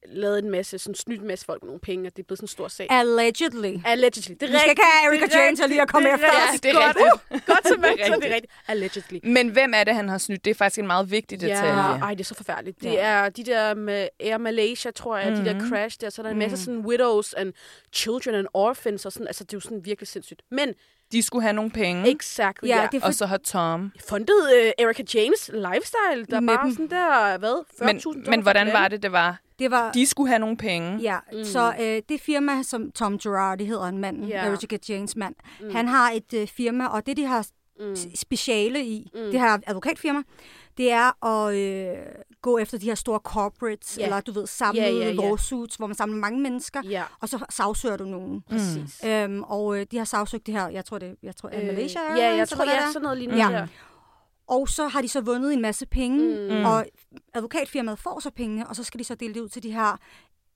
lavet 0.09 0.39
en 0.45 0.51
masse, 0.51 0.79
sådan 0.79 0.95
snydt 0.95 1.21
en 1.21 1.27
masse 1.27 1.45
folk 1.47 1.63
med 1.63 1.67
nogle 1.69 1.81
penge, 1.81 2.09
og 2.09 2.17
det 2.17 2.23
er 2.23 2.27
blevet 2.27 2.39
sådan 2.39 2.45
en 2.45 2.49
stor 2.49 2.69
sag. 2.69 2.87
Allegedly. 2.91 3.77
Allegedly. 3.85 4.35
Det 4.41 4.43
er 4.43 4.53
Vi 4.53 4.59
skal 4.59 4.71
ikke 4.71 4.83
have 4.93 5.13
Erika 5.21 5.37
er 5.39 5.43
Jane 5.45 5.57
til 5.57 5.69
lige 5.69 5.83
at 5.83 5.89
komme 5.89 6.09
efter 6.15 6.27
det 6.27 6.37
er 6.37 6.43
os. 6.49 6.53
rigtigt. 6.53 6.63
Det 6.63 6.71
er 6.83 6.87
Godt. 6.87 6.97
rigtigt. 6.97 7.47
Godt 7.53 7.65
til 7.67 7.81
mig, 7.81 7.91
Det 7.91 8.01
er 8.01 8.31
er 8.31 8.35
rigtigt. 8.35 8.53
Allegedly. 8.69 9.19
Men 9.23 9.49
hvem 9.49 9.73
er 9.77 9.85
det, 9.85 9.95
han 9.95 10.09
har 10.09 10.19
snydt? 10.19 10.45
Det 10.45 10.51
er 10.51 10.55
faktisk 10.55 10.79
en 10.79 10.87
meget 10.87 11.11
vigtig 11.11 11.41
detalje. 11.41 11.91
Ja, 11.91 11.99
ej, 11.99 12.11
det 12.15 12.21
er 12.21 12.25
så 12.25 12.35
forfærdeligt. 12.35 12.83
Det 12.83 13.01
er 13.01 13.29
de 13.29 13.45
der 13.45 13.75
med 13.75 14.09
Air 14.21 14.39
Malaysia, 14.39 14.91
tror 14.91 15.17
jeg, 15.17 15.31
mm. 15.33 15.37
de 15.37 15.45
der 15.45 15.69
crash 15.69 16.01
der, 16.01 16.11
så 16.11 16.23
er 16.23 16.25
der 16.25 16.31
en 16.31 16.39
masse 16.39 16.57
sådan 16.65 16.81
widows 16.81 17.35
and 17.35 17.53
children 17.93 18.35
and 18.35 18.47
orphans 18.55 19.07
og 19.07 19.13
sådan, 19.13 19.27
altså 19.27 19.45
det 19.45 19.53
er 19.53 19.57
jo 19.57 19.61
sådan 19.61 19.85
virkelig 19.85 20.09
sindssygt. 20.09 20.43
Men 20.51 20.75
De 21.13 21.23
skulle 21.23 21.43
have 21.43 21.53
nogle 21.53 21.71
penge, 21.71 22.11
exactly, 22.11 22.69
Ja, 22.69 22.77
ja, 22.81 22.87
det 22.93 22.97
er 22.97 23.01
for- 23.01 23.07
og 23.07 23.15
så 23.15 23.27
har 23.27 23.37
Tom. 23.37 23.93
fundet 24.09 24.31
uh, 24.45 24.85
Erika 24.85 25.03
James 25.15 25.51
lifestyle, 25.55 26.25
der 26.31 26.37
er 26.37 26.47
bare 26.57 26.65
dem. 26.67 26.71
sådan 26.73 26.91
der, 26.91 27.39
hvad, 27.39 27.65
40.000 27.83 28.09
Men, 28.09 28.25
men 28.31 28.41
hvordan 28.41 28.73
var 28.73 28.89
det, 28.89 29.03
det 29.03 29.13
var? 29.13 29.39
Det 29.59 29.71
var... 29.71 29.93
De 29.93 30.07
skulle 30.07 30.29
have 30.29 30.39
nogle 30.39 30.57
penge. 30.57 30.99
Ja, 31.03 31.19
mm. 31.33 31.45
så 31.45 31.75
øh, 31.81 32.03
det 32.09 32.21
firma, 32.21 32.63
som 32.63 32.91
Tom 32.91 33.19
Girardi 33.19 33.65
hedder, 33.65 33.85
en 33.87 33.99
mand, 33.99 34.25
yeah. 34.31 34.47
Erika 34.53 34.79
Janes 34.89 35.17
mand, 35.17 35.35
mm. 35.61 35.71
han 35.75 35.89
har 35.89 36.11
et 36.11 36.35
øh, 36.35 36.49
firma, 36.49 36.87
og 36.87 37.07
det, 37.07 37.17
de 37.17 37.25
har 37.25 37.47
mm. 37.81 37.97
speciale 38.15 38.85
i, 38.85 39.11
mm. 39.15 39.21
det 39.21 39.41
her 39.41 39.59
advokatfirma, 39.67 40.23
det 40.77 40.93
er 40.93 41.25
at 41.27 41.55
øh, 41.55 41.97
gå 42.43 42.59
efter 42.59 42.79
de 42.79 42.87
her 42.87 42.95
store 42.95 43.19
corporates, 43.25 43.95
yeah. 43.95 44.07
eller 44.07 44.21
du 44.21 44.33
ved, 44.33 44.47
Ja, 44.61 44.71
ja, 44.75 44.91
ja. 44.91 45.13
lawsuits, 45.13 45.77
hvor 45.77 45.87
man 45.87 45.97
samler 45.97 46.17
mange 46.17 46.41
mennesker, 46.41 46.81
Ja, 46.85 47.03
og 47.21 47.29
så 47.29 47.45
sagsøger 47.51 47.97
du 47.97 48.05
nogen. 48.05 48.43
præcis. 48.51 49.01
Øhm, 49.07 49.43
og 49.43 49.79
øh, 49.81 49.87
de 49.91 49.99
har 49.99 50.05
sagsøgt 50.05 50.47
det 50.47 50.55
her, 50.55 50.69
jeg 50.69 50.85
tror 50.85 50.99
det, 50.99 51.17
jeg 51.23 51.37
tror, 51.37 51.51
øh, 51.55 51.67
Malaysia 51.67 52.01
ja, 52.17 52.35
jeg 52.37 52.49
tror, 52.49 52.65
ja, 52.65 52.71
det 52.71 52.79
er. 52.79 52.87
sådan 52.93 53.03
noget 53.03 53.19
lignende 53.19 53.45
Ja. 53.47 53.53
der. 53.53 53.67
Og 54.47 54.69
så 54.69 54.87
har 54.89 55.03
de 55.03 55.09
så 55.09 55.21
vundet 55.21 55.53
en 55.53 55.61
masse 55.63 55.87
penge, 55.87 56.49
mm. 56.59 56.65
og 56.65 56.87
advokatfirmaet 57.35 57.99
får 57.99 58.21
så 58.21 58.31
pengene, 58.31 58.69
og 58.69 58.77
så 58.77 58.85
skal 58.85 58.99
de 59.01 59.05
så 59.05 59.15
dele 59.15 59.35
det 59.35 59.41
ud 59.41 59.49
til 59.49 59.63
de 59.63 59.73
her 59.73 59.97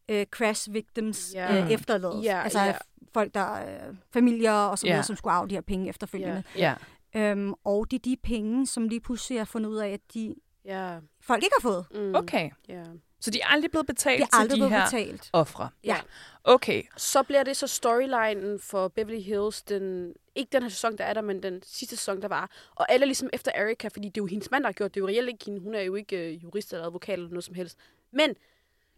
øh, 0.09 0.26
crash 0.26 0.72
victims 0.72 1.30
Ja. 1.34 1.62
øh, 1.64 1.70
efterladet. 1.70 2.24
Ja, 2.24 2.43
altså 2.43 2.61
ja. 2.61 2.74
folk, 3.14 3.34
der 3.34 3.53
øh, 3.55 3.95
familier 4.12 4.53
og 4.53 4.78
så 4.78 4.86
videre, 4.86 4.97
Ja. 4.97 5.03
som 5.03 5.16
skulle 5.16 5.32
af 5.34 5.49
de 5.49 5.55
her 5.55 5.62
penge 5.62 5.89
efterfølgende. 5.89 6.43
Ja. 6.57 6.74
Øhm, 7.16 7.55
og 7.64 7.91
det 7.91 7.97
er 7.97 8.01
de 8.05 8.16
penge, 8.22 8.66
som 8.66 8.89
lige 8.89 9.01
pludselig 9.01 9.41
har 9.41 9.45
fundet 9.45 9.70
ud 9.70 9.76
af, 9.76 9.89
at 9.89 10.01
de 10.14 10.34
Ja, 10.64 10.99
folk 11.22 11.43
ikke 11.43 11.55
har 11.61 11.68
fået. 11.68 11.86
mm, 11.95 12.14
Okay. 12.14 12.51
ja. 12.68 12.84
Så 13.20 13.30
de 13.30 13.41
er 13.41 13.47
aldrig 13.47 13.70
blevet 13.70 13.86
betalt 13.86 14.18
De 14.18 14.22
er 14.22 14.26
til 14.26 14.41
aldrig 14.41 14.57
de 14.57 14.61
blevet 14.61 14.72
her 14.72 14.84
betalt. 14.84 15.30
ofre? 15.32 15.68
Ja. 15.84 15.97
Okay. 16.45 16.82
Så 16.97 17.22
bliver 17.22 17.43
det 17.43 17.57
så 17.57 17.66
storylinen 17.66 18.61
for 18.61 18.89
Beverly 18.89 19.20
Hills, 19.20 19.62
den, 19.62 20.12
ikke 20.39 20.51
den 20.53 20.62
her 20.62 20.70
sæson, 20.70 20.99
der 20.99 21.05
er 21.05 21.14
der, 21.14 21.20
men 21.20 21.43
den 21.43 21.62
sidste 21.62 21.97
sæson, 21.97 22.22
der 22.22 22.28
var. 22.28 22.51
Og 22.74 22.93
alle 22.93 23.05
er 23.05 23.07
ligesom 23.07 23.30
efter 23.32 23.53
Erika, 23.55 23.89
fordi 23.89 24.09
det 24.09 24.20
er 24.20 24.22
jo 24.22 24.26
hendes 24.26 24.51
mand, 24.51 24.64
der 24.64 24.68
har 24.68 24.72
gjort 24.72 24.89
det. 24.89 24.95
Det 24.95 25.01
er 25.01 25.03
jo 25.03 25.09
reelt 25.09 25.28
ikke 25.28 25.45
hende. 25.45 25.61
Hun 25.61 25.74
er 25.74 25.80
jo 25.80 25.95
ikke 25.95 26.16
øh, 26.16 26.43
jurist 26.43 26.72
eller 26.72 26.86
advokat 26.86 27.12
eller 27.12 27.28
noget 27.28 27.45
som 27.45 27.55
helst. 27.55 27.78
Men 28.11 28.36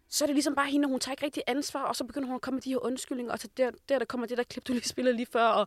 så 0.09 0.25
er 0.25 0.27
det 0.27 0.35
ligesom 0.35 0.55
bare 0.55 0.71
hende, 0.71 0.87
og 0.87 0.91
hun 0.91 1.01
tager 1.01 1.13
ikke 1.13 1.25
rigtig 1.25 1.43
ansvar, 1.47 1.83
og 1.83 1.97
så 1.97 2.05
begynder 2.05 2.27
hun 2.27 2.35
at 2.35 2.41
komme 2.41 2.57
med 2.57 2.63
de 2.63 2.71
her 2.71 2.85
undskyldninger, 2.85 3.33
og 3.33 3.39
så 3.39 3.49
der, 3.57 3.71
der, 3.89 3.99
der 3.99 4.05
kommer 4.05 4.27
det 4.27 4.39
der 4.39 4.45
klip, 4.45 4.67
du 4.69 4.73
lige 4.73 4.89
spillede 4.89 5.17
lige 5.17 5.27
før, 5.27 5.47
og 5.47 5.67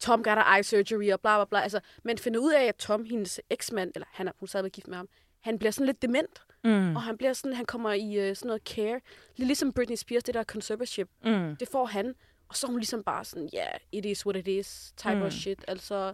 Tom 0.00 0.22
got 0.22 0.38
a 0.38 0.56
eye 0.56 0.62
surgery, 0.62 1.12
og 1.12 1.20
bla 1.20 1.38
bla 1.38 1.44
bla. 1.44 1.60
Altså, 1.60 1.80
men 2.02 2.18
finder 2.18 2.40
ud 2.40 2.52
af, 2.52 2.64
at 2.64 2.76
Tom, 2.76 3.04
hendes 3.04 3.40
eksmand, 3.50 3.92
eller 3.94 4.06
han 4.12 4.28
er, 4.28 4.32
hun 4.40 4.48
stadigvæk 4.48 4.72
gift 4.72 4.88
med 4.88 4.96
ham, 4.96 5.08
han 5.40 5.58
bliver 5.58 5.70
sådan 5.70 5.86
lidt 5.86 6.02
dement. 6.02 6.42
Mm. 6.64 6.96
Og 6.96 7.02
han 7.02 7.16
bliver 7.16 7.32
sådan, 7.32 7.56
han 7.56 7.66
kommer 7.66 7.92
i 7.92 8.14
øh, 8.14 8.36
sådan 8.36 8.46
noget 8.46 8.62
care. 8.62 9.00
Lidt 9.36 9.46
ligesom 9.46 9.72
Britney 9.72 9.96
Spears, 9.96 10.22
det 10.22 10.34
der 10.34 10.44
conservatorship. 10.44 11.08
Mm. 11.24 11.56
Det 11.56 11.68
får 11.68 11.84
han. 11.86 12.14
Og 12.48 12.56
så 12.56 12.66
er 12.66 12.70
hun 12.70 12.78
ligesom 12.80 13.02
bare 13.02 13.24
sådan, 13.24 13.48
ja, 13.52 13.58
yeah, 13.58 13.78
it 13.92 14.04
is 14.04 14.26
what 14.26 14.36
it 14.36 14.48
is, 14.48 14.92
type 14.96 15.14
Mm. 15.14 15.22
of 15.22 15.32
shit. 15.32 15.64
Altså, 15.68 16.12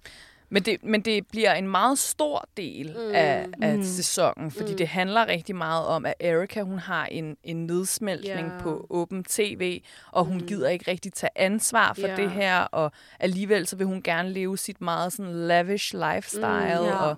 Men 0.52 0.62
det, 0.62 0.84
men 0.84 1.00
det 1.02 1.26
bliver 1.28 1.54
en 1.54 1.68
meget 1.68 1.98
stor 1.98 2.48
del 2.56 2.92
Mm. 2.92 3.14
af, 3.14 3.46
af 3.62 3.76
Mm. 3.76 3.82
sæsonen, 3.82 4.50
fordi 4.50 4.70
Mm. 4.70 4.76
det 4.76 4.88
handler 4.88 5.26
rigtig 5.28 5.56
meget 5.56 5.86
om, 5.86 6.06
at 6.06 6.14
Erika 6.20 6.62
hun 6.62 6.78
har 6.78 7.06
en, 7.06 7.36
en 7.42 7.66
nedsmeltning 7.66 8.48
Ja. 8.48 8.58
på 8.62 8.86
åben 8.90 9.24
tv, 9.24 9.82
og 10.12 10.24
hun 10.24 10.40
gider 10.40 10.68
ikke 10.68 10.90
rigtig 10.90 11.12
tage 11.12 11.30
ansvar 11.36 11.92
for 12.00 12.06
Ja. 12.08 12.16
det 12.16 12.30
her, 12.30 12.60
og 12.60 12.92
alligevel 13.20 13.66
så 13.66 13.76
vil 13.76 13.86
hun 13.86 14.02
gerne 14.02 14.32
leve 14.32 14.58
sit 14.58 14.80
meget 14.80 15.12
sådan 15.12 15.32
lavish 15.34 15.94
lifestyle, 15.94 16.78
Mm, 16.80 16.86
ja. 16.86 16.96
og 16.96 17.16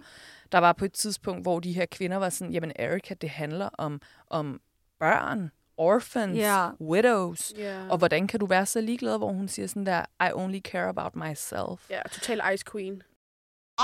der 0.52 0.58
var 0.58 0.72
på 0.72 0.84
et 0.84 0.92
tidspunkt, 0.92 1.42
hvor 1.44 1.60
de 1.60 1.72
her 1.72 1.86
kvinder 1.86 2.16
var 2.16 2.28
sådan, 2.28 2.52
jamen 2.52 2.72
Erika, 2.76 3.14
det 3.14 3.30
handler 3.30 3.68
om, 3.78 4.00
om 4.30 4.60
børn, 4.98 5.50
orphans, 5.82 6.36
Ja. 6.38 6.70
widows, 6.80 7.52
Ja. 7.56 7.88
og 7.90 7.98
hvordan 7.98 8.26
kan 8.26 8.40
du 8.40 8.46
være 8.46 8.66
så 8.66 8.80
ligeglad, 8.80 9.18
hvor 9.18 9.32
hun 9.32 9.48
siger 9.48 9.66
sådan 9.68 9.86
der, 9.86 10.04
I 10.28 10.32
only 10.32 10.60
care 10.60 10.88
about 10.88 11.16
myself. 11.16 11.90
ja, 11.90 12.00
total 12.12 12.40
ice 12.54 12.64
queen. 12.72 13.02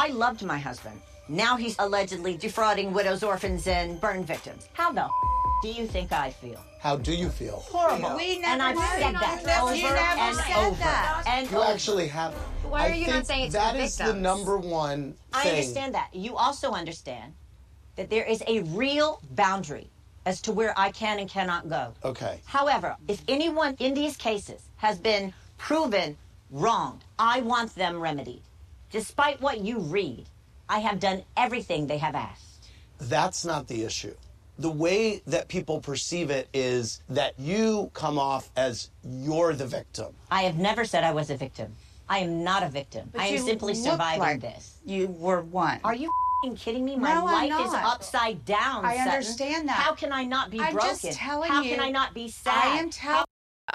I 0.07 0.11
loved 0.13 0.43
my 0.43 0.59
husband. 0.69 0.99
Now 1.29 1.57
he's 1.65 1.77
allegedly 1.79 2.37
defrauding 2.47 2.95
widows, 2.97 3.23
orphans, 3.23 3.67
and 3.67 4.01
burn 4.01 4.23
victims. 4.35 4.63
How 4.81 4.91
the 4.93 5.07
do 5.65 5.69
you 5.81 5.87
think 5.95 6.13
I 6.13 6.31
feel? 6.43 6.61
How 6.87 6.97
do 7.09 7.13
you 7.13 7.29
feel? 7.31 7.59
Horrible. 7.73 8.11
We 8.17 8.29
and 8.51 8.59
never 8.59 8.81
I've 8.81 8.89
said 8.91 9.03
said 9.03 9.15
that. 9.15 9.39
that 9.45 9.61
You 9.77 9.87
over 9.87 9.95
never 9.95 10.21
and 10.27 10.37
said 10.37 10.57
over 10.67 10.77
that. 10.79 11.25
and 11.35 11.51
You 11.51 11.59
over. 11.59 11.73
actually 11.75 12.09
have. 12.09 12.33
Why 12.73 12.81
are 12.81 12.93
I 12.93 12.97
you 13.01 13.05
think 13.05 13.17
not 13.17 13.27
saying 13.27 13.45
it's 13.47 13.55
that 13.61 13.73
the 13.75 13.83
is 13.85 13.97
the 13.97 14.13
number 14.31 14.57
one 14.85 15.01
Thing. 15.03 15.17
I 15.33 15.49
understand 15.51 15.91
that. 15.99 16.09
You 16.25 16.33
also 16.47 16.69
understand 16.83 17.29
that 17.97 18.09
there 18.15 18.27
is 18.35 18.41
a 18.55 18.57
real 18.85 19.09
boundary 19.43 19.87
as 20.29 20.43
to 20.43 20.53
where 20.53 20.75
I 20.77 20.91
can 20.91 21.19
and 21.19 21.29
cannot 21.29 21.71
go. 21.71 21.95
Okay. 22.05 22.41
However, 22.45 22.97
if 23.09 23.23
anyone 23.29 23.75
in 23.79 23.95
these 23.95 24.15
cases 24.15 24.61
has 24.77 24.99
been 24.99 25.33
proven 25.57 26.19
wronged, 26.51 27.03
I 27.19 27.41
want 27.41 27.75
them 27.75 27.99
remedied. 27.99 28.43
Despite 28.91 29.41
what 29.41 29.61
you 29.61 29.79
read, 29.79 30.27
I 30.69 30.81
have 30.81 31.01
done 31.01 31.23
everything 31.35 31.87
they 31.87 31.97
have 31.97 32.15
asked. 32.15 32.67
That's 33.01 33.47
not 33.47 33.69
the 33.69 33.85
issue. 33.85 34.15
The 34.59 34.71
way 34.71 35.23
that 35.27 35.49
people 35.49 35.81
perceive 35.81 36.29
it 36.29 36.49
is 36.53 37.01
that 37.09 37.33
you 37.39 37.91
come 37.95 38.19
off 38.19 38.51
as 38.55 38.91
you're 39.03 39.55
the 39.55 39.67
victim. 39.67 40.13
I 40.31 40.43
have 40.43 40.59
never 40.59 40.85
said 40.85 41.05
I 41.05 41.13
was 41.13 41.31
a 41.31 41.37
victim. 41.37 41.75
I 42.07 42.19
am 42.19 42.45
not 42.45 42.63
a 42.63 42.69
victim. 42.69 43.09
But 43.13 43.23
I 43.23 43.27
am 43.29 43.45
simply 43.45 43.75
surviving 43.75 44.21
like 44.21 44.41
this. 44.41 44.77
You 44.85 45.07
were 45.07 45.41
one. 45.41 45.81
Are 45.85 45.95
you 45.95 46.11
fing 46.11 46.28
kidding 46.65 46.85
me? 46.85 46.97
My 46.97 47.15
No, 47.15 47.27
life 47.39 47.55
is 47.67 47.75
upside 47.95 48.39
down. 48.59 48.85
I 48.85 48.97
Sutton. 48.97 49.13
understand 49.13 49.63
that. 49.69 49.79
How 49.85 49.95
can 49.95 50.11
I 50.23 50.25
not 50.25 50.47
be 50.51 50.59
I'm 50.59 50.73
broken? 50.73 50.91
just 50.91 51.19
telling 51.19 51.51
How 51.53 51.63
you- 51.65 51.75
can 51.77 51.89
I 51.89 51.91
not 51.93 52.11
be 52.15 52.27
sad? 52.45 52.53
I 52.75 52.79
am 52.83 52.91
telling 52.91 53.25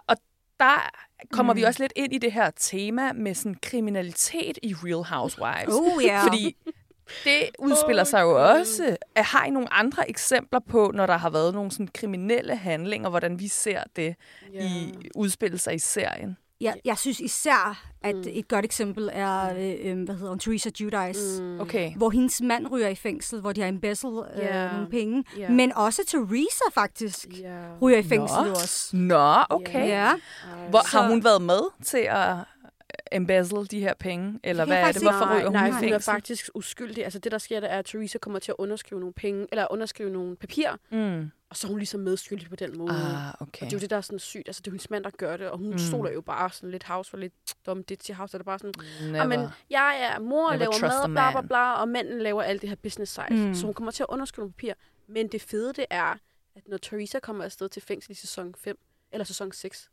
Og 0.07 0.18
der 0.59 0.89
kommer 1.32 1.53
mm. 1.53 1.57
vi 1.57 1.64
også 1.64 1.84
lidt 1.84 1.93
ind 1.95 2.14
i 2.14 2.18
det 2.18 2.32
her 2.32 2.51
tema 2.55 3.14
med 3.14 3.34
sådan 3.36 3.55
kriminalitet 3.61 4.57
i 4.64 4.74
Real 4.74 5.03
Housewives. 5.05 5.74
Oh, 5.76 6.03
ja. 6.03 6.22
Fordi 6.28 6.55
det 7.24 7.49
udspiller 7.59 8.03
sig 8.03 8.22
jo 8.22 8.43
også. 8.57 8.97
Har 9.18 9.45
I 9.45 9.49
nogle 9.49 9.74
andre 9.74 10.09
eksempler 10.09 10.59
på, 10.59 10.91
når 10.93 11.05
der 11.05 11.18
har 11.18 11.30
været 11.30 11.53
nogle 11.53 11.72
sådan 11.72 11.88
kriminelle 11.88 12.55
handlinger, 12.55 13.09
hvordan 13.09 13.39
vi 13.39 13.47
ser 13.47 13.84
det 13.95 14.16
i 14.53 14.93
udspille 15.16 15.57
sig 15.57 15.76
i 15.76 15.80
serien? 15.80 16.38
Jeg, 16.64 16.76
jeg 16.86 16.97
synes 16.97 17.20
især, 17.20 17.84
at 18.01 18.16
mm. 18.16 18.24
et 18.28 18.47
godt 18.47 18.66
eksempel 18.66 19.09
er, 19.14 19.53
øh, 19.57 19.76
øh, 19.91 20.03
hvad 20.03 20.16
hedder 20.16 20.30
hun, 20.30 20.39
Teresa 20.39 20.70
Giudice. 20.70 21.41
Mm. 21.43 21.59
Okay. 21.59 21.93
Hvor 21.95 22.09
hendes 22.09 22.41
mand 22.41 22.68
ryger 22.72 22.88
i 22.88 22.95
fængsel, 22.95 23.41
hvor 23.41 23.51
de 23.51 23.61
har 23.61 23.68
embezzled 23.68 24.20
øh, 24.36 24.39
Ja. 24.43 24.72
nogle 24.72 24.88
penge. 24.89 25.24
Ja. 25.38 25.49
Men 25.49 25.74
også 25.76 26.01
Teresa 26.07 26.64
faktisk 26.74 27.28
Ja. 27.41 27.59
ryger 27.82 27.97
i 27.97 28.03
fængsel 28.03 28.43
Nå. 28.43 28.49
også. 28.49 28.95
Nå, 28.95 29.34
okay. 29.49 29.88
Ja. 29.88 30.11
Hvor, 30.70 30.97
har 30.97 31.07
hun 31.09 31.24
været 31.24 31.41
med 31.41 31.61
til 31.84 31.97
at 32.09 32.36
embezzle 33.12 33.66
de 33.66 33.80
her 33.80 33.94
penge? 33.94 34.39
Eller 34.44 34.66
Det 34.66 34.70
hvad 34.74 34.82
er 34.88 34.91
det? 34.91 35.02
Hvorfor 35.02 35.34
ryger 35.36 35.44
hun 35.46 35.54
nej, 35.54 35.70
hun 35.72 35.84
er 35.94 36.00
faktisk 36.00 36.50
uskyldig. 36.56 37.04
Altså 37.04 37.20
det, 37.20 37.32
der 37.32 37.38
sker, 37.38 37.60
det 37.60 37.72
er, 37.72 37.78
at 37.80 37.86
Teresa 37.86 38.18
kommer 38.18 38.39
til 38.39 38.52
at 38.52 38.56
underskrive 38.58 39.00
nogle 39.00 39.14
penge, 39.14 39.48
eller 39.52 39.68
underskrive 39.72 40.10
nogle 40.10 40.36
papirer, 40.36 40.76
Mm. 40.91 41.32
og 41.50 41.58
så 41.58 41.68
er 41.68 41.70
hun 41.70 41.78
ligesom 41.80 42.00
medskyldig 42.00 42.50
på 42.50 42.56
den 42.56 42.78
måde. 42.78 42.91
Ah, 42.91 43.34
okay. 43.39 43.41
Og 43.41 43.52
det 43.52 43.64
er 43.74 43.78
jo 43.78 43.80
det, 43.80 43.89
der 43.89 43.98
er 43.98 44.02
sådan 44.02 44.20
sygt. 44.20 44.48
Altså, 44.50 44.62
det 44.62 44.68
er 44.68 44.72
hendes 44.72 44.89
mand, 44.89 45.04
der 45.04 45.10
gør 45.18 45.38
det, 45.38 45.50
og 45.50 45.58
hun 45.58 45.72
Mm. 45.72 45.78
stoler 45.78 46.12
jo 46.12 46.22
bare 46.22 46.50
sådan 46.52 46.72
lidt 46.72 46.84
house 46.84 47.10
for 47.10 47.18
lidt 47.18 47.34
dum 47.66 47.84
ditchy 47.84 48.12
house. 48.14 48.36
Og 48.36 48.39
det 48.39 48.44
er 48.44 48.52
bare 48.52 48.60
sådan, 48.60 48.74
Never. 49.12 49.26
men 49.28 49.39
jeg 49.70 50.10
er 50.16 50.20
mor 50.20 50.50
og 50.50 50.58
laver 50.58 50.82
mad, 50.82 51.08
bla 51.10 51.32
bla 51.32 51.41
man." 51.41 51.48
bla, 51.48 51.74
og 51.74 51.88
manden 51.89 52.22
laver 52.22 52.41
alt 52.44 52.62
det 52.62 52.70
her 52.70 52.76
business 52.76 53.14
side. 53.14 53.48
Mm. 53.48 53.54
Så 53.54 53.66
hun 53.66 53.74
kommer 53.74 53.91
til 53.91 54.04
at 54.04 54.08
underskrive 54.10 54.44
nogle 54.44 54.54
papir. 54.54 54.74
Men 55.08 55.28
det 55.28 55.41
fede, 55.41 55.74
det 55.74 55.86
er, 55.89 56.16
at 56.56 56.68
når 56.68 56.78
Teresa 56.78 57.20
kommer 57.20 57.44
afsted 57.44 57.70
til 57.70 57.82
fængsel 57.82 58.12
i 58.12 58.16
sæson 58.16 58.56
5, 58.58 58.78
eller 59.12 59.26
sæson 59.26 59.52
6, 59.52 59.89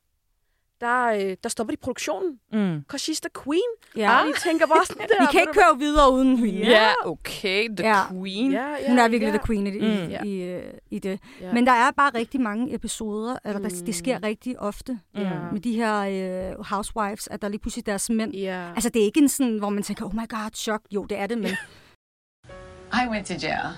der, 0.80 1.06
øh, 1.06 1.36
der 1.42 1.48
stopper 1.48 1.74
de 1.74 1.80
produktionen. 1.80 2.38
Mm. 2.52 2.84
Cause 2.88 3.12
she's 3.12 3.20
the 3.22 3.30
queen. 3.44 3.70
Ja. 3.96 4.20
Og 4.20 4.26
de 4.26 4.32
tænker 4.48 4.66
bare 4.66 4.86
sådan 4.86 5.06
der. 5.08 5.20
Vi 5.20 5.26
kan 5.32 5.40
ikke 5.40 5.52
køre 5.52 5.78
videre 5.78 6.12
uden 6.12 6.36
hende. 6.36 6.60
Ja, 6.70 6.88
okay. 7.04 7.68
The 7.76 7.88
Ja. 7.88 8.02
Queen. 8.12 8.52
Ja, 8.52 8.68
ja, 8.68 8.88
Hun 8.88 8.98
er 8.98 9.08
virkelig 9.08 9.32
ja. 9.32 9.38
the 9.38 9.46
queen 9.46 9.66
i, 9.66 9.70
i, 9.70 9.80
Mm. 9.80 10.18
mm. 10.20 10.26
i, 10.28 10.42
øh, 10.42 10.62
i 10.90 10.98
det. 10.98 11.20
Ja. 11.40 11.52
Men 11.52 11.66
der 11.66 11.72
er 11.72 11.90
bare 11.90 12.10
rigtig 12.14 12.40
mange 12.40 12.74
episoder, 12.74 13.36
eller 13.44 13.60
der, 13.60 13.68
Mm. 13.80 13.86
det 13.86 13.94
sker 13.94 14.22
rigtig 14.22 14.60
ofte 14.60 14.98
Ja. 15.14 15.30
med 15.52 15.60
de 15.60 15.72
her 15.72 16.00
øh, 16.00 16.64
housewives, 16.64 17.28
at 17.28 17.42
der 17.42 17.48
lige 17.48 17.60
pludselig 17.60 17.86
deres 17.86 18.10
mænd... 18.10 18.34
Ja. 18.34 18.68
Altså, 18.74 18.88
det 18.88 19.00
er 19.02 19.06
ikke 19.06 19.20
en 19.20 19.28
sådan, 19.28 19.58
hvor 19.58 19.68
man 19.68 19.82
tænker, 19.82 20.04
oh 20.06 20.14
my 20.14 20.28
god, 20.28 20.50
chok. 20.54 20.80
Jo, 20.90 21.04
det 21.04 21.18
er 21.18 21.26
det, 21.26 21.38
men... 21.38 21.50
I 23.04 23.08
went 23.10 23.26
to 23.26 23.34
jail. 23.42 23.68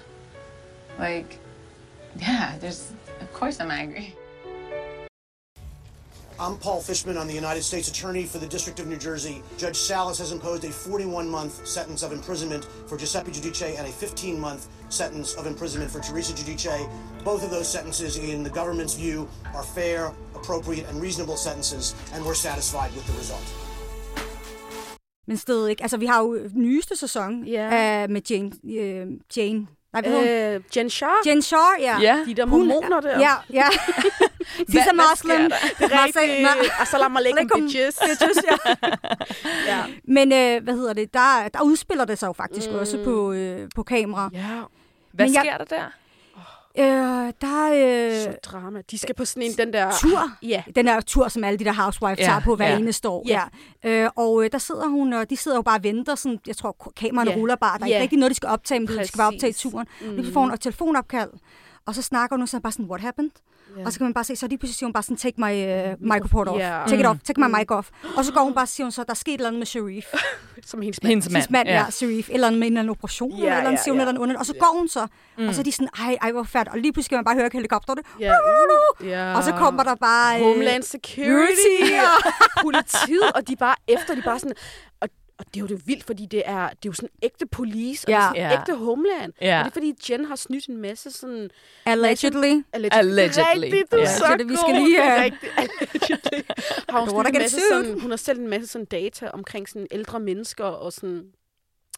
Like, 0.98 1.40
yeah, 2.20 2.58
there's, 2.60 2.94
of 3.22 3.28
course 3.32 3.60
I'm 3.62 3.70
angry. 3.70 4.04
I'm 6.42 6.58
Paul 6.58 6.80
Fishman. 6.80 7.16
I'm 7.16 7.28
the 7.28 7.34
United 7.34 7.62
States 7.62 7.86
Attorney 7.88 8.24
for 8.24 8.38
the 8.38 8.48
District 8.48 8.80
of 8.80 8.88
New 8.88 8.96
Jersey. 8.96 9.44
Judge 9.58 9.76
Salas 9.76 10.18
has 10.18 10.32
imposed 10.32 10.64
a 10.64 10.70
41-month 10.70 11.64
sentence 11.64 12.02
of 12.02 12.10
imprisonment 12.12 12.64
for 12.88 12.98
Giuseppe 12.98 13.30
Giudice 13.30 13.78
and 13.78 13.86
a 13.86 13.90
15-month 13.90 14.66
sentence 14.88 15.34
of 15.34 15.46
imprisonment 15.46 15.92
for 15.92 16.00
Teresa 16.00 16.32
Giudice. 16.32 16.90
Both 17.24 17.44
of 17.44 17.50
those 17.52 17.68
sentences, 17.68 18.16
in 18.16 18.42
the 18.42 18.50
government's 18.50 18.94
view, 18.94 19.28
are 19.54 19.62
fair, 19.62 20.10
appropriate, 20.34 20.88
and 20.88 21.00
reasonable 21.00 21.36
sentences, 21.36 21.94
and 22.12 22.24
we're 22.26 22.34
satisfied 22.48 22.90
with 22.96 23.06
the 23.06 23.12
result. 23.18 23.46
Men 25.26 25.36
stadig 25.36 25.70
ikke. 25.70 25.82
Altså, 25.82 25.96
vi 25.96 26.06
har 26.06 26.20
jo 26.20 26.48
nyeste 26.54 26.96
sæson 26.96 27.44
Ja. 27.46 28.02
øh, 28.02 28.10
med 28.10 28.22
Jane... 28.30 28.50
Øh, 28.64 29.06
Jane... 29.36 29.66
Nej, 29.92 30.02
hvad? 30.02 30.54
Øh, 30.54 30.60
Jen 30.76 30.90
Shah. 30.90 31.08
Jen 31.26 31.42
Shaw, 31.42 31.60
ja. 31.80 31.98
Ja. 32.00 32.18
De 32.26 32.34
der 32.34 32.46
Hun- 32.46 32.68
mormoner 32.68 33.00
der. 33.00 33.18
Ja, 33.20 33.32
ja. 33.52 33.64
She's 33.68 34.88
a 34.90 34.92
hvad 34.94 35.10
Muslim. 35.10 35.14
sker 35.16 35.38
der? 35.38 35.56
Det 35.78 35.92
er 35.94 36.04
rigtigt. 36.04 36.72
Assalamu 36.80 37.18
alaikum, 37.18 37.60
bitches. 37.60 37.98
bitches 38.08 38.44
ja. 38.50 38.74
ja. 39.76 39.82
Men 40.04 40.32
øh, 40.32 40.64
hvad 40.64 40.74
hedder 40.74 40.92
det? 40.92 41.14
Der, 41.14 41.48
der 41.54 41.62
udspiller 41.62 42.04
det 42.04 42.18
sig 42.18 42.26
jo 42.26 42.32
faktisk 42.32 42.70
mm. 42.70 42.76
også 42.78 43.04
på, 43.04 43.32
øh, 43.32 43.68
på 43.74 43.82
kamera. 43.82 44.30
Ja. 44.32 44.40
Hvad 45.12 45.26
Men 45.26 45.34
jeg- 45.34 45.42
sker 45.44 45.58
der 45.58 45.64
der? 45.64 45.84
Øh, 46.78 46.84
der 47.40 47.68
er 47.72 48.22
Så 48.22 48.28
øh, 48.28 48.34
drama. 48.44 48.82
De 48.90 48.98
skal 48.98 49.14
på 49.14 49.24
sådan 49.24 49.42
en, 49.42 49.52
den 49.52 49.72
der... 49.72 49.90
tur. 50.00 50.30
Ja. 50.42 50.62
Den 50.76 50.86
der 50.86 51.00
tur, 51.00 51.28
som 51.28 51.44
alle 51.44 51.58
de 51.58 51.64
der 51.64 51.72
housewives 51.72 52.18
Ja, 52.18 52.24
tager 52.24 52.40
på 52.40 52.56
hver 52.56 52.68
ja. 52.70 52.78
eneste 52.78 53.08
år. 53.08 53.24
Ja. 53.28 53.42
Ja. 53.84 53.90
Øh, 53.90 54.10
og 54.16 54.44
øh, 54.44 54.50
der 54.52 54.58
sidder 54.58 54.88
hun, 54.88 55.12
og 55.12 55.30
de 55.30 55.36
sidder 55.36 55.56
jo 55.56 55.62
bare 55.62 55.78
og 55.78 55.84
venter. 55.84 56.14
Sådan, 56.14 56.38
jeg 56.46 56.56
tror, 56.56 56.92
kameraerne 56.96 57.30
Ja. 57.30 57.36
ruller 57.36 57.56
bare. 57.56 57.78
Der 57.78 57.84
er 57.84 57.88
Ja. 57.88 57.94
ikke 57.94 58.02
rigtig 58.02 58.18
noget, 58.18 58.30
de 58.30 58.36
skal 58.36 58.48
optage, 58.48 58.80
men 58.80 58.88
de 58.88 59.06
skal 59.06 59.18
bare 59.18 59.28
optage 59.28 59.52
turen. 59.52 59.86
Mm. 60.00 60.06
Mm. 60.08 60.24
Så 60.24 60.32
får 60.32 60.40
hun 60.40 60.52
et 60.52 60.60
telefonopkald, 60.60 61.30
og 61.86 61.94
så 61.94 62.02
snakker 62.02 62.36
hun, 62.36 62.42
og 62.42 62.48
så 62.48 62.56
er 62.56 62.60
bare 62.60 62.72
sådan, 62.72 62.86
what 62.86 63.00
happened? 63.00 63.30
Ja. 63.78 63.84
Og 63.86 63.92
så 63.92 63.98
kan 63.98 64.04
man 64.04 64.14
bare 64.14 64.24
se, 64.24 64.36
så 64.36 64.48
pludselig 64.48 64.74
siger 64.74 64.86
hun 64.86 64.92
bare 64.92 65.02
sådan, 65.02 65.16
take 65.16 65.34
my 65.40 65.52
uh, 65.92 66.12
microphone 66.12 66.50
off. 66.50 66.60
Ja. 66.60 66.82
Take 66.86 67.00
it 67.00 67.06
off, 67.06 67.20
take 67.24 67.40
my 67.40 67.46
Mm. 67.46 67.54
mic 67.58 67.70
off. 67.70 67.88
Og 68.16 68.24
så 68.24 68.32
går 68.32 68.40
hun 68.44 68.54
bare 68.54 68.64
og 68.64 68.68
siger 68.68 68.84
hun 68.84 68.92
så, 68.92 69.02
der 69.04 69.10
er 69.10 69.14
sket 69.14 69.34
et 69.34 69.38
eller 69.38 69.48
andet 69.48 69.58
med 69.60 69.66
Sharif. 69.66 70.04
Som 70.70 70.82
hendes 70.82 71.02
mand. 71.02 71.08
Hendes 71.10 71.26
Hendes 71.26 71.50
mand, 71.50 71.68
ja, 71.68 71.86
Sharif. 71.90 72.28
Eller 72.32 72.50
med 72.50 72.56
en 72.56 72.62
eller 72.62 72.80
anden 72.80 72.90
operation, 72.90 73.30
Ja, 73.30 73.36
eller, 73.36 73.46
eller 73.56 73.68
andet, 73.68 73.78
ja, 73.78 73.82
siger 73.82 73.92
hun, 73.92 73.98
ja. 73.98 74.02
eller 74.02 74.08
andet 74.10 74.22
under. 74.22 74.38
Og 74.38 74.46
så 74.46 74.54
går 74.60 74.78
hun 74.78 74.88
så, 74.88 75.06
mm. 75.38 75.48
og 75.48 75.54
så 75.54 75.60
er 75.60 75.64
de 75.64 75.72
sådan, 75.72 75.88
ej, 75.98 76.16
ej, 76.22 76.32
hvor 76.32 76.42
færdigt. 76.42 76.74
Og 76.74 76.78
lige 76.80 76.92
pludselig 76.92 77.10
kan 77.10 77.16
man 77.18 77.24
bare 77.24 77.34
høre 77.34 77.50
helikopterne. 77.52 78.02
Ja. 78.20 78.34
ja. 79.10 79.36
Og 79.36 79.44
så 79.44 79.52
kommer 79.52 79.82
der 79.82 79.94
bare... 79.94 80.36
øh, 80.40 80.46
Homeland 80.46 80.82
Security 80.82 81.92
politiet, 82.64 83.32
og 83.34 83.48
de 83.48 83.52
er 83.52 83.56
bare 83.56 83.76
efter, 83.88 84.14
de 84.14 84.20
er 84.20 84.24
bare 84.24 84.38
sådan... 84.38 84.56
Og, 85.46 85.54
det 85.54 85.60
er 85.60 85.60
jo 85.60 85.66
det 85.66 85.86
vildt, 85.86 86.04
fordi 86.04 86.26
det 86.26 86.42
er, 86.46 86.62
det 86.68 86.74
er 86.74 86.76
jo 86.86 86.92
sådan 86.92 87.08
ægte 87.22 87.46
police, 87.46 88.08
og 88.08 88.10
Ja. 88.12 88.16
det 88.16 88.22
er 88.22 88.28
sådan 88.28 88.50
Ja. 88.50 88.60
ægte 88.60 88.74
homeland. 88.74 89.32
Ja. 89.40 89.58
Og 89.58 89.64
det 89.64 89.70
er 89.70 89.74
fordi, 89.74 90.12
Jen 90.12 90.24
har 90.24 90.36
snydt 90.36 90.66
en 90.66 90.76
masse 90.76 91.10
sådan... 91.10 91.50
Allegedly. 91.86 92.62
Allegedly. 92.72 92.98
Allegedly. 92.98 93.64
Rigtigt, 93.64 93.92
du 93.92 93.96
er 93.96 94.00
Ja. 94.00 94.06
så 94.16 94.24
Allegedly, 94.24 94.50
vi 94.52 94.56
skal 94.56 94.74
lige, 94.74 94.96
Det 94.96 95.04
er 95.04 95.16
øh, 95.16 95.22
rigtigt. 95.22 95.52
Allegedly. 95.62 96.40
Har 96.88 97.00
hun, 97.00 97.26
en 97.26 97.32
masse 97.38 97.60
sådan, 97.70 98.00
hun 98.00 98.10
har 98.10 98.16
selv 98.16 98.38
en 98.40 98.48
masse 98.48 98.66
sådan 98.66 98.84
data 98.84 99.28
omkring 99.28 99.68
sådan 99.68 99.86
ældre 99.90 100.20
mennesker, 100.20 100.64
og 100.64 100.92
sådan... 100.92 101.24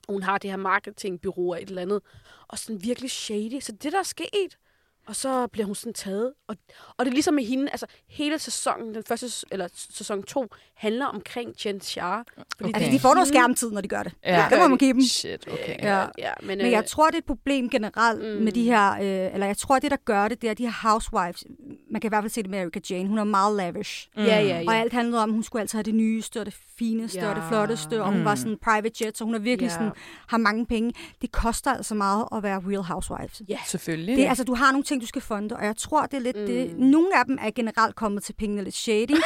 Hun 0.09 0.23
har 0.23 0.39
det 0.39 0.51
her 0.51 0.57
marketingbyrå 0.57 1.53
og 1.53 1.63
et 1.63 1.69
eller 1.69 1.83
andet. 1.83 2.01
Og 2.49 2.59
sådan 2.59 2.83
virkelig 2.85 3.11
shady. 3.11 3.61
Så 3.61 3.73
det, 3.73 3.93
der 3.93 3.99
er 3.99 4.03
sket, 4.03 4.59
og 5.07 5.17
så 5.17 5.47
bliver 5.47 5.67
hun 5.67 5.75
sådan 5.75 5.93
taget. 5.95 6.33
Og, 6.49 6.57
og 6.97 7.05
det 7.05 7.11
er 7.11 7.15
ligesom 7.15 7.35
med 7.35 7.45
hende, 7.45 7.69
altså 7.71 7.87
hele 8.09 8.39
sæsonen, 8.39 8.95
den 8.95 9.03
første, 9.09 9.47
eller 9.53 9.69
sæson 9.75 10.23
2, 10.23 10.47
handler 10.77 11.07
omkring 11.07 11.55
Jen 11.67 11.81
Shah. 11.81 12.25
Fordi 12.57 12.71
Okay. 12.71 12.75
Altså, 12.75 12.91
de 12.93 13.01
får 13.01 13.15
noget 13.15 13.29
skærmtid, 13.29 13.71
når 13.71 13.81
de 13.81 13.89
gør 13.89 14.03
det. 14.03 14.13
Ja. 14.25 14.47
Det 14.51 14.59
må 14.59 14.69
man 14.69 14.79
give 14.79 14.93
dem. 14.93 15.01
Shit, 15.03 15.49
okay. 15.53 15.77
Ja. 15.83 16.07
Ja, 16.19 16.31
men, 16.41 16.49
Men 16.59 16.61
øh, 16.67 16.73
jeg 16.73 16.85
tror, 16.87 17.07
det 17.07 17.15
er 17.15 17.19
et 17.19 17.25
problem 17.25 17.71
generelt 17.71 18.21
mm. 18.39 18.43
med 18.45 18.53
de 18.53 18.65
her, 18.65 18.93
øh, 18.93 19.35
eller 19.35 19.47
jeg 19.47 19.57
tror, 19.57 19.79
det 19.79 19.91
der 19.91 19.97
gør 20.05 20.29
det, 20.29 20.43
det 20.43 20.51
er 20.51 20.55
de 20.55 20.63
her 20.67 20.89
housewives. 20.89 21.45
Man 21.91 22.01
kan 22.01 22.09
i 22.09 22.11
hvert 22.11 22.23
fald 22.23 22.31
se 22.31 22.43
det 22.43 22.51
med 22.51 22.59
Erika 22.59 22.81
Jane. 22.91 23.09
Hun 23.09 23.19
er 23.19 23.25
meget 23.25 23.57
lavish. 23.57 24.09
Ja, 24.17 24.23
ja, 24.25 24.41
ja. 24.41 24.65
Og 24.69 24.75
alt 24.77 24.93
handlede 24.93 25.23
om, 25.23 25.31
at 25.31 25.35
hun 25.35 25.43
skulle 25.43 25.61
altid 25.61 25.77
have 25.79 25.83
det 25.83 25.95
nyeste, 25.95 26.41
og 26.41 26.47
det 26.47 26.57
fineste, 26.79 27.19
ja. 27.19 27.31
og 27.31 27.37
det 27.37 27.45
flotteste, 27.49 28.03
og 28.03 28.09
hun 28.09 28.19
Mm. 28.19 28.25
var 28.25 28.35
sådan 28.35 28.57
private 28.63 29.05
jet, 29.05 29.19
så 29.19 29.25
hun 29.25 29.35
er 29.35 29.39
virkelig 29.39 29.69
Ja. 29.69 29.73
sådan, 29.75 29.93
har 30.29 30.39
mange 30.39 30.67
penge. 30.67 30.93
Det 31.23 31.33
koster 31.33 31.73
altså 31.73 31.95
meget 31.95 32.25
at 32.37 32.43
være 32.43 32.63
real 32.67 32.83
housewives. 32.83 33.43
Ja. 33.49 33.59
Selvfølgelig. 33.67 34.17
Det, 34.17 34.27
altså, 34.27 34.45
du 34.45 34.55
har 34.55 34.73
nogle 34.73 34.85
ting, 34.85 34.94
du 35.01 35.07
skal 35.07 35.23
funde, 35.23 35.57
og 35.57 35.65
jeg 35.65 35.77
tror, 35.77 36.03
det 36.07 36.15
er 36.15 36.21
lidt 36.21 36.37
mm. 36.37 36.47
det. 36.47 36.79
Nogle 36.79 37.19
af 37.19 37.25
dem 37.27 37.39
er 37.41 37.51
generelt 37.51 37.97
kommet 37.97 38.23
til 38.25 38.33
pengene 38.33 38.65
lidt 38.65 38.75
shady. 38.75 39.17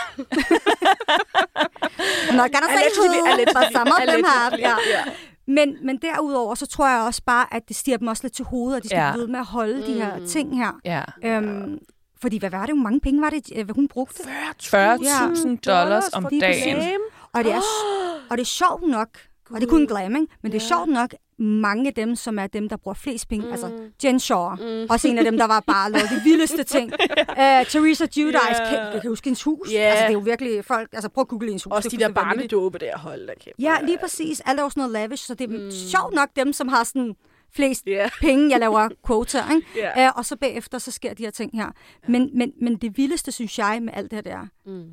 Who, 2.99 3.15
allegedly, 3.27 3.45
but 3.55 3.65
some 3.73 3.91
of 3.91 4.01
them 4.09 4.25
have. 4.25 4.53
allegedly, 4.53 4.61
Ja. 4.63 4.75
ja. 4.91 5.05
Men, 5.47 5.77
men 5.83 5.99
derudover, 6.03 6.55
så 6.55 6.67
tror 6.67 6.89
jeg 6.89 7.01
også 7.03 7.23
bare, 7.27 7.55
at 7.55 7.69
det 7.69 7.77
stiger 7.77 7.97
dem 7.97 8.07
også 8.09 8.25
lidt 8.25 8.33
til 8.35 8.45
hovedet, 8.45 8.77
at 8.77 8.83
de 8.83 8.89
skal 8.89 8.97
Ja. 8.99 9.07
ja. 9.07 9.13
blive 9.13 9.21
ved 9.23 9.29
med 9.29 9.39
at 9.41 9.47
holde 9.47 9.77
mm. 9.77 9.83
de 9.83 9.93
her 9.93 10.27
ting 10.27 10.57
her. 10.59 10.81
Ja. 10.85 11.03
Øhm, 11.25 11.79
fordi 12.21 12.39
hvad 12.39 12.51
var 12.51 12.67
det? 12.67 12.75
Hvor 12.75 12.83
mange 12.83 13.01
penge 13.01 13.23
var 13.23 13.31
det, 13.31 13.53
øh, 13.57 13.65
hvad 13.65 13.75
hun 13.75 13.89
brugte? 13.89 14.23
40.000 14.23 15.57
dollars 15.67 16.05
om 16.13 16.27
dagen. 16.41 17.01
Og 17.33 17.45
det 17.45 17.53
er, 17.53 17.61
og 18.31 18.37
det 18.37 18.41
er 18.43 18.47
sjovt 18.47 18.83
nok, 18.89 19.09
og 19.51 19.61
det 19.61 19.67
er 19.67 19.71
kun 19.71 19.87
glam, 19.87 20.17
ikke? 20.17 20.27
men 20.43 20.53
det 20.53 20.63
er 20.63 20.67
sjovt 20.67 20.89
nok, 20.89 21.15
mange 21.39 21.89
af 21.89 21.95
dem, 21.95 22.17
som 22.17 22.39
er 22.39 22.47
dem, 22.47 22.69
der 22.69 22.77
bruger 22.77 22.95
flest 22.95 23.29
penge, 23.29 23.47
mm. 23.47 23.53
altså 23.53 23.71
Jen 24.05 24.21
Shaw, 24.21 24.55
mm. 24.55 24.87
også 24.91 25.09
en 25.09 25.19
af 25.19 25.25
dem, 25.25 25.37
der 25.39 25.47
var 25.47 25.61
bare 25.67 25.93
lavet 25.93 26.09
de 26.11 26.21
vildeste 26.25 26.65
ting. 26.65 26.93
uh, 26.93 27.67
Teresa 27.67 28.07
Giudice, 28.07 28.39
Ja. 28.49 28.71
kan, 28.71 28.93
kan 28.93 29.01
du 29.03 29.09
huske 29.09 29.25
hendes 29.25 29.43
hus? 29.43 29.73
Ja. 29.73 29.79
Altså, 29.79 30.03
det 30.03 30.09
er 30.09 30.13
jo 30.13 30.19
virkelig 30.19 30.65
folk, 30.65 30.89
altså 30.93 31.09
prøv 31.09 31.23
at 31.23 31.29
google 31.29 31.47
hendes 31.49 31.65
hus. 31.65 31.73
Også 31.73 31.89
de 31.89 31.97
der 31.97 32.13
barnedåbe 32.13 32.79
der, 32.79 32.99
hold 32.99 33.27
da 33.27 33.33
kæft. 33.41 33.59
Ja, 33.59 33.77
lige 33.85 33.99
præcis. 33.99 34.41
Alt 34.41 34.61
er 34.61 34.65
jo 34.65 34.71
sådan 34.71 34.81
noget 34.81 34.93
lavish, 34.93 35.27
så 35.27 35.35
det 35.35 35.51
er 35.51 35.59
mm. 35.59 35.71
sjovt 35.71 36.15
nok 36.15 36.29
dem, 36.37 36.53
som 36.53 36.69
har 36.69 36.85
sådan 36.85 37.15
flest 37.55 37.87
Ja. 37.87 38.09
penge, 38.21 38.51
jeg 38.51 38.61
laver 38.61 38.89
quoter, 39.07 39.55
ikke? 39.55 39.67
Ja. 39.77 40.09
Uh, 40.09 40.19
og 40.19 40.25
så 40.25 40.37
bagefter, 40.37 40.79
så 40.79 40.91
sker 40.91 41.15
de 41.15 41.23
her 41.23 41.31
ting 41.31 41.51
her. 41.55 41.67
Men, 42.09 42.31
men, 42.39 42.53
men 42.63 42.77
det 42.77 42.97
vildeste, 42.97 43.33
synes 43.33 43.59
jeg, 43.59 43.79
med 43.83 43.93
alt 43.97 44.11
det 44.11 44.17
her, 44.17 44.23
det 44.23 44.33
er, 44.33 44.47
Mm. 44.67 44.85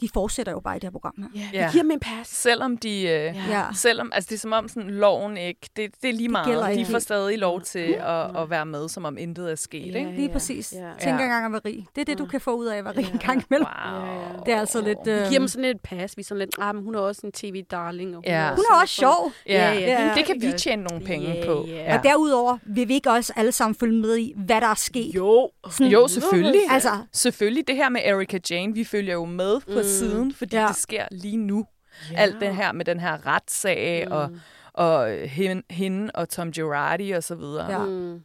De 0.00 0.08
fortsætter 0.14 0.52
jo 0.52 0.60
bare 0.60 0.76
i 0.76 0.78
det 0.78 0.84
her 0.84 0.90
program 0.90 1.14
her. 1.18 1.24
Ja, 1.34 1.58
Ja. 1.58 1.66
vi 1.66 1.72
giver 1.72 1.82
dem 1.82 1.90
en 1.90 2.00
pas. 2.00 2.26
Selvom 2.26 2.76
de... 2.76 3.02
Øh, 3.02 3.34
Ja. 3.50 3.62
Selvom, 3.74 4.10
altså 4.14 4.28
det 4.28 4.34
er 4.36 4.40
som 4.40 4.52
om 4.52 4.68
sådan, 4.68 4.90
loven 4.90 5.36
ikke, 5.36 5.60
det, 5.76 5.90
det 6.02 6.10
er 6.10 6.14
lige 6.14 6.28
meget. 6.28 6.46
gælder 6.46 6.66
De 6.66 6.78
ikke 6.78 6.90
får 6.90 6.98
stadig 6.98 7.38
lov 7.38 7.60
til 7.60 7.96
at, 8.00 8.36
at 8.42 8.50
være 8.50 8.66
med, 8.66 8.88
som 8.88 9.04
om 9.04 9.18
intet 9.18 9.50
er 9.50 9.54
sket. 9.54 9.94
Ja. 9.94 9.98
Ikke? 9.98 10.10
Lige 10.12 10.28
præcis. 10.28 10.72
Ja. 10.76 10.78
Tænk 11.00 11.20
engang 11.20 11.44
at 11.46 11.52
være 11.52 11.60
rig. 11.64 11.86
Det 11.94 12.00
er 12.00 12.04
det, 12.04 12.18
du 12.18 12.26
kan 12.26 12.40
få 12.40 12.50
ud 12.54 12.66
af 12.66 12.76
at 12.78 12.84
være 12.84 12.96
rig 12.96 13.10
en 13.12 13.18
gang 13.18 13.44
imellem. 13.50 13.66
Wow. 13.92 14.44
Det 14.46 14.54
er 14.54 14.60
altså 14.60 14.80
lidt... 14.80 14.98
Vi 15.04 15.10
Øh... 15.10 15.18
giver 15.28 15.38
dem 15.38 15.48
sådan 15.48 15.64
lidt 15.64 15.82
pas. 15.82 16.16
Vi 16.16 16.20
er 16.20 16.24
sådan 16.24 16.38
lidt, 16.38 16.50
ah, 16.60 16.74
men 16.74 16.84
hun 16.84 16.94
er 16.94 16.98
også 17.00 17.20
en 17.26 17.32
tv-darling. 17.32 18.08
Og 18.16 18.22
hun, 18.22 18.24
er 18.26 18.50
Hun 18.50 18.64
er 18.70 18.80
også 18.82 18.94
sjov. 18.94 19.32
Ja, 19.48 19.72
Ja, 19.72 19.78
ja, 19.80 20.06
ja. 20.06 20.14
det 20.14 20.24
kan 20.24 20.36
vi 20.40 20.52
tjene 20.58 20.82
nogle 20.82 21.04
penge 21.04 21.26
Ja, 21.34 21.46
på. 21.46 21.64
ja. 21.68 21.98
Og 21.98 22.04
derudover 22.04 22.58
vil 22.66 22.88
vi 22.88 22.94
ikke 22.94 23.10
også 23.10 23.32
alle 23.36 23.52
sammen 23.52 23.74
følge 23.74 24.00
med 24.00 24.16
i, 24.16 24.32
hvad 24.36 24.60
der 24.60 24.66
er 24.66 24.74
sket. 24.74 25.14
Jo. 25.14 25.50
Sådan, 25.70 25.92
Jo, 25.92 26.08
selvfølgelig. 26.08 26.60
Altså, 26.70 26.90
Selvfølgelig, 27.12 27.68
det 27.68 27.76
her 27.76 27.88
med 27.88 28.00
Erika 28.04 28.38
Jane, 28.50 28.74
vi 28.74 28.84
følger 28.84 29.14
jo 29.14 29.24
med 29.24 29.60
på 29.60 29.70
Mm. 29.85 29.85
Siden, 29.86 30.34
fordi 30.34 30.56
Ja. 30.56 30.66
det 30.68 30.76
sker 30.76 31.06
lige 31.10 31.36
nu. 31.36 31.66
Alt 32.14 32.40
det 32.40 32.56
her 32.56 32.72
med 32.72 32.84
den 32.84 33.00
her 33.00 33.26
retssag, 33.26 34.04
Mm. 34.06 34.12
og, 34.12 34.30
og 34.72 35.08
hende, 35.28 35.62
hende 35.70 36.10
og 36.14 36.28
Tom 36.28 36.52
Girardi 36.52 37.10
og 37.10 37.24
så 37.24 37.34
videre. 37.34 37.72
Ja. 37.72 37.84
Mm. 37.84 38.22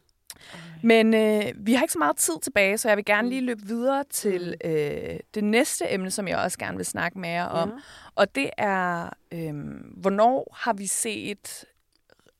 Men 0.82 1.14
øh, 1.14 1.42
vi 1.56 1.74
har 1.74 1.82
ikke 1.82 1.92
så 1.92 1.98
meget 1.98 2.16
tid 2.16 2.34
tilbage, 2.42 2.78
så 2.78 2.88
jeg 2.88 2.96
vil 2.96 3.04
gerne 3.04 3.28
lige 3.28 3.40
løbe 3.40 3.62
videre 3.62 4.04
til 4.10 4.54
øh, 4.64 5.18
det 5.34 5.44
næste 5.44 5.92
emne, 5.92 6.10
som 6.10 6.28
jeg 6.28 6.38
også 6.38 6.58
gerne 6.58 6.76
vil 6.76 6.86
snakke 6.86 7.18
med 7.18 7.28
jer 7.28 7.44
om. 7.44 7.68
Ja. 7.68 7.74
Og 8.14 8.34
det 8.34 8.50
er, 8.58 9.08
øh, 9.32 9.54
hvornår 9.96 10.56
har 10.58 10.72
vi 10.72 10.86
set 10.86 11.64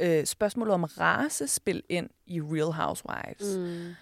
øh, 0.00 0.24
spørgsmålet 0.24 0.74
om 0.74 0.84
race 0.84 1.48
spil 1.48 1.82
ind 1.88 2.08
i 2.26 2.40
Real 2.40 2.72
Housewives? 2.72 3.56
Mm. 3.58 3.94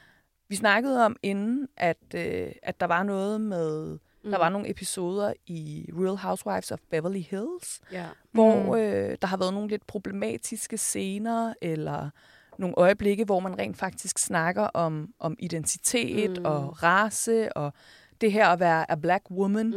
Vi 0.49 0.57
snakkede 0.57 1.05
om 1.05 1.16
inden, 1.23 1.68
at, 1.77 1.97
øh, 2.14 2.53
at 2.62 2.81
der 2.81 2.87
var 2.87 3.03
noget 3.03 3.41
med... 3.41 3.99
Mm. 4.25 4.31
Der 4.31 4.39
var 4.39 4.49
nogle 4.49 4.71
episoder 4.71 5.33
i 5.47 5.91
Real 5.93 6.16
Housewives 6.16 6.73
of 6.73 6.79
Beverly 6.91 7.18
Hills, 7.21 7.81
Ja. 7.93 8.07
hvor 8.33 8.62
Mm. 8.62 8.75
øh, 8.81 9.16
der 9.23 9.27
har 9.29 9.37
været 9.37 9.55
nogle 9.55 9.68
lidt 9.68 9.87
problematiske 9.87 10.79
scener, 10.79 11.55
eller 11.61 12.11
nogle 12.59 12.75
øjeblikke, 12.79 13.25
hvor 13.25 13.41
man 13.41 13.59
rent 13.59 13.77
faktisk 13.77 14.18
snakker 14.18 14.62
om, 14.62 15.14
om 15.18 15.37
identitet 15.39 16.31
Mm. 16.31 16.37
mm. 16.39 16.45
og 16.45 16.83
race, 16.83 17.57
og 17.57 17.73
det 18.21 18.33
her 18.33 18.47
at 18.49 18.61
være 18.61 18.91
a 18.91 18.95
black 18.95 19.25
woman. 19.31 19.66
Mm. 19.71 19.75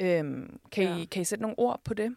Mm. 0.00 0.06
Øhm, 0.06 0.60
kan, 0.72 0.84
Ja. 0.84 0.96
I, 0.96 1.04
kan 1.04 1.22
I 1.22 1.24
sætte 1.24 1.42
nogle 1.42 1.58
ord 1.58 1.80
på 1.84 1.94
det? 1.94 2.16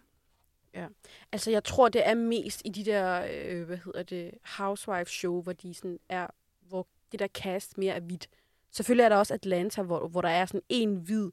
Altså, 1.31 1.51
jeg 1.51 1.63
tror, 1.63 1.89
det 1.89 2.07
er 2.07 2.15
mest 2.15 2.61
i 2.65 2.69
de 2.69 2.85
der, 2.85 3.25
øh, 3.45 3.63
hvad 3.65 3.77
hedder 3.85 4.03
det, 4.03 4.31
housewife 4.57 5.11
show, 5.11 5.41
hvor 5.41 5.53
de 5.53 5.73
sådan 5.73 5.99
er, 6.09 6.27
hvor 6.67 6.87
det 7.11 7.19
der 7.19 7.27
cast 7.27 7.77
mere 7.77 7.93
er 7.95 7.99
hvidt. 7.99 8.27
Selvfølgelig 8.71 9.03
er 9.03 9.09
der 9.09 9.15
også 9.15 9.33
Atlanta, 9.33 9.81
hvor, 9.81 10.07
hvor 10.07 10.21
der 10.21 10.29
er 10.29 10.45
sådan 10.45 10.61
en 10.69 10.95
hvid 10.95 11.31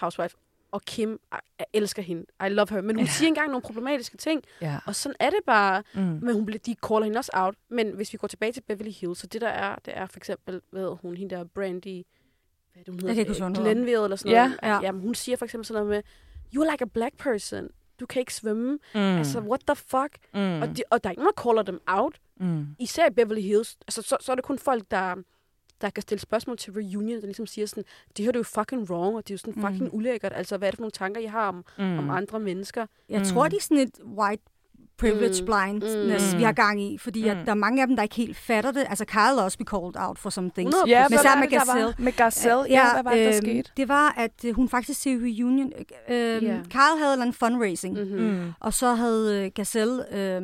housewife, 0.00 0.36
og 0.70 0.82
Kim, 0.82 1.20
jeg, 1.32 1.40
jeg 1.58 1.66
elsker 1.72 2.02
hende, 2.02 2.24
I 2.46 2.48
love 2.48 2.66
her, 2.70 2.80
men 2.80 2.96
hun 2.96 3.06
siger 3.06 3.28
engang 3.28 3.48
nogle 3.48 3.62
problematiske 3.62 4.16
ting, 4.16 4.42
Ja. 4.60 4.78
og 4.86 4.94
sådan 4.94 5.16
er 5.20 5.30
det 5.30 5.38
bare. 5.46 5.82
Mm. 5.94 6.00
Men 6.02 6.34
hun, 6.34 6.46
bliver- 6.46 6.58
de 6.58 6.74
caller 6.88 7.04
hende 7.04 7.18
også 7.18 7.30
out. 7.34 7.54
Men 7.68 7.90
hvis 7.90 8.12
vi 8.12 8.18
går 8.18 8.28
tilbage 8.28 8.52
til 8.52 8.60
Beverly 8.60 8.90
Hills, 8.90 9.18
så 9.18 9.26
det 9.26 9.40
der 9.40 9.48
er, 9.48 9.76
det 9.84 9.96
er 9.96 10.06
for 10.06 10.16
eksempel, 10.18 10.60
hvad 10.70 10.96
hun, 11.02 11.16
hende 11.16 11.36
der 11.36 11.44
Brandy, 11.44 12.02
hvad 12.72 12.84
det, 12.84 12.88
hun 12.88 13.00
hedder? 13.00 13.14
kan 13.14 13.50
ikke. 13.50 13.60
Glenville 13.62 14.04
eller 14.04 14.16
sådan 14.16 14.32
Ja, 14.32 14.44
noget. 14.46 14.58
ja. 14.62 14.80
Jamen, 14.80 15.00
hun 15.00 15.14
siger 15.14 15.36
for 15.36 15.44
eksempel 15.44 15.66
sådan 15.66 15.84
noget 15.86 15.90
med, 15.90 16.02
you're 16.56 16.70
like 16.70 16.82
a 16.82 16.88
black 16.94 17.16
person. 17.18 17.68
Du 18.00 18.06
kan 18.06 18.20
ikke 18.20 18.34
svømme. 18.34 18.72
Mm. 18.94 19.00
Altså, 19.00 19.40
what 19.40 19.60
the 19.66 19.76
fuck? 19.76 20.16
Mm. 20.34 20.62
Og, 20.62 20.76
de, 20.76 20.82
og 20.90 21.04
der 21.04 21.08
er 21.08 21.12
ikke 21.12 21.22
nogen, 21.22 21.32
der 21.36 21.42
caller 21.42 21.62
dem 21.62 21.80
out. 21.86 22.20
Mm. 22.36 22.66
Især 22.78 23.06
i 23.06 23.10
Beverly 23.10 23.40
Hills. 23.40 23.76
Altså, 23.86 24.02
så, 24.02 24.16
så 24.20 24.32
er 24.32 24.36
det 24.36 24.44
kun 24.44 24.58
folk, 24.58 24.84
der, 24.90 25.14
der 25.82 25.90
kan 25.90 26.02
stille 26.02 26.20
spørgsmål 26.20 26.56
til 26.58 26.72
reunion, 26.72 27.20
der 27.20 27.26
ligesom 27.26 27.46
siger 27.46 27.66
sådan, 27.66 27.84
det 28.16 28.24
her 28.24 28.32
det 28.32 28.36
er 28.36 28.40
jo 28.40 28.44
fucking 28.44 28.90
wrong, 28.90 29.16
og 29.16 29.28
det 29.28 29.30
er 29.30 29.34
jo 29.34 29.38
sådan 29.38 29.54
Mm. 29.56 29.62
fucking 29.68 29.94
ulækkert. 29.94 30.32
Altså, 30.34 30.56
hvad 30.56 30.68
er 30.68 30.70
det 30.70 30.76
for 30.78 30.82
nogle 30.82 30.90
tanker, 30.90 31.20
I 31.20 31.24
har 31.24 31.48
om, 31.48 31.64
Mm. 31.78 31.98
om 31.98 32.10
andre 32.10 32.40
mennesker? 32.40 32.86
Jeg 33.08 33.26
tror, 33.26 33.48
det 33.48 33.56
er 33.56 33.60
sådan 33.60 33.76
et 33.78 33.98
white 34.18 34.42
privilege 35.02 35.42
Mm. 35.42 35.46
blindness, 35.46 36.32
Mm. 36.32 36.38
vi 36.38 36.42
har 36.44 36.52
gang 36.52 36.82
i. 36.82 36.98
Fordi 36.98 37.28
at 37.28 37.36
Mm. 37.36 37.44
der 37.44 37.50
er 37.50 37.54
mange 37.66 37.82
af 37.82 37.86
dem, 37.88 37.96
der 37.96 38.02
ikke 38.02 38.14
helt 38.14 38.36
fatter 38.36 38.70
det. 38.70 38.84
Altså, 38.88 39.04
Kyle 39.04 39.42
også 39.44 39.58
be 39.58 39.64
called 39.64 39.94
out 39.96 40.18
for 40.18 40.30
some 40.30 40.50
things. 40.56 40.74
100%. 40.74 40.90
Ja, 40.90 41.02
Men 41.02 41.08
hvad 41.08 41.18
sammen 41.18 41.30
var 41.36 41.40
med 41.40 41.58
det, 41.60 41.66
der 41.66 41.72
var? 41.72 41.78
Gazelle. 41.80 41.94
Med 42.04 42.12
Garcelle, 42.12 42.64
ja, 42.68 42.92
hvad 42.92 43.02
var 43.02 43.10
det, 43.10 43.20
der 43.20 43.26
øhm, 43.28 43.42
skete? 43.42 43.70
Det 43.76 43.88
var, 43.88 44.14
at 44.16 44.44
øh, 44.46 44.54
hun 44.54 44.68
faktisk 44.68 45.00
til 45.00 45.18
reunion... 45.18 45.72
Øh, 46.08 46.36
øh, 46.36 46.44
Ja. 46.44 46.56
Kyle 46.70 46.98
havde 47.04 47.22
en 47.22 47.32
fundraising. 47.32 47.98
Mm-hmm. 47.98 48.20
Mm. 48.22 48.52
Og 48.60 48.74
så 48.74 48.94
havde 48.94 49.44
øh, 49.44 49.50
Gazelle, 49.54 50.16
øh, 50.16 50.42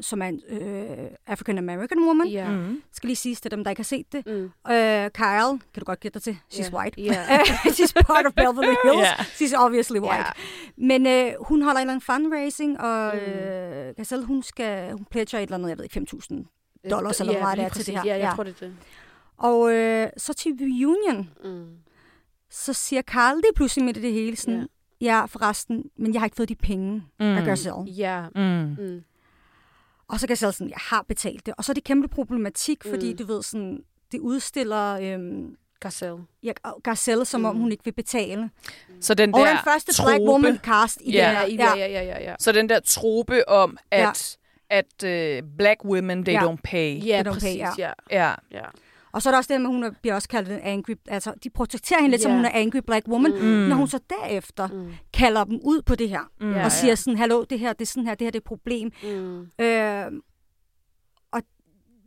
som 0.00 0.22
er 0.22 0.26
en 0.26 0.40
øh, 0.48 0.86
African-American 1.30 2.06
woman, 2.06 2.26
Ja. 2.28 2.48
Mm. 2.50 2.82
skal 2.92 3.06
lige 3.06 3.16
sige 3.16 3.34
til 3.34 3.50
dem, 3.50 3.64
der 3.64 3.70
ikke 3.70 3.80
har 3.80 3.84
set 3.84 4.06
det. 4.12 4.26
Mm. 4.26 4.32
Øh, 4.72 5.10
Kyle, 5.10 5.58
kan 5.74 5.80
du 5.80 5.84
godt 5.84 6.00
gætte 6.00 6.14
dig 6.14 6.22
til, 6.22 6.38
she's 6.54 6.70
Ja. 6.72 6.78
white. 6.78 7.02
Ja. 7.02 7.38
she's 7.76 7.92
part 8.06 8.26
of 8.26 8.32
Beverly 8.32 8.74
Hills. 8.84 8.96
Ja. 9.06 9.12
She's 9.22 9.54
obviously 9.64 9.98
white. 9.98 10.14
Ja. 10.16 10.86
Men 10.86 11.06
øh, 11.06 11.32
hun 11.40 11.62
holder 11.62 11.78
en 11.80 11.82
eller 11.82 11.92
anden 11.92 12.00
fundraising, 12.00 12.80
og 12.80 13.12
Mm. 13.14 13.32
øh, 13.32 13.75
Gazelle, 13.96 14.24
hun 14.24 14.42
skal, 14.42 14.92
hun 14.92 15.04
pledger 15.10 15.38
et 15.38 15.42
eller 15.42 15.54
andet, 15.56 15.68
jeg 15.68 15.78
ved 15.78 15.84
ikke, 15.84 16.06
5.000 16.12 16.88
dollars, 16.90 17.20
eller 17.20 17.32
ja, 17.32 17.38
hvad 17.38 17.48
det 17.50 17.56
lige 17.56 17.66
er 17.66 17.70
til 17.70 17.86
det 17.86 17.94
her. 17.94 18.02
Ja, 18.04 18.12
jeg 18.16 18.20
Ja. 18.20 18.32
tror, 18.34 18.42
det 18.42 18.54
er 18.62 18.66
det. 18.66 18.76
Og 19.36 19.72
øh, 19.74 20.08
så 20.16 20.34
til 20.34 20.52
reunion, 20.60 21.30
Mm. 21.44 21.66
så 22.50 22.72
siger 22.72 23.02
Carl 23.02 23.36
det 23.36 23.44
pludselig 23.56 23.84
midt 23.84 23.96
i 23.96 24.00
det 24.00 24.12
hele 24.12 24.36
sådan, 24.36 24.68
Ja. 25.00 25.18
ja, 25.18 25.24
forresten, 25.24 25.84
men 25.98 26.12
jeg 26.12 26.20
har 26.20 26.26
ikke 26.26 26.36
fået 26.36 26.48
de 26.48 26.54
penge 26.54 26.94
mm. 27.20 27.26
af. 27.26 27.44
Gazelle. 27.44 27.82
Ja. 27.82 28.26
Mm. 28.34 28.76
Mm. 28.84 29.02
Og 30.08 30.20
så 30.20 30.26
kan 30.26 30.30
jeg 30.30 30.38
sige 30.38 30.52
sådan, 30.52 30.68
jeg 30.70 30.78
har 30.80 31.02
betalt 31.08 31.46
det. 31.46 31.54
Og 31.58 31.64
så 31.64 31.72
er 31.72 31.74
det 31.74 31.84
kæmpe 31.84 32.08
problematik, 32.08 32.84
fordi 32.84 33.10
Mm. 33.12 33.16
du 33.18 33.26
ved 33.26 33.42
sådan, 33.42 33.82
det 34.12 34.20
udstiller 34.20 34.98
øhm, 35.02 35.56
Garcelle. 35.80 36.18
ja, 36.42 36.52
Gazelle, 36.84 37.24
som 37.24 37.44
om 37.44 37.54
Mm. 37.54 37.60
hun 37.60 37.72
ikke 37.72 37.84
vil 37.84 37.92
betale. 37.92 38.50
Så 39.00 39.14
den 39.14 39.34
Og 39.34 39.40
der 39.40 39.46
den 39.48 39.58
første 39.64 39.92
trope, 39.94 40.10
black 40.10 40.20
woman 40.28 40.58
cast 40.58 40.98
i 41.00 41.12
Ja. 41.12 41.42
det 41.48 41.52
her. 41.58 41.76
Ja, 41.76 41.86
ja, 41.86 41.86
ja, 41.86 42.02
ja, 42.02 42.22
ja. 42.30 42.34
Så 42.38 42.52
den 42.52 42.68
der 42.68 42.80
trope 42.80 43.48
om, 43.48 43.78
at, 43.90 44.38
Ja. 44.70 44.78
at 45.04 45.42
uh, 45.42 45.48
black 45.58 45.84
women, 45.84 46.24
they 46.24 46.34
Ja. 46.34 46.40
don't 46.40 46.56
pay. 46.64 47.06
Ja, 47.06 47.20
don't 47.20 47.22
pay, 47.24 47.32
præcis, 47.32 47.56
ja. 47.56 47.70
ja. 47.78 47.92
Ja. 48.10 48.34
ja. 48.52 48.62
Og 49.12 49.22
så 49.22 49.28
er 49.28 49.30
der 49.30 49.38
også 49.38 49.52
det 49.52 49.60
med, 49.60 49.68
at 49.70 49.74
hun 49.74 49.84
er- 49.84 49.90
bliver 50.02 50.14
også 50.14 50.28
kaldt 50.28 50.48
en 50.48 50.60
angry... 50.62 50.94
Altså, 51.08 51.32
de 51.44 51.50
protekterer 51.50 52.00
hende 52.00 52.10
lidt, 52.10 52.22
som 52.22 52.30
Ja. 52.30 52.36
hun 52.36 52.44
er 52.44 52.50
angry 52.54 52.78
black 52.86 53.08
woman, 53.08 53.32
Mm. 53.32 53.38
mm. 53.46 53.46
når 53.68 53.76
hun 53.76 53.88
så 53.88 53.98
derefter 54.10 54.66
mm. 54.66 54.92
kalder 55.14 55.44
dem 55.44 55.60
ud 55.62 55.82
på 55.82 55.94
det 55.94 56.08
her. 56.08 56.30
Mm. 56.40 56.54
Og 56.54 56.72
siger 56.72 56.90
ja. 56.90 56.94
sådan, 56.94 57.18
hallo, 57.18 57.44
det 57.50 57.58
her, 57.58 57.72
det 57.72 57.80
er 57.80 57.86
sådan 57.86 58.06
her, 58.06 58.14
det 58.14 58.24
her 58.24 58.30
det 58.30 58.38
er 58.38 58.40
et 58.40 58.44
problem. 58.44 58.90
Mm. 59.02 59.40
Øh, 59.60 60.04
og 60.06 60.10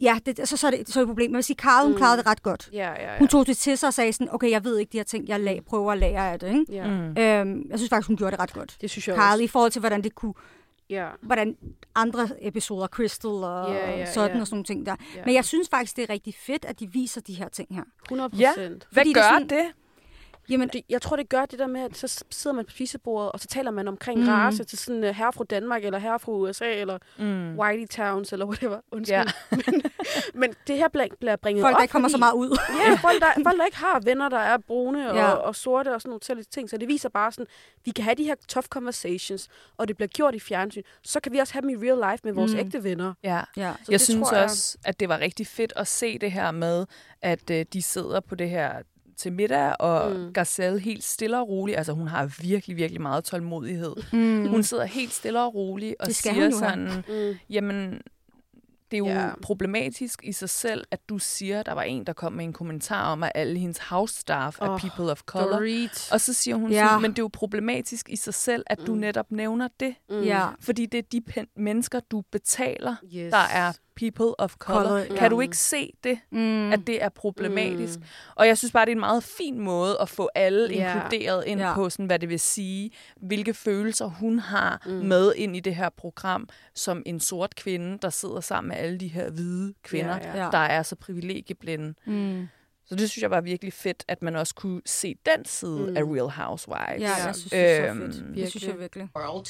ja, 0.01 0.17
det, 0.25 0.47
så, 0.49 0.57
så, 0.57 0.67
er 0.67 0.71
det, 0.71 0.89
så 0.89 0.99
er 0.99 1.01
det 1.01 1.05
et 1.05 1.07
problem. 1.09 1.29
Men 1.29 1.33
jeg 1.33 1.37
vil 1.37 1.43
sige, 1.43 1.57
Carl, 1.57 1.83
hun 1.83 1.91
Mm. 1.91 1.97
klarede 1.97 2.17
det 2.17 2.25
ret 2.27 2.43
godt. 2.43 2.69
Ja, 2.73 2.89
ja, 2.91 3.11
ja. 3.13 3.17
Hun 3.19 3.27
tog 3.27 3.47
det 3.47 3.57
til 3.57 3.77
sig 3.77 3.87
og 3.87 3.93
sagde 3.93 4.13
sådan, 4.13 4.33
okay, 4.33 4.51
jeg 4.51 4.63
ved 4.63 4.77
ikke 4.77 4.91
de 4.91 4.97
her 4.97 5.03
ting, 5.03 5.27
jeg 5.27 5.39
lag, 5.39 5.61
prøver 5.67 5.91
at 5.91 5.97
lære 5.97 6.31
af 6.31 6.39
det. 6.39 6.47
Ikke? 6.47 6.65
Ja. 6.69 6.87
Mm. 6.87 6.93
Øhm, 7.17 7.69
jeg 7.69 7.79
synes 7.79 7.89
faktisk, 7.89 8.07
hun 8.07 8.17
gjorde 8.17 8.31
det 8.31 8.39
ret 8.39 8.53
godt. 8.53 8.77
Det 8.81 8.89
synes 8.89 9.07
jeg 9.07 9.15
Carl, 9.15 9.31
også. 9.33 9.43
i 9.43 9.47
forhold 9.47 9.71
til, 9.71 9.79
hvordan 9.79 10.03
det 10.03 10.15
kunne 10.15 10.33
Ja. 10.89 11.07
hvordan 11.21 11.55
andre 11.95 12.29
episoder, 12.41 12.87
Crystal 12.87 13.29
og 13.31 13.73
Ja, 13.73 13.97
ja, 13.97 14.11
sådan 14.13 14.35
ja. 14.35 14.41
og 14.41 14.47
sådan 14.47 14.55
nogle 14.55 14.63
ting 14.63 14.85
der. 14.85 14.95
Ja. 15.15 15.21
Men 15.25 15.35
jeg 15.35 15.45
synes 15.45 15.69
faktisk, 15.69 15.95
det 15.95 16.03
er 16.03 16.09
rigtig 16.09 16.35
fedt, 16.45 16.65
at 16.65 16.79
de 16.79 16.91
viser 16.91 17.21
de 17.21 17.33
her 17.33 17.49
ting 17.49 17.75
her. 17.75 17.83
100 18.05 18.29
Ja. 18.39 18.49
procent. 18.55 18.87
Hvad 18.91 19.01
Fordi 19.01 19.09
det 19.09 19.15
gør 19.15 19.21
sådan- 19.21 19.49
det? 19.49 19.65
Jamen, 20.49 20.69
det, 20.73 20.81
jeg 20.89 21.01
tror, 21.01 21.15
det 21.15 21.29
gør 21.29 21.45
det 21.45 21.59
der 21.59 21.67
med, 21.67 21.81
at 21.81 21.97
så 21.97 22.23
sidder 22.29 22.55
man 22.55 22.65
på 22.65 22.71
spisebordet, 22.71 23.31
og 23.31 23.39
så 23.39 23.47
taler 23.47 23.71
man 23.71 23.87
omkring 23.87 24.19
Mm. 24.19 24.27
race 24.29 24.63
til 24.63 24.77
sådan 24.77 25.03
uh, 25.03 25.09
herre 25.09 25.33
fra 25.33 25.43
Danmark, 25.43 25.83
eller 25.85 25.99
herre 25.99 26.19
fra 26.19 26.31
USA, 26.31 26.65
eller 26.73 26.97
Mm. 27.17 27.59
Whitey 27.59 27.87
Towns, 27.87 28.33
eller 28.33 28.45
whatever. 28.45 28.79
Undskyld. 28.91 29.15
Ja. 29.17 29.23
men, 29.65 29.81
men 30.33 30.53
det 30.67 30.77
her 30.77 30.87
bliver, 30.87 31.07
bliver 31.19 31.35
bringet 31.35 31.63
Folk, 31.63 31.73
op, 31.75 31.77
der 31.77 31.83
ikke 31.83 31.91
kommer 31.91 32.09
så 32.09 32.17
meget 32.17 32.33
ud. 32.33 32.57
Ja, 32.87 32.95
folk 33.07 33.21
der, 33.21 33.43
folk, 33.43 33.57
der 33.59 33.65
ikke 33.65 33.77
har 33.77 33.99
venner, 34.05 34.29
der 34.29 34.37
er 34.39 34.57
brune 34.57 35.09
og, 35.09 35.15
Ja. 35.15 35.25
ja. 35.25 35.31
og 35.31 35.55
sorte 35.55 35.93
og 35.95 36.01
sådan 36.01 36.19
nogle 36.27 36.43
ting. 36.43 36.69
Så 36.69 36.77
det 36.77 36.87
viser 36.87 37.09
bare 37.09 37.31
sådan, 37.31 37.45
vi 37.85 37.91
kan 37.91 38.03
have 38.03 38.15
de 38.15 38.23
her 38.23 38.35
tough 38.47 38.67
conversations, 38.67 39.47
og 39.77 39.87
det 39.87 39.95
bliver 39.95 40.07
gjort 40.07 40.35
i 40.35 40.39
fjernsyn. 40.39 40.81
Så 41.03 41.19
kan 41.19 41.31
vi 41.31 41.37
også 41.37 41.53
have 41.53 41.61
dem 41.61 41.69
i 41.69 41.75
real 41.75 42.11
life 42.11 42.21
med 42.23 42.33
vores 42.33 42.53
Mm. 42.53 42.59
ægte 42.59 42.83
venner. 42.83 43.13
Ja. 43.23 43.41
ja. 43.57 43.73
Så 43.83 43.91
jeg 43.91 44.01
synes 44.01 44.27
tror 44.27 44.35
jeg- 44.35 44.43
også, 44.43 44.77
at 44.85 44.99
det 44.99 45.09
var 45.09 45.19
rigtig 45.19 45.47
fedt 45.47 45.73
at 45.75 45.87
se 45.87 46.19
det 46.19 46.31
her 46.31 46.51
med, 46.51 46.85
at 47.21 47.49
øh, 47.51 47.65
de 47.73 47.81
sidder 47.81 48.19
på 48.19 48.35
det 48.35 48.49
her 48.49 48.73
til 49.20 49.34
middag, 49.34 49.76
og 49.80 50.11
mm. 50.15 50.34
Garcelle 50.34 50.80
helt 50.80 51.03
stille 51.03 51.38
og 51.39 51.47
roligt, 51.49 51.78
altså 51.78 51.93
hun 51.93 52.07
har 52.07 52.36
virkelig, 52.41 52.76
virkelig 52.78 53.01
meget 53.01 53.24
tålmodighed. 53.24 53.95
Mm. 54.13 54.47
Hun 54.47 54.63
sidder 54.63 54.86
helt 54.86 55.11
stille 55.13 55.41
og 55.41 55.55
roligt 55.55 55.95
og 55.99 56.07
siger 56.11 56.49
sådan, 56.51 56.89
Mm. 57.07 57.38
jamen, 57.49 58.01
det 58.91 58.97
er 58.97 58.99
jo 58.99 59.05
Ja. 59.07 59.30
problematisk 59.41 60.20
i 60.24 60.32
sig 60.32 60.49
selv, 60.49 60.86
at 60.91 60.99
du 61.09 61.17
siger, 61.17 61.59
at 61.59 61.65
der 61.65 61.74
var 61.74 61.82
en, 61.84 62.03
der 62.05 62.13
kom 62.13 62.34
med 62.34 62.45
en 62.45 62.53
kommentar 62.53 63.11
om, 63.11 63.24
at 63.24 63.32
alle 63.36 63.59
hendes 63.59 63.78
house 63.78 64.15
staff 64.20 64.61
er 64.61 64.70
Åh, 64.70 64.80
people 64.80 65.11
of 65.11 65.22
color. 65.22 65.51
Dorit. 65.51 66.09
Og 66.11 66.22
så 66.22 66.34
siger 66.34 66.55
hun 66.55 66.72
Ja. 66.72 66.86
sådan, 66.88 67.01
men 67.01 67.11
det 67.11 67.20
er 67.20 67.24
jo 67.24 67.30
problematisk 67.34 68.09
i 68.09 68.15
sig 68.15 68.34
selv, 68.34 68.63
at 68.67 68.80
du 68.88 68.93
Mm. 68.93 68.99
netop 68.99 69.32
nævner 69.32 69.67
det. 69.80 69.95
Mm. 70.09 70.22
Ja. 70.24 70.47
Fordi 70.59 70.86
det 70.86 70.97
er 70.97 71.01
de 71.11 71.22
pen- 71.30 71.51
mennesker, 71.55 71.99
du 71.99 72.24
betaler, 72.32 72.95
Yes. 73.15 73.32
der 73.32 73.38
er 73.53 73.74
people 73.99 74.39
of 74.39 74.55
color. 74.59 74.83
Color, 74.83 75.05
Kan 75.05 75.15
ja. 75.15 75.29
du 75.29 75.41
ikke 75.41 75.57
se 75.57 75.91
det, 76.03 76.19
Mm. 76.31 76.71
at 76.71 76.79
det 76.87 77.03
er 77.03 77.09
problematisk? 77.09 77.99
Mm. 77.99 78.05
Og 78.35 78.47
jeg 78.47 78.57
synes 78.57 78.71
bare, 78.71 78.85
det 78.85 78.91
er 78.91 78.95
en 78.95 78.99
meget 78.99 79.23
fin 79.23 79.59
måde 79.59 79.97
at 80.01 80.09
få 80.09 80.29
alle 80.35 80.73
Ja. 80.73 80.93
inkluderet 80.95 81.43
ind 81.47 81.59
Ja. 81.59 81.73
på, 81.73 81.89
sådan, 81.89 82.05
hvad 82.05 82.19
det 82.19 82.29
vil 82.29 82.39
sige, 82.39 82.91
hvilke 83.17 83.53
følelser 83.53 84.05
hun 84.05 84.39
har 84.39 84.81
Mm. 84.85 84.91
med 84.91 85.33
ind 85.35 85.55
i 85.55 85.59
det 85.59 85.75
her 85.75 85.89
program, 85.89 86.49
som 86.75 87.03
en 87.05 87.19
sort 87.19 87.55
kvinde, 87.55 87.97
der 88.01 88.09
sidder 88.09 88.39
sammen 88.41 88.67
med 88.69 88.77
alle 88.77 88.97
de 88.97 89.07
her 89.07 89.29
hvide 89.29 89.73
kvinder, 89.83 90.17
Ja, 90.23 90.43
ja. 90.43 90.49
der 90.51 90.57
er 90.57 90.83
så 90.83 90.95
privilegieblinde. 90.95 91.93
Mm. 92.05 92.47
Så 92.85 92.95
det 92.95 93.09
synes 93.09 93.21
jeg 93.21 93.31
var 93.31 93.41
virkelig 93.41 93.73
fedt, 93.73 94.03
at 94.07 94.21
man 94.21 94.35
også 94.35 94.55
kunne 94.55 94.81
se 94.85 95.15
den 95.25 95.45
side 95.45 95.79
Mm. 95.89 95.97
af 95.97 96.01
Real 96.03 96.29
Housewives. 96.29 97.01
Ja, 97.01 97.25
jeg 97.25 97.35
synes, 97.35 97.51
det 97.51 97.59
er 97.79 97.85
så 97.85 97.89
Øhm, 97.99 98.11
fedt. 98.13 98.35
Det 98.35 98.49
synes 98.49 98.63
jeg 98.67 98.79
virkelig. 98.79 99.07
world 99.17 99.47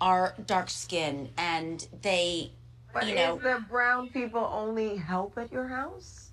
are 0.00 0.28
dark 0.48 0.68
skin 0.70 1.28
and 1.38 1.80
they 2.02 2.50
But 2.92 3.08
you 3.08 3.14
know 3.14 3.36
is 3.36 3.42
the 3.42 3.64
brown 3.68 4.08
people 4.08 4.48
only 4.52 4.96
help 4.96 5.38
at 5.38 5.52
your 5.52 5.66
house? 5.66 6.30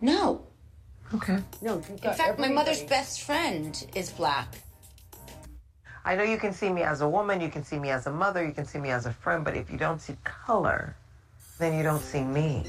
no 0.00 0.46
Okay. 1.12 1.38
no 1.60 1.74
in 1.74 1.98
fact 1.98 2.38
my 2.38 2.48
mother's 2.48 2.82
best 2.84 3.22
friend 3.22 3.86
is 3.94 4.10
black 4.10 4.54
I 6.04 6.16
know 6.16 6.22
you 6.22 6.38
can 6.38 6.54
see 6.54 6.70
me 6.70 6.82
as 6.82 7.02
a 7.02 7.08
woman, 7.08 7.42
you 7.42 7.50
can 7.50 7.62
see 7.62 7.78
me 7.78 7.90
as 7.90 8.06
a 8.06 8.10
mother, 8.10 8.42
you 8.44 8.52
can 8.52 8.64
see 8.64 8.78
me 8.78 8.90
as 8.90 9.04
a 9.04 9.12
friend, 9.12 9.44
but 9.44 9.54
if 9.54 9.70
you 9.70 9.76
don't 9.76 10.00
see 10.00 10.16
color, 10.24 10.96
then 11.58 11.76
you 11.76 11.82
don't 11.82 12.02
see 12.02 12.24
me. 12.24 12.64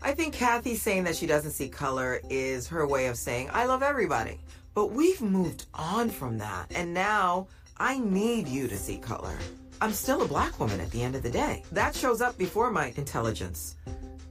I 0.00 0.12
think 0.12 0.32
Kathy 0.32 0.74
saying 0.74 1.04
that 1.04 1.16
she 1.16 1.26
doesn't 1.26 1.50
see 1.50 1.68
color 1.68 2.20
is 2.30 2.66
her 2.68 2.86
way 2.86 3.06
of 3.06 3.18
saying, 3.18 3.50
I 3.52 3.66
love 3.66 3.82
everybody. 3.82 4.40
But 4.72 4.92
we've 4.92 5.20
moved 5.20 5.66
on 5.74 6.08
from 6.08 6.38
that. 6.38 6.72
And 6.74 6.94
now 6.94 7.48
I 7.76 7.98
need 7.98 8.48
you 8.48 8.68
to 8.68 8.76
see 8.78 8.96
color. 8.96 9.36
I'm 9.80 9.92
still 9.92 10.20
a 10.22 10.28
black 10.28 10.58
woman 10.60 10.80
at 10.80 10.90
the 10.90 11.02
end 11.02 11.14
of 11.16 11.22
the 11.22 11.32
day. 11.32 11.62
That 11.74 11.94
shows 11.96 12.20
up 12.20 12.36
before 12.38 12.70
my 12.70 12.92
intelligence, 12.96 13.76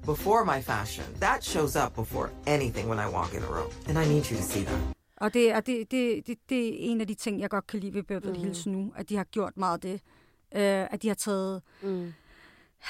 before 0.06 0.46
my 0.46 0.62
fashion. 0.62 1.06
That 1.20 1.44
shows 1.44 1.76
up 1.76 1.96
before 1.96 2.30
anything 2.48 2.88
when 2.90 3.00
I 3.00 3.08
walk 3.18 3.34
in 3.34 3.44
a 3.44 3.52
room. 3.58 3.72
And 3.88 3.98
I 3.98 4.06
need 4.14 4.26
you 4.32 4.38
to 4.38 4.44
see 4.44 4.64
that. 4.66 4.80
Og 5.18 5.34
det 5.34 5.52
er, 5.52 5.60
det, 5.60 5.92
det, 5.92 6.28
det, 6.28 6.38
det 6.50 6.68
er 6.68 6.74
en 6.92 7.02
af 7.02 7.08
de 7.08 7.14
ting, 7.14 7.40
jeg 7.42 7.50
godt 7.50 7.68
kan 7.68 7.80
lide 7.80 7.94
ved 7.94 8.04
Beverly 8.04 8.38
Mm. 8.38 8.44
Hills 8.44 8.66
nu, 8.66 8.94
at 8.96 9.10
de 9.10 9.16
har 9.16 9.24
gjort 9.24 9.58
meget 9.58 9.74
af 9.74 9.80
det. 9.82 10.02
Øh, 10.56 10.88
at 10.94 11.02
de 11.02 11.08
har 11.08 11.16
taget... 11.16 11.62
Mm. 11.82 12.14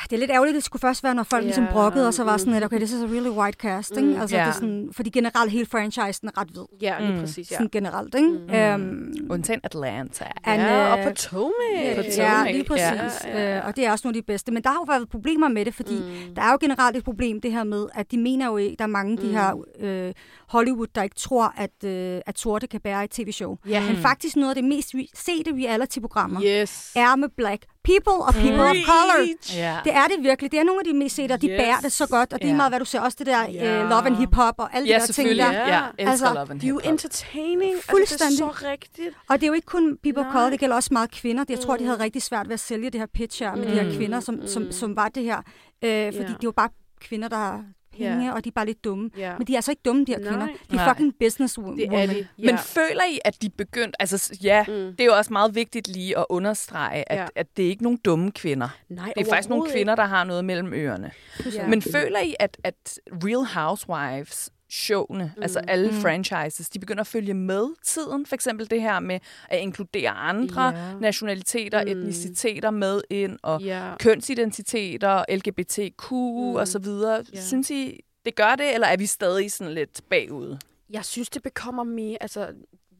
Det 0.03 0.13
er 0.13 0.17
lidt 0.19 0.31
ærgerligt, 0.31 0.55
det 0.55 0.63
skulle 0.63 0.79
først 0.81 1.03
være, 1.03 1.15
når 1.15 1.23
folk 1.23 1.41
Ja, 1.43 1.45
ligesom 1.47 1.67
brokkede, 1.71 2.07
og 2.07 2.13
så 2.13 2.23
var 2.23 2.31
mm. 2.33 2.39
sådan, 2.39 2.53
at 2.53 2.63
okay, 2.63 2.77
this 2.77 2.91
is 2.91 3.01
a 3.01 3.05
really 3.05 3.29
white 3.29 3.57
cast, 3.61 3.91
ikke? 3.97 4.01
Mm. 4.09 4.21
Altså, 4.21 4.35
Ja. 4.35 4.41
det 4.41 4.49
er 4.49 4.53
sådan, 4.53 4.89
fordi 4.91 5.09
generelt 5.09 5.51
hele 5.51 5.65
franchisen 5.65 6.27
er 6.27 6.41
ret 6.41 6.47
hvid. 6.47 6.63
Ja, 6.81 6.99
lige 6.99 7.13
Mm. 7.13 7.19
præcis, 7.19 7.51
ja. 7.51 7.55
Sådan 7.55 7.69
generelt, 7.71 8.15
ikke? 8.15 8.27
Mm. 8.29 8.53
Øhm, 8.53 9.27
Undtagen 9.29 9.59
Atlanta. 9.63 10.25
And, 10.43 10.61
ja, 10.61 10.91
og 10.93 10.99
øh, 10.99 11.05
Potomac. 11.05 11.51
Ja, 11.75 11.93
Potomac, 11.95 12.17
ja, 12.17 12.51
lige 12.51 12.63
præcis. 12.63 12.81
ja, 12.83 13.29
Ja, 13.29 13.39
ja, 13.43 13.55
ja. 13.55 13.67
Og 13.67 13.75
det 13.75 13.85
er 13.85 13.91
også 13.91 14.07
nogle 14.07 14.17
af 14.17 14.23
de 14.23 14.25
bedste. 14.25 14.51
Men 14.51 14.63
der 14.63 14.69
har 14.69 14.75
jo 14.77 14.85
været 14.93 15.09
problemer 15.09 15.47
med 15.47 15.65
det, 15.65 15.73
fordi 15.73 15.95
mm. 15.95 16.35
der 16.35 16.41
er 16.41 16.51
jo 16.51 16.57
generelt 16.61 16.97
et 16.97 17.03
problem 17.03 17.41
det 17.41 17.51
her 17.51 17.63
med, 17.63 17.85
at 17.95 18.11
de 18.11 18.17
mener 18.17 18.45
jo 18.45 18.57
ikke, 18.57 18.75
der 18.79 18.83
er 18.83 18.87
mange 18.87 19.11
af 19.11 19.17
de 19.17 19.27
Mm. 19.27 19.33
her 19.33 19.63
øh, 19.79 20.13
Hollywood, 20.49 20.87
der 20.95 21.03
ikke 21.03 21.15
tror, 21.15 21.53
at, 21.57 21.89
øh, 21.89 22.21
at 22.25 22.39
sorte 22.39 22.67
kan 22.67 22.79
bære 22.81 23.03
et 23.03 23.09
tv-show. 23.11 23.57
Ja. 23.67 23.83
Men 23.87 23.97
faktisk 23.97 24.35
noget 24.35 24.49
af 24.49 24.55
det 24.55 24.63
mest 24.63 24.95
re- 24.95 25.11
sete 25.15 25.51
reality-programmer 25.55 26.41
Yes. 26.45 26.91
er 26.95 27.15
med 27.15 27.29
black 27.37 27.65
people 27.91 28.13
og 28.27 28.33
people 28.33 28.63
of 28.63 28.75
color. 28.91 29.19
Ja. 29.55 29.77
Det 29.83 29.93
er 29.93 30.05
det 30.07 30.23
virkelig. 30.23 30.51
Det 30.51 30.59
er 30.59 30.63
nogle 30.63 30.79
af 30.81 30.85
de 30.85 30.93
mest 30.93 31.15
sete, 31.15 31.31
og 31.33 31.41
de 31.41 31.47
Yes. 31.49 31.57
bærer 31.59 31.79
det 31.83 31.91
så 31.91 32.07
godt. 32.07 32.33
Og 32.33 32.39
det 32.39 32.45
er 32.45 32.49
Ja. 32.51 32.55
meget, 32.55 32.71
hvad 32.71 32.79
du 32.79 32.85
ser. 32.85 32.99
Også 33.01 33.15
det 33.19 33.27
der 33.27 33.41
Ja. 33.49 33.83
øh, 33.83 33.89
love 33.89 34.05
and 34.05 34.15
hip-hop 34.15 34.55
og 34.57 34.75
alle 34.75 34.87
Ja, 34.87 34.95
de 34.95 34.99
der 35.07 35.13
ting 35.13 35.29
der. 35.29 35.35
Ja, 35.35 35.65
jeg 35.65 35.91
elsker 35.97 36.09
Altså, 36.11 36.25
Love 36.33 36.51
and 36.51 36.59
De 36.59 36.65
er 36.65 36.69
jo 36.69 36.75
Hip 36.77 36.85
Hop. 36.85 36.91
entertaining. 36.91 37.73
Fuldstændig. 37.89 38.25
Altså, 38.25 38.43
det 38.45 38.51
er 38.51 38.57
så 38.59 38.67
rigtigt. 38.71 39.15
Og 39.29 39.35
det 39.35 39.43
er 39.43 39.47
jo 39.47 39.53
ikke 39.53 39.65
kun 39.65 39.97
people 40.03 40.25
of 40.25 40.31
color, 40.31 40.49
det 40.49 40.59
gælder 40.59 40.75
også 40.75 40.89
meget 40.91 41.11
kvinder. 41.11 41.43
Jeg 41.49 41.59
tror, 41.59 41.75
de 41.77 41.83
Mm. 41.83 41.87
havde 41.89 42.03
rigtig 42.03 42.21
svært 42.21 42.47
ved 42.47 42.53
at 42.53 42.59
sælge 42.59 42.89
det 42.89 42.99
her 42.99 43.07
pitch 43.13 43.43
her 43.43 43.55
med 43.55 43.65
de 43.65 43.71
her 43.71 43.83
Mm. 43.83 43.95
kvinder, 43.97 44.19
som, 44.19 44.47
som, 44.47 44.61
Mm. 44.63 44.71
som 44.71 44.95
var 44.95 45.09
det 45.09 45.23
her. 45.23 45.37
Øh, 45.37 45.43
fordi 45.81 46.17
Ja. 46.17 46.23
det 46.23 46.29
er 46.29 46.35
jo 46.43 46.51
bare 46.51 46.69
kvinder, 47.01 47.27
der 47.27 47.59
penge, 47.99 48.25
Ja. 48.25 48.33
og 48.33 48.43
de 48.43 48.49
er 48.49 48.53
bare 48.55 48.65
lidt 48.65 48.83
dumme. 48.83 49.09
Ja. 49.17 49.33
Men 49.37 49.47
de 49.47 49.53
er 49.53 49.57
altså 49.57 49.71
ikke 49.71 49.81
dumme, 49.85 50.05
de 50.05 50.11
her 50.11 50.19
Nej. 50.19 50.29
kvinder. 50.29 50.45
De 50.47 50.53
er 50.71 50.75
Nej. 50.75 50.89
fucking 50.93 51.13
businesswomen. 51.19 51.77
Det 51.77 51.85
er 51.93 52.05
de. 52.05 52.27
Men 52.37 52.57
føler 52.57 53.03
I, 53.13 53.19
at 53.25 53.41
de 53.41 53.49
begyndte... 53.49 54.01
Altså, 54.01 54.37
ja, 54.43 54.65
Mm. 54.67 54.73
det 54.73 55.01
er 55.01 55.05
jo 55.05 55.13
også 55.17 55.33
meget 55.33 55.55
vigtigt 55.55 55.87
lige 55.87 56.17
at 56.17 56.25
understrege, 56.29 57.11
at, 57.11 57.17
Ja. 57.19 57.25
at 57.35 57.47
det 57.57 57.65
er 57.65 57.69
ikke 57.69 57.83
nogen 57.83 57.99
dumme 58.05 58.31
kvinder. 58.31 58.69
Nej, 58.89 59.13
Det 59.17 59.25
er 59.27 59.29
faktisk 59.31 59.49
nogle 59.49 59.71
kvinder, 59.71 59.95
der 59.95 60.05
har 60.05 60.23
noget 60.23 60.45
mellem 60.45 60.73
ørerne. 60.73 61.11
Ja. 61.53 61.67
Men 61.67 61.81
føler 61.81 62.19
I, 62.19 62.35
at, 62.39 62.57
at 62.63 62.99
Real 63.11 63.45
Housewives 63.45 64.49
showene, 64.69 65.31
mm. 65.35 65.41
altså 65.43 65.59
alle 65.59 65.91
Mm. 65.91 65.97
franchises, 66.01 66.69
de 66.69 66.79
begynder 66.79 67.01
at 67.01 67.07
følge 67.07 67.33
med 67.33 67.67
tiden. 67.83 68.25
For 68.25 68.35
eksempel 68.35 68.69
det 68.69 68.81
her 68.81 68.99
med 68.99 69.19
at 69.49 69.59
inkludere 69.59 70.09
andre 70.09 70.61
Ja. 70.63 70.93
nationaliteter, 70.99 71.83
Mm. 71.83 71.89
etniciteter 71.91 72.71
med 72.71 73.01
ind, 73.09 73.39
og 73.43 73.61
Ja. 73.61 73.91
kønsidentiteter, 73.99 75.23
LGBTQ 75.29 76.11
mm. 76.11 76.55
og 76.55 76.67
så 76.67 76.79
videre. 76.79 77.23
Ja. 77.33 77.41
Synes 77.41 77.69
I, 77.69 77.99
det 78.25 78.35
gør 78.35 78.55
det, 78.55 78.73
eller 78.73 78.87
er 78.87 78.97
vi 78.97 79.05
stadig 79.05 79.51
sådan 79.51 79.73
lidt 79.73 80.01
bagud? 80.09 80.57
Jeg 80.89 81.05
synes, 81.05 81.29
det 81.29 81.43
bekommer 81.43 81.83
mere, 81.83 82.17
altså 82.21 82.47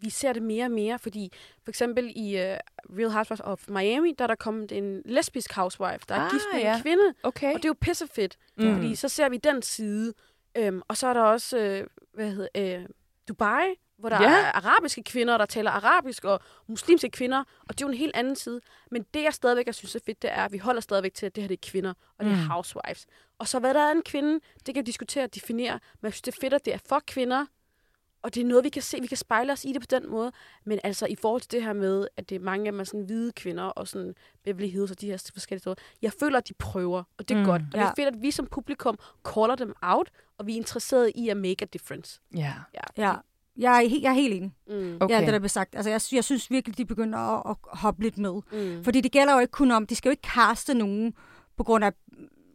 vi 0.01 0.09
ser 0.09 0.33
det 0.33 0.41
mere 0.43 0.65
og 0.65 0.71
mere, 0.71 0.99
fordi 0.99 1.31
for 1.63 1.71
eksempel 1.71 2.11
i 2.15 2.35
uh, 2.35 2.41
Real 2.97 3.11
Housewives 3.11 3.41
of 3.43 3.59
Miami, 3.67 4.13
der 4.17 4.23
er 4.23 4.27
der 4.27 4.35
kommet 4.35 4.71
en 4.71 5.01
lesbisk 5.05 5.53
housewife, 5.53 5.99
der 6.09 6.15
er 6.15 6.19
Ah, 6.19 6.31
gift 6.31 6.43
med 6.53 6.61
ja. 6.61 6.75
en 6.75 6.81
kvinde, 6.81 7.03
Okay. 7.23 7.47
og 7.53 7.57
det 7.57 7.65
er 7.65 7.69
jo 7.69 7.75
pissefedt, 7.81 8.37
Mm. 8.57 8.75
fordi 8.75 8.95
så 8.95 9.09
ser 9.09 9.29
vi 9.29 9.37
den 9.37 9.61
side, 9.61 10.13
øhm, 10.55 10.81
og 10.87 10.97
så 10.97 11.07
er 11.07 11.13
der 11.13 11.21
også, 11.21 11.57
øh, 11.57 11.87
hvad 12.13 12.31
hedder, 12.31 12.77
øh, 12.79 12.85
Dubai, 13.27 13.65
hvor 13.97 14.09
der 14.09 14.21
Ja. 14.21 14.29
er 14.29 14.51
arabiske 14.51 15.03
kvinder, 15.03 15.37
der 15.37 15.45
taler 15.45 15.71
arabisk, 15.71 16.23
og 16.25 16.39
muslimske 16.67 17.09
kvinder, 17.09 17.39
og 17.39 17.69
det 17.69 17.81
er 17.81 17.87
jo 17.87 17.91
en 17.91 17.97
helt 17.97 18.15
anden 18.15 18.35
side. 18.35 18.61
Men 18.91 19.05
det, 19.13 19.23
jeg 19.23 19.33
stadigvæk 19.33 19.65
jeg 19.65 19.75
synes 19.75 19.95
er 19.95 19.99
fedt, 20.05 20.21
det 20.21 20.31
er, 20.31 20.45
at 20.45 20.51
vi 20.51 20.57
holder 20.57 20.81
stadigvæk 20.81 21.13
til, 21.13 21.25
at 21.25 21.35
det 21.35 21.43
her 21.43 21.47
det 21.47 21.57
er 21.65 21.69
kvinder, 21.71 21.93
og 22.17 22.25
det 22.25 22.31
er 22.33 22.35
Mm. 22.37 22.49
housewives. 22.49 23.05
Og 23.39 23.47
så 23.47 23.59
hvad 23.59 23.73
der 23.73 23.79
er 23.87 23.91
en 23.91 24.01
kvinde, 24.01 24.39
det 24.65 24.73
kan 24.75 24.75
vi 24.75 24.85
diskutere 24.85 25.23
og 25.23 25.35
definere, 25.35 25.73
men 25.73 26.05
jeg 26.07 26.13
synes, 26.13 26.21
det 26.21 26.35
er 26.35 26.41
fedt, 26.41 26.53
at 26.53 26.65
det 26.65 26.73
er 26.73 26.77
for 26.89 27.01
kvinder, 27.07 27.45
og 28.21 28.35
det 28.35 28.41
er 28.41 28.45
noget, 28.45 28.63
vi 28.63 28.69
kan 28.69 28.81
se, 28.81 28.97
vi 29.01 29.07
kan 29.07 29.17
spejle 29.17 29.51
os 29.51 29.65
i 29.65 29.73
det 29.73 29.81
på 29.81 29.87
den 29.89 30.09
måde. 30.09 30.31
Men 30.65 30.79
altså 30.83 31.05
i 31.05 31.15
forhold 31.15 31.41
til 31.41 31.51
det 31.51 31.63
her 31.63 31.73
med, 31.73 32.07
at 32.17 32.29
det 32.29 32.35
er 32.35 32.39
mange 32.39 32.65
af 32.65 32.71
dem 32.71 32.79
er 32.79 32.83
sådan 32.83 33.05
hvide 33.05 33.31
kvinder, 33.31 33.63
og 33.63 33.87
sådan 33.87 34.15
Beverly 34.43 34.67
Hills 34.67 34.91
og 34.91 35.01
de 35.01 35.05
her 35.07 35.29
forskellige 35.33 35.59
steder. 35.61 35.75
Jeg 36.01 36.11
føler, 36.19 36.37
at 36.37 36.47
de 36.47 36.53
prøver, 36.53 37.03
og 37.17 37.29
det 37.29 37.35
er 37.35 37.39
Mm, 37.39 37.45
godt. 37.45 37.61
Og 37.61 37.71
det 37.71 37.77
ja. 37.79 37.85
er 37.89 37.93
fedt, 37.95 38.07
at 38.07 38.21
vi 38.21 38.31
som 38.31 38.47
publikum 38.47 38.97
caller 39.33 39.55
dem 39.55 39.73
out, 39.81 40.09
og 40.37 40.47
vi 40.47 40.53
er 40.53 40.57
interesserede 40.57 41.11
i 41.11 41.29
at 41.29 41.37
make 41.37 41.61
a 41.61 41.65
difference. 41.73 42.19
Ja. 42.35 42.53
Ja. 42.73 43.03
Ja. 43.07 43.15
Jeg 43.57 43.83
er, 43.85 43.89
he- 43.89 44.01
jeg 44.01 44.09
er 44.09 44.13
helt 44.13 44.33
enig. 44.33 44.51
Mm. 44.67 44.97
Okay. 44.99 45.15
Ja, 45.15 45.19
det 45.25 45.33
der 45.33 45.39
blev 45.39 45.49
sagt. 45.49 45.75
Altså, 45.75 45.89
jeg, 45.89 46.01
jeg 46.11 46.23
synes 46.23 46.51
virkelig, 46.51 46.77
de 46.77 46.85
begynder 46.85 47.17
at, 47.19 47.55
at 47.71 47.77
hoppe 47.77 48.03
lidt 48.03 48.17
med. 48.17 48.41
Mm. 48.51 48.83
Fordi 48.83 49.01
det 49.01 49.11
gælder 49.11 49.33
jo 49.33 49.39
ikke 49.39 49.51
kun 49.51 49.71
om, 49.71 49.87
de 49.87 49.95
skal 49.95 50.09
jo 50.09 50.11
ikke 50.11 50.21
kaste 50.21 50.73
nogen 50.73 51.13
på 51.57 51.63
grund 51.63 51.83
af 51.85 51.93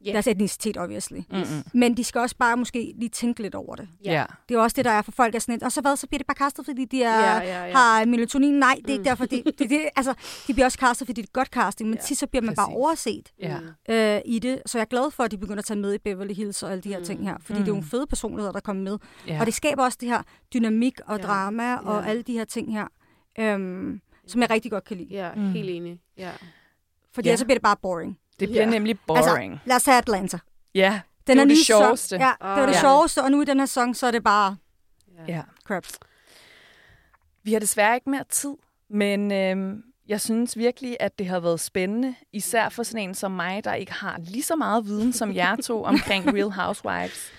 yeah. 0.06 0.12
deres 0.12 0.26
etnicitet, 0.26 0.76
obviously. 0.76 1.16
Mm-mm. 1.30 1.44
Men 1.74 1.96
de 1.96 2.04
skal 2.04 2.20
også 2.20 2.36
bare 2.36 2.56
måske 2.56 2.94
lige 2.96 3.08
tænke 3.08 3.42
lidt 3.42 3.54
over 3.54 3.74
det. 3.76 3.88
Ja. 4.04 4.24
Det 4.48 4.54
er 4.54 4.58
også 4.60 4.74
det, 4.74 4.84
der 4.84 4.90
er 4.90 5.02
for 5.02 5.12
folk, 5.12 5.34
er 5.34 5.38
sådan 5.38 5.52
lidt, 5.52 5.62
og 5.62 5.72
så 5.72 5.80
hvad, 5.80 5.96
så 5.96 6.06
bliver 6.06 6.18
det 6.18 6.26
bare 6.26 6.34
kastet, 6.34 6.64
fordi 6.66 6.84
de 6.84 7.02
er, 7.02 7.20
Ja, 7.20 7.36
ja, 7.38 7.64
ja. 7.66 7.72
har 7.72 8.04
melatonin. 8.04 8.54
Nej, 8.54 8.74
det 8.82 8.88
er 8.88 8.92
ikke 8.92 9.04
derfor. 9.04 9.24
Det, 9.26 9.44
det, 9.58 9.70
det, 9.70 9.88
altså, 9.96 10.14
de 10.46 10.52
bliver 10.54 10.66
også 10.66 10.78
kastet, 10.78 11.06
fordi 11.08 11.20
det 11.20 11.28
er 11.28 11.32
godt 11.32 11.48
casting, 11.48 11.88
men 11.90 11.98
ja, 11.98 12.04
tit 12.04 12.18
så 12.18 12.26
bliver 12.26 12.42
man 12.42 12.54
bare 12.54 12.66
præcis. 12.66 12.76
overset 12.76 13.32
Ja. 13.88 14.16
øh, 14.16 14.20
i 14.24 14.38
det. 14.38 14.62
Så 14.66 14.78
jeg 14.78 14.82
er 14.82 14.88
glad 14.88 15.10
for, 15.10 15.24
at 15.24 15.30
de 15.30 15.38
begynder 15.38 15.58
at 15.58 15.64
tage 15.64 15.80
med 15.80 15.94
i 15.94 15.98
Beverly 15.98 16.34
Hills 16.34 16.62
og 16.62 16.70
alle 16.70 16.82
de 16.82 16.88
her 16.88 17.02
ting 17.04 17.24
her, 17.28 17.36
fordi 17.40 17.52
Mm. 17.58 17.64
det 17.64 17.64
er 17.64 17.72
jo 17.72 17.74
nogle 17.74 17.88
fede 17.90 18.06
personligheder, 18.06 18.52
der 18.52 18.60
kommer 18.60 18.82
med. 18.82 18.98
Ja. 19.28 19.40
Og 19.40 19.46
det 19.46 19.54
skaber 19.54 19.84
også 19.84 19.98
det 20.00 20.08
her 20.08 20.22
dynamik 20.54 21.00
og 21.06 21.16
Ja. 21.18 21.22
drama 21.26 21.76
og 21.76 22.02
Ja. 22.04 22.08
alle 22.10 22.22
de 22.22 22.32
her 22.32 22.44
ting 22.44 22.72
her, 22.72 22.86
øhm, 23.38 24.00
som 24.26 24.40
jeg 24.40 24.50
rigtig 24.50 24.70
godt 24.70 24.84
kan 24.84 24.96
lide. 24.96 25.08
Ja, 25.10 25.30
Mm. 25.34 25.50
helt 25.50 25.70
enig. 25.70 26.00
Ja. 26.18 26.30
Fordi 27.14 27.28
Ja. 27.28 27.30
ellers 27.30 27.38
så 27.40 27.44
bliver 27.46 27.54
det 27.56 27.62
bare 27.62 27.76
boring. 27.82 28.18
Det 28.40 28.48
bliver 28.48 28.64
Ja. 28.64 28.70
nemlig 28.70 28.98
boring. 29.06 29.52
Altså, 29.52 29.68
lad 29.68 29.76
os 29.76 29.84
have 29.84 29.98
Atlanta. 29.98 30.38
ja, 30.74 31.00
Den 31.26 31.36
det 31.36 31.42
er 31.42 31.46
det 31.46 31.48
nye 31.56 31.64
sjoveste. 31.64 32.08
Sæson, 32.08 32.20
ja, 32.20 32.26
det 32.40 32.60
var 32.60 32.66
det 32.66 32.72
Ja. 32.74 32.80
sjoveste, 32.80 33.22
og 33.22 33.30
nu 33.30 33.42
i 33.42 33.44
den 33.44 33.58
her 33.58 33.66
sæson, 33.66 33.94
så 33.94 34.06
er 34.06 34.10
det 34.10 34.24
bare 34.24 34.56
Ja. 35.28 35.42
crap. 35.64 35.86
Vi 37.42 37.52
har 37.52 37.60
desværre 37.60 37.94
ikke 37.94 38.10
mere 38.10 38.24
tid, 38.30 38.54
men 38.90 39.32
øhm, 39.32 39.82
jeg 40.08 40.20
synes 40.20 40.58
virkelig, 40.58 40.96
at 41.00 41.18
det 41.18 41.26
har 41.26 41.40
været 41.40 41.60
spændende, 41.60 42.14
især 42.32 42.68
for 42.68 42.82
sådan 42.82 43.08
en 43.08 43.14
som 43.14 43.30
mig, 43.30 43.64
der 43.64 43.74
ikke 43.74 43.92
har 43.92 44.18
lige 44.18 44.42
så 44.42 44.56
meget 44.56 44.84
viden 44.86 45.12
som 45.12 45.34
jer 45.34 45.56
to 45.56 45.84
omkring 45.92 46.34
Real 46.34 46.50
Housewives. 46.50 47.30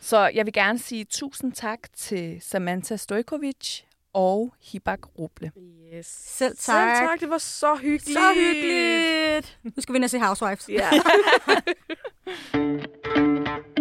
Så 0.00 0.30
jeg 0.34 0.46
vil 0.46 0.52
gerne 0.52 0.78
sige 0.78 1.04
tusind 1.04 1.52
tak 1.52 1.78
til 1.96 2.38
Samantha 2.40 2.96
Stojkovic 2.96 3.80
og 4.14 4.54
Hibak 4.60 5.00
Ruble. 5.18 5.52
Yes. 5.94 6.06
Selv 6.06 6.56
tak. 6.56 6.96
Selv 6.96 7.08
tak, 7.08 7.20
det 7.20 7.30
var 7.30 7.38
så 7.38 7.74
hyggeligt. 7.74 8.18
Så 8.18 8.34
hyggeligt. 8.34 9.58
Nu 9.62 9.82
skal 9.82 9.92
vi 9.92 9.96
ind 9.96 10.04
og 10.04 10.10
se 10.10 10.20
Housewives. 10.20 10.68
Ja. 10.68 10.90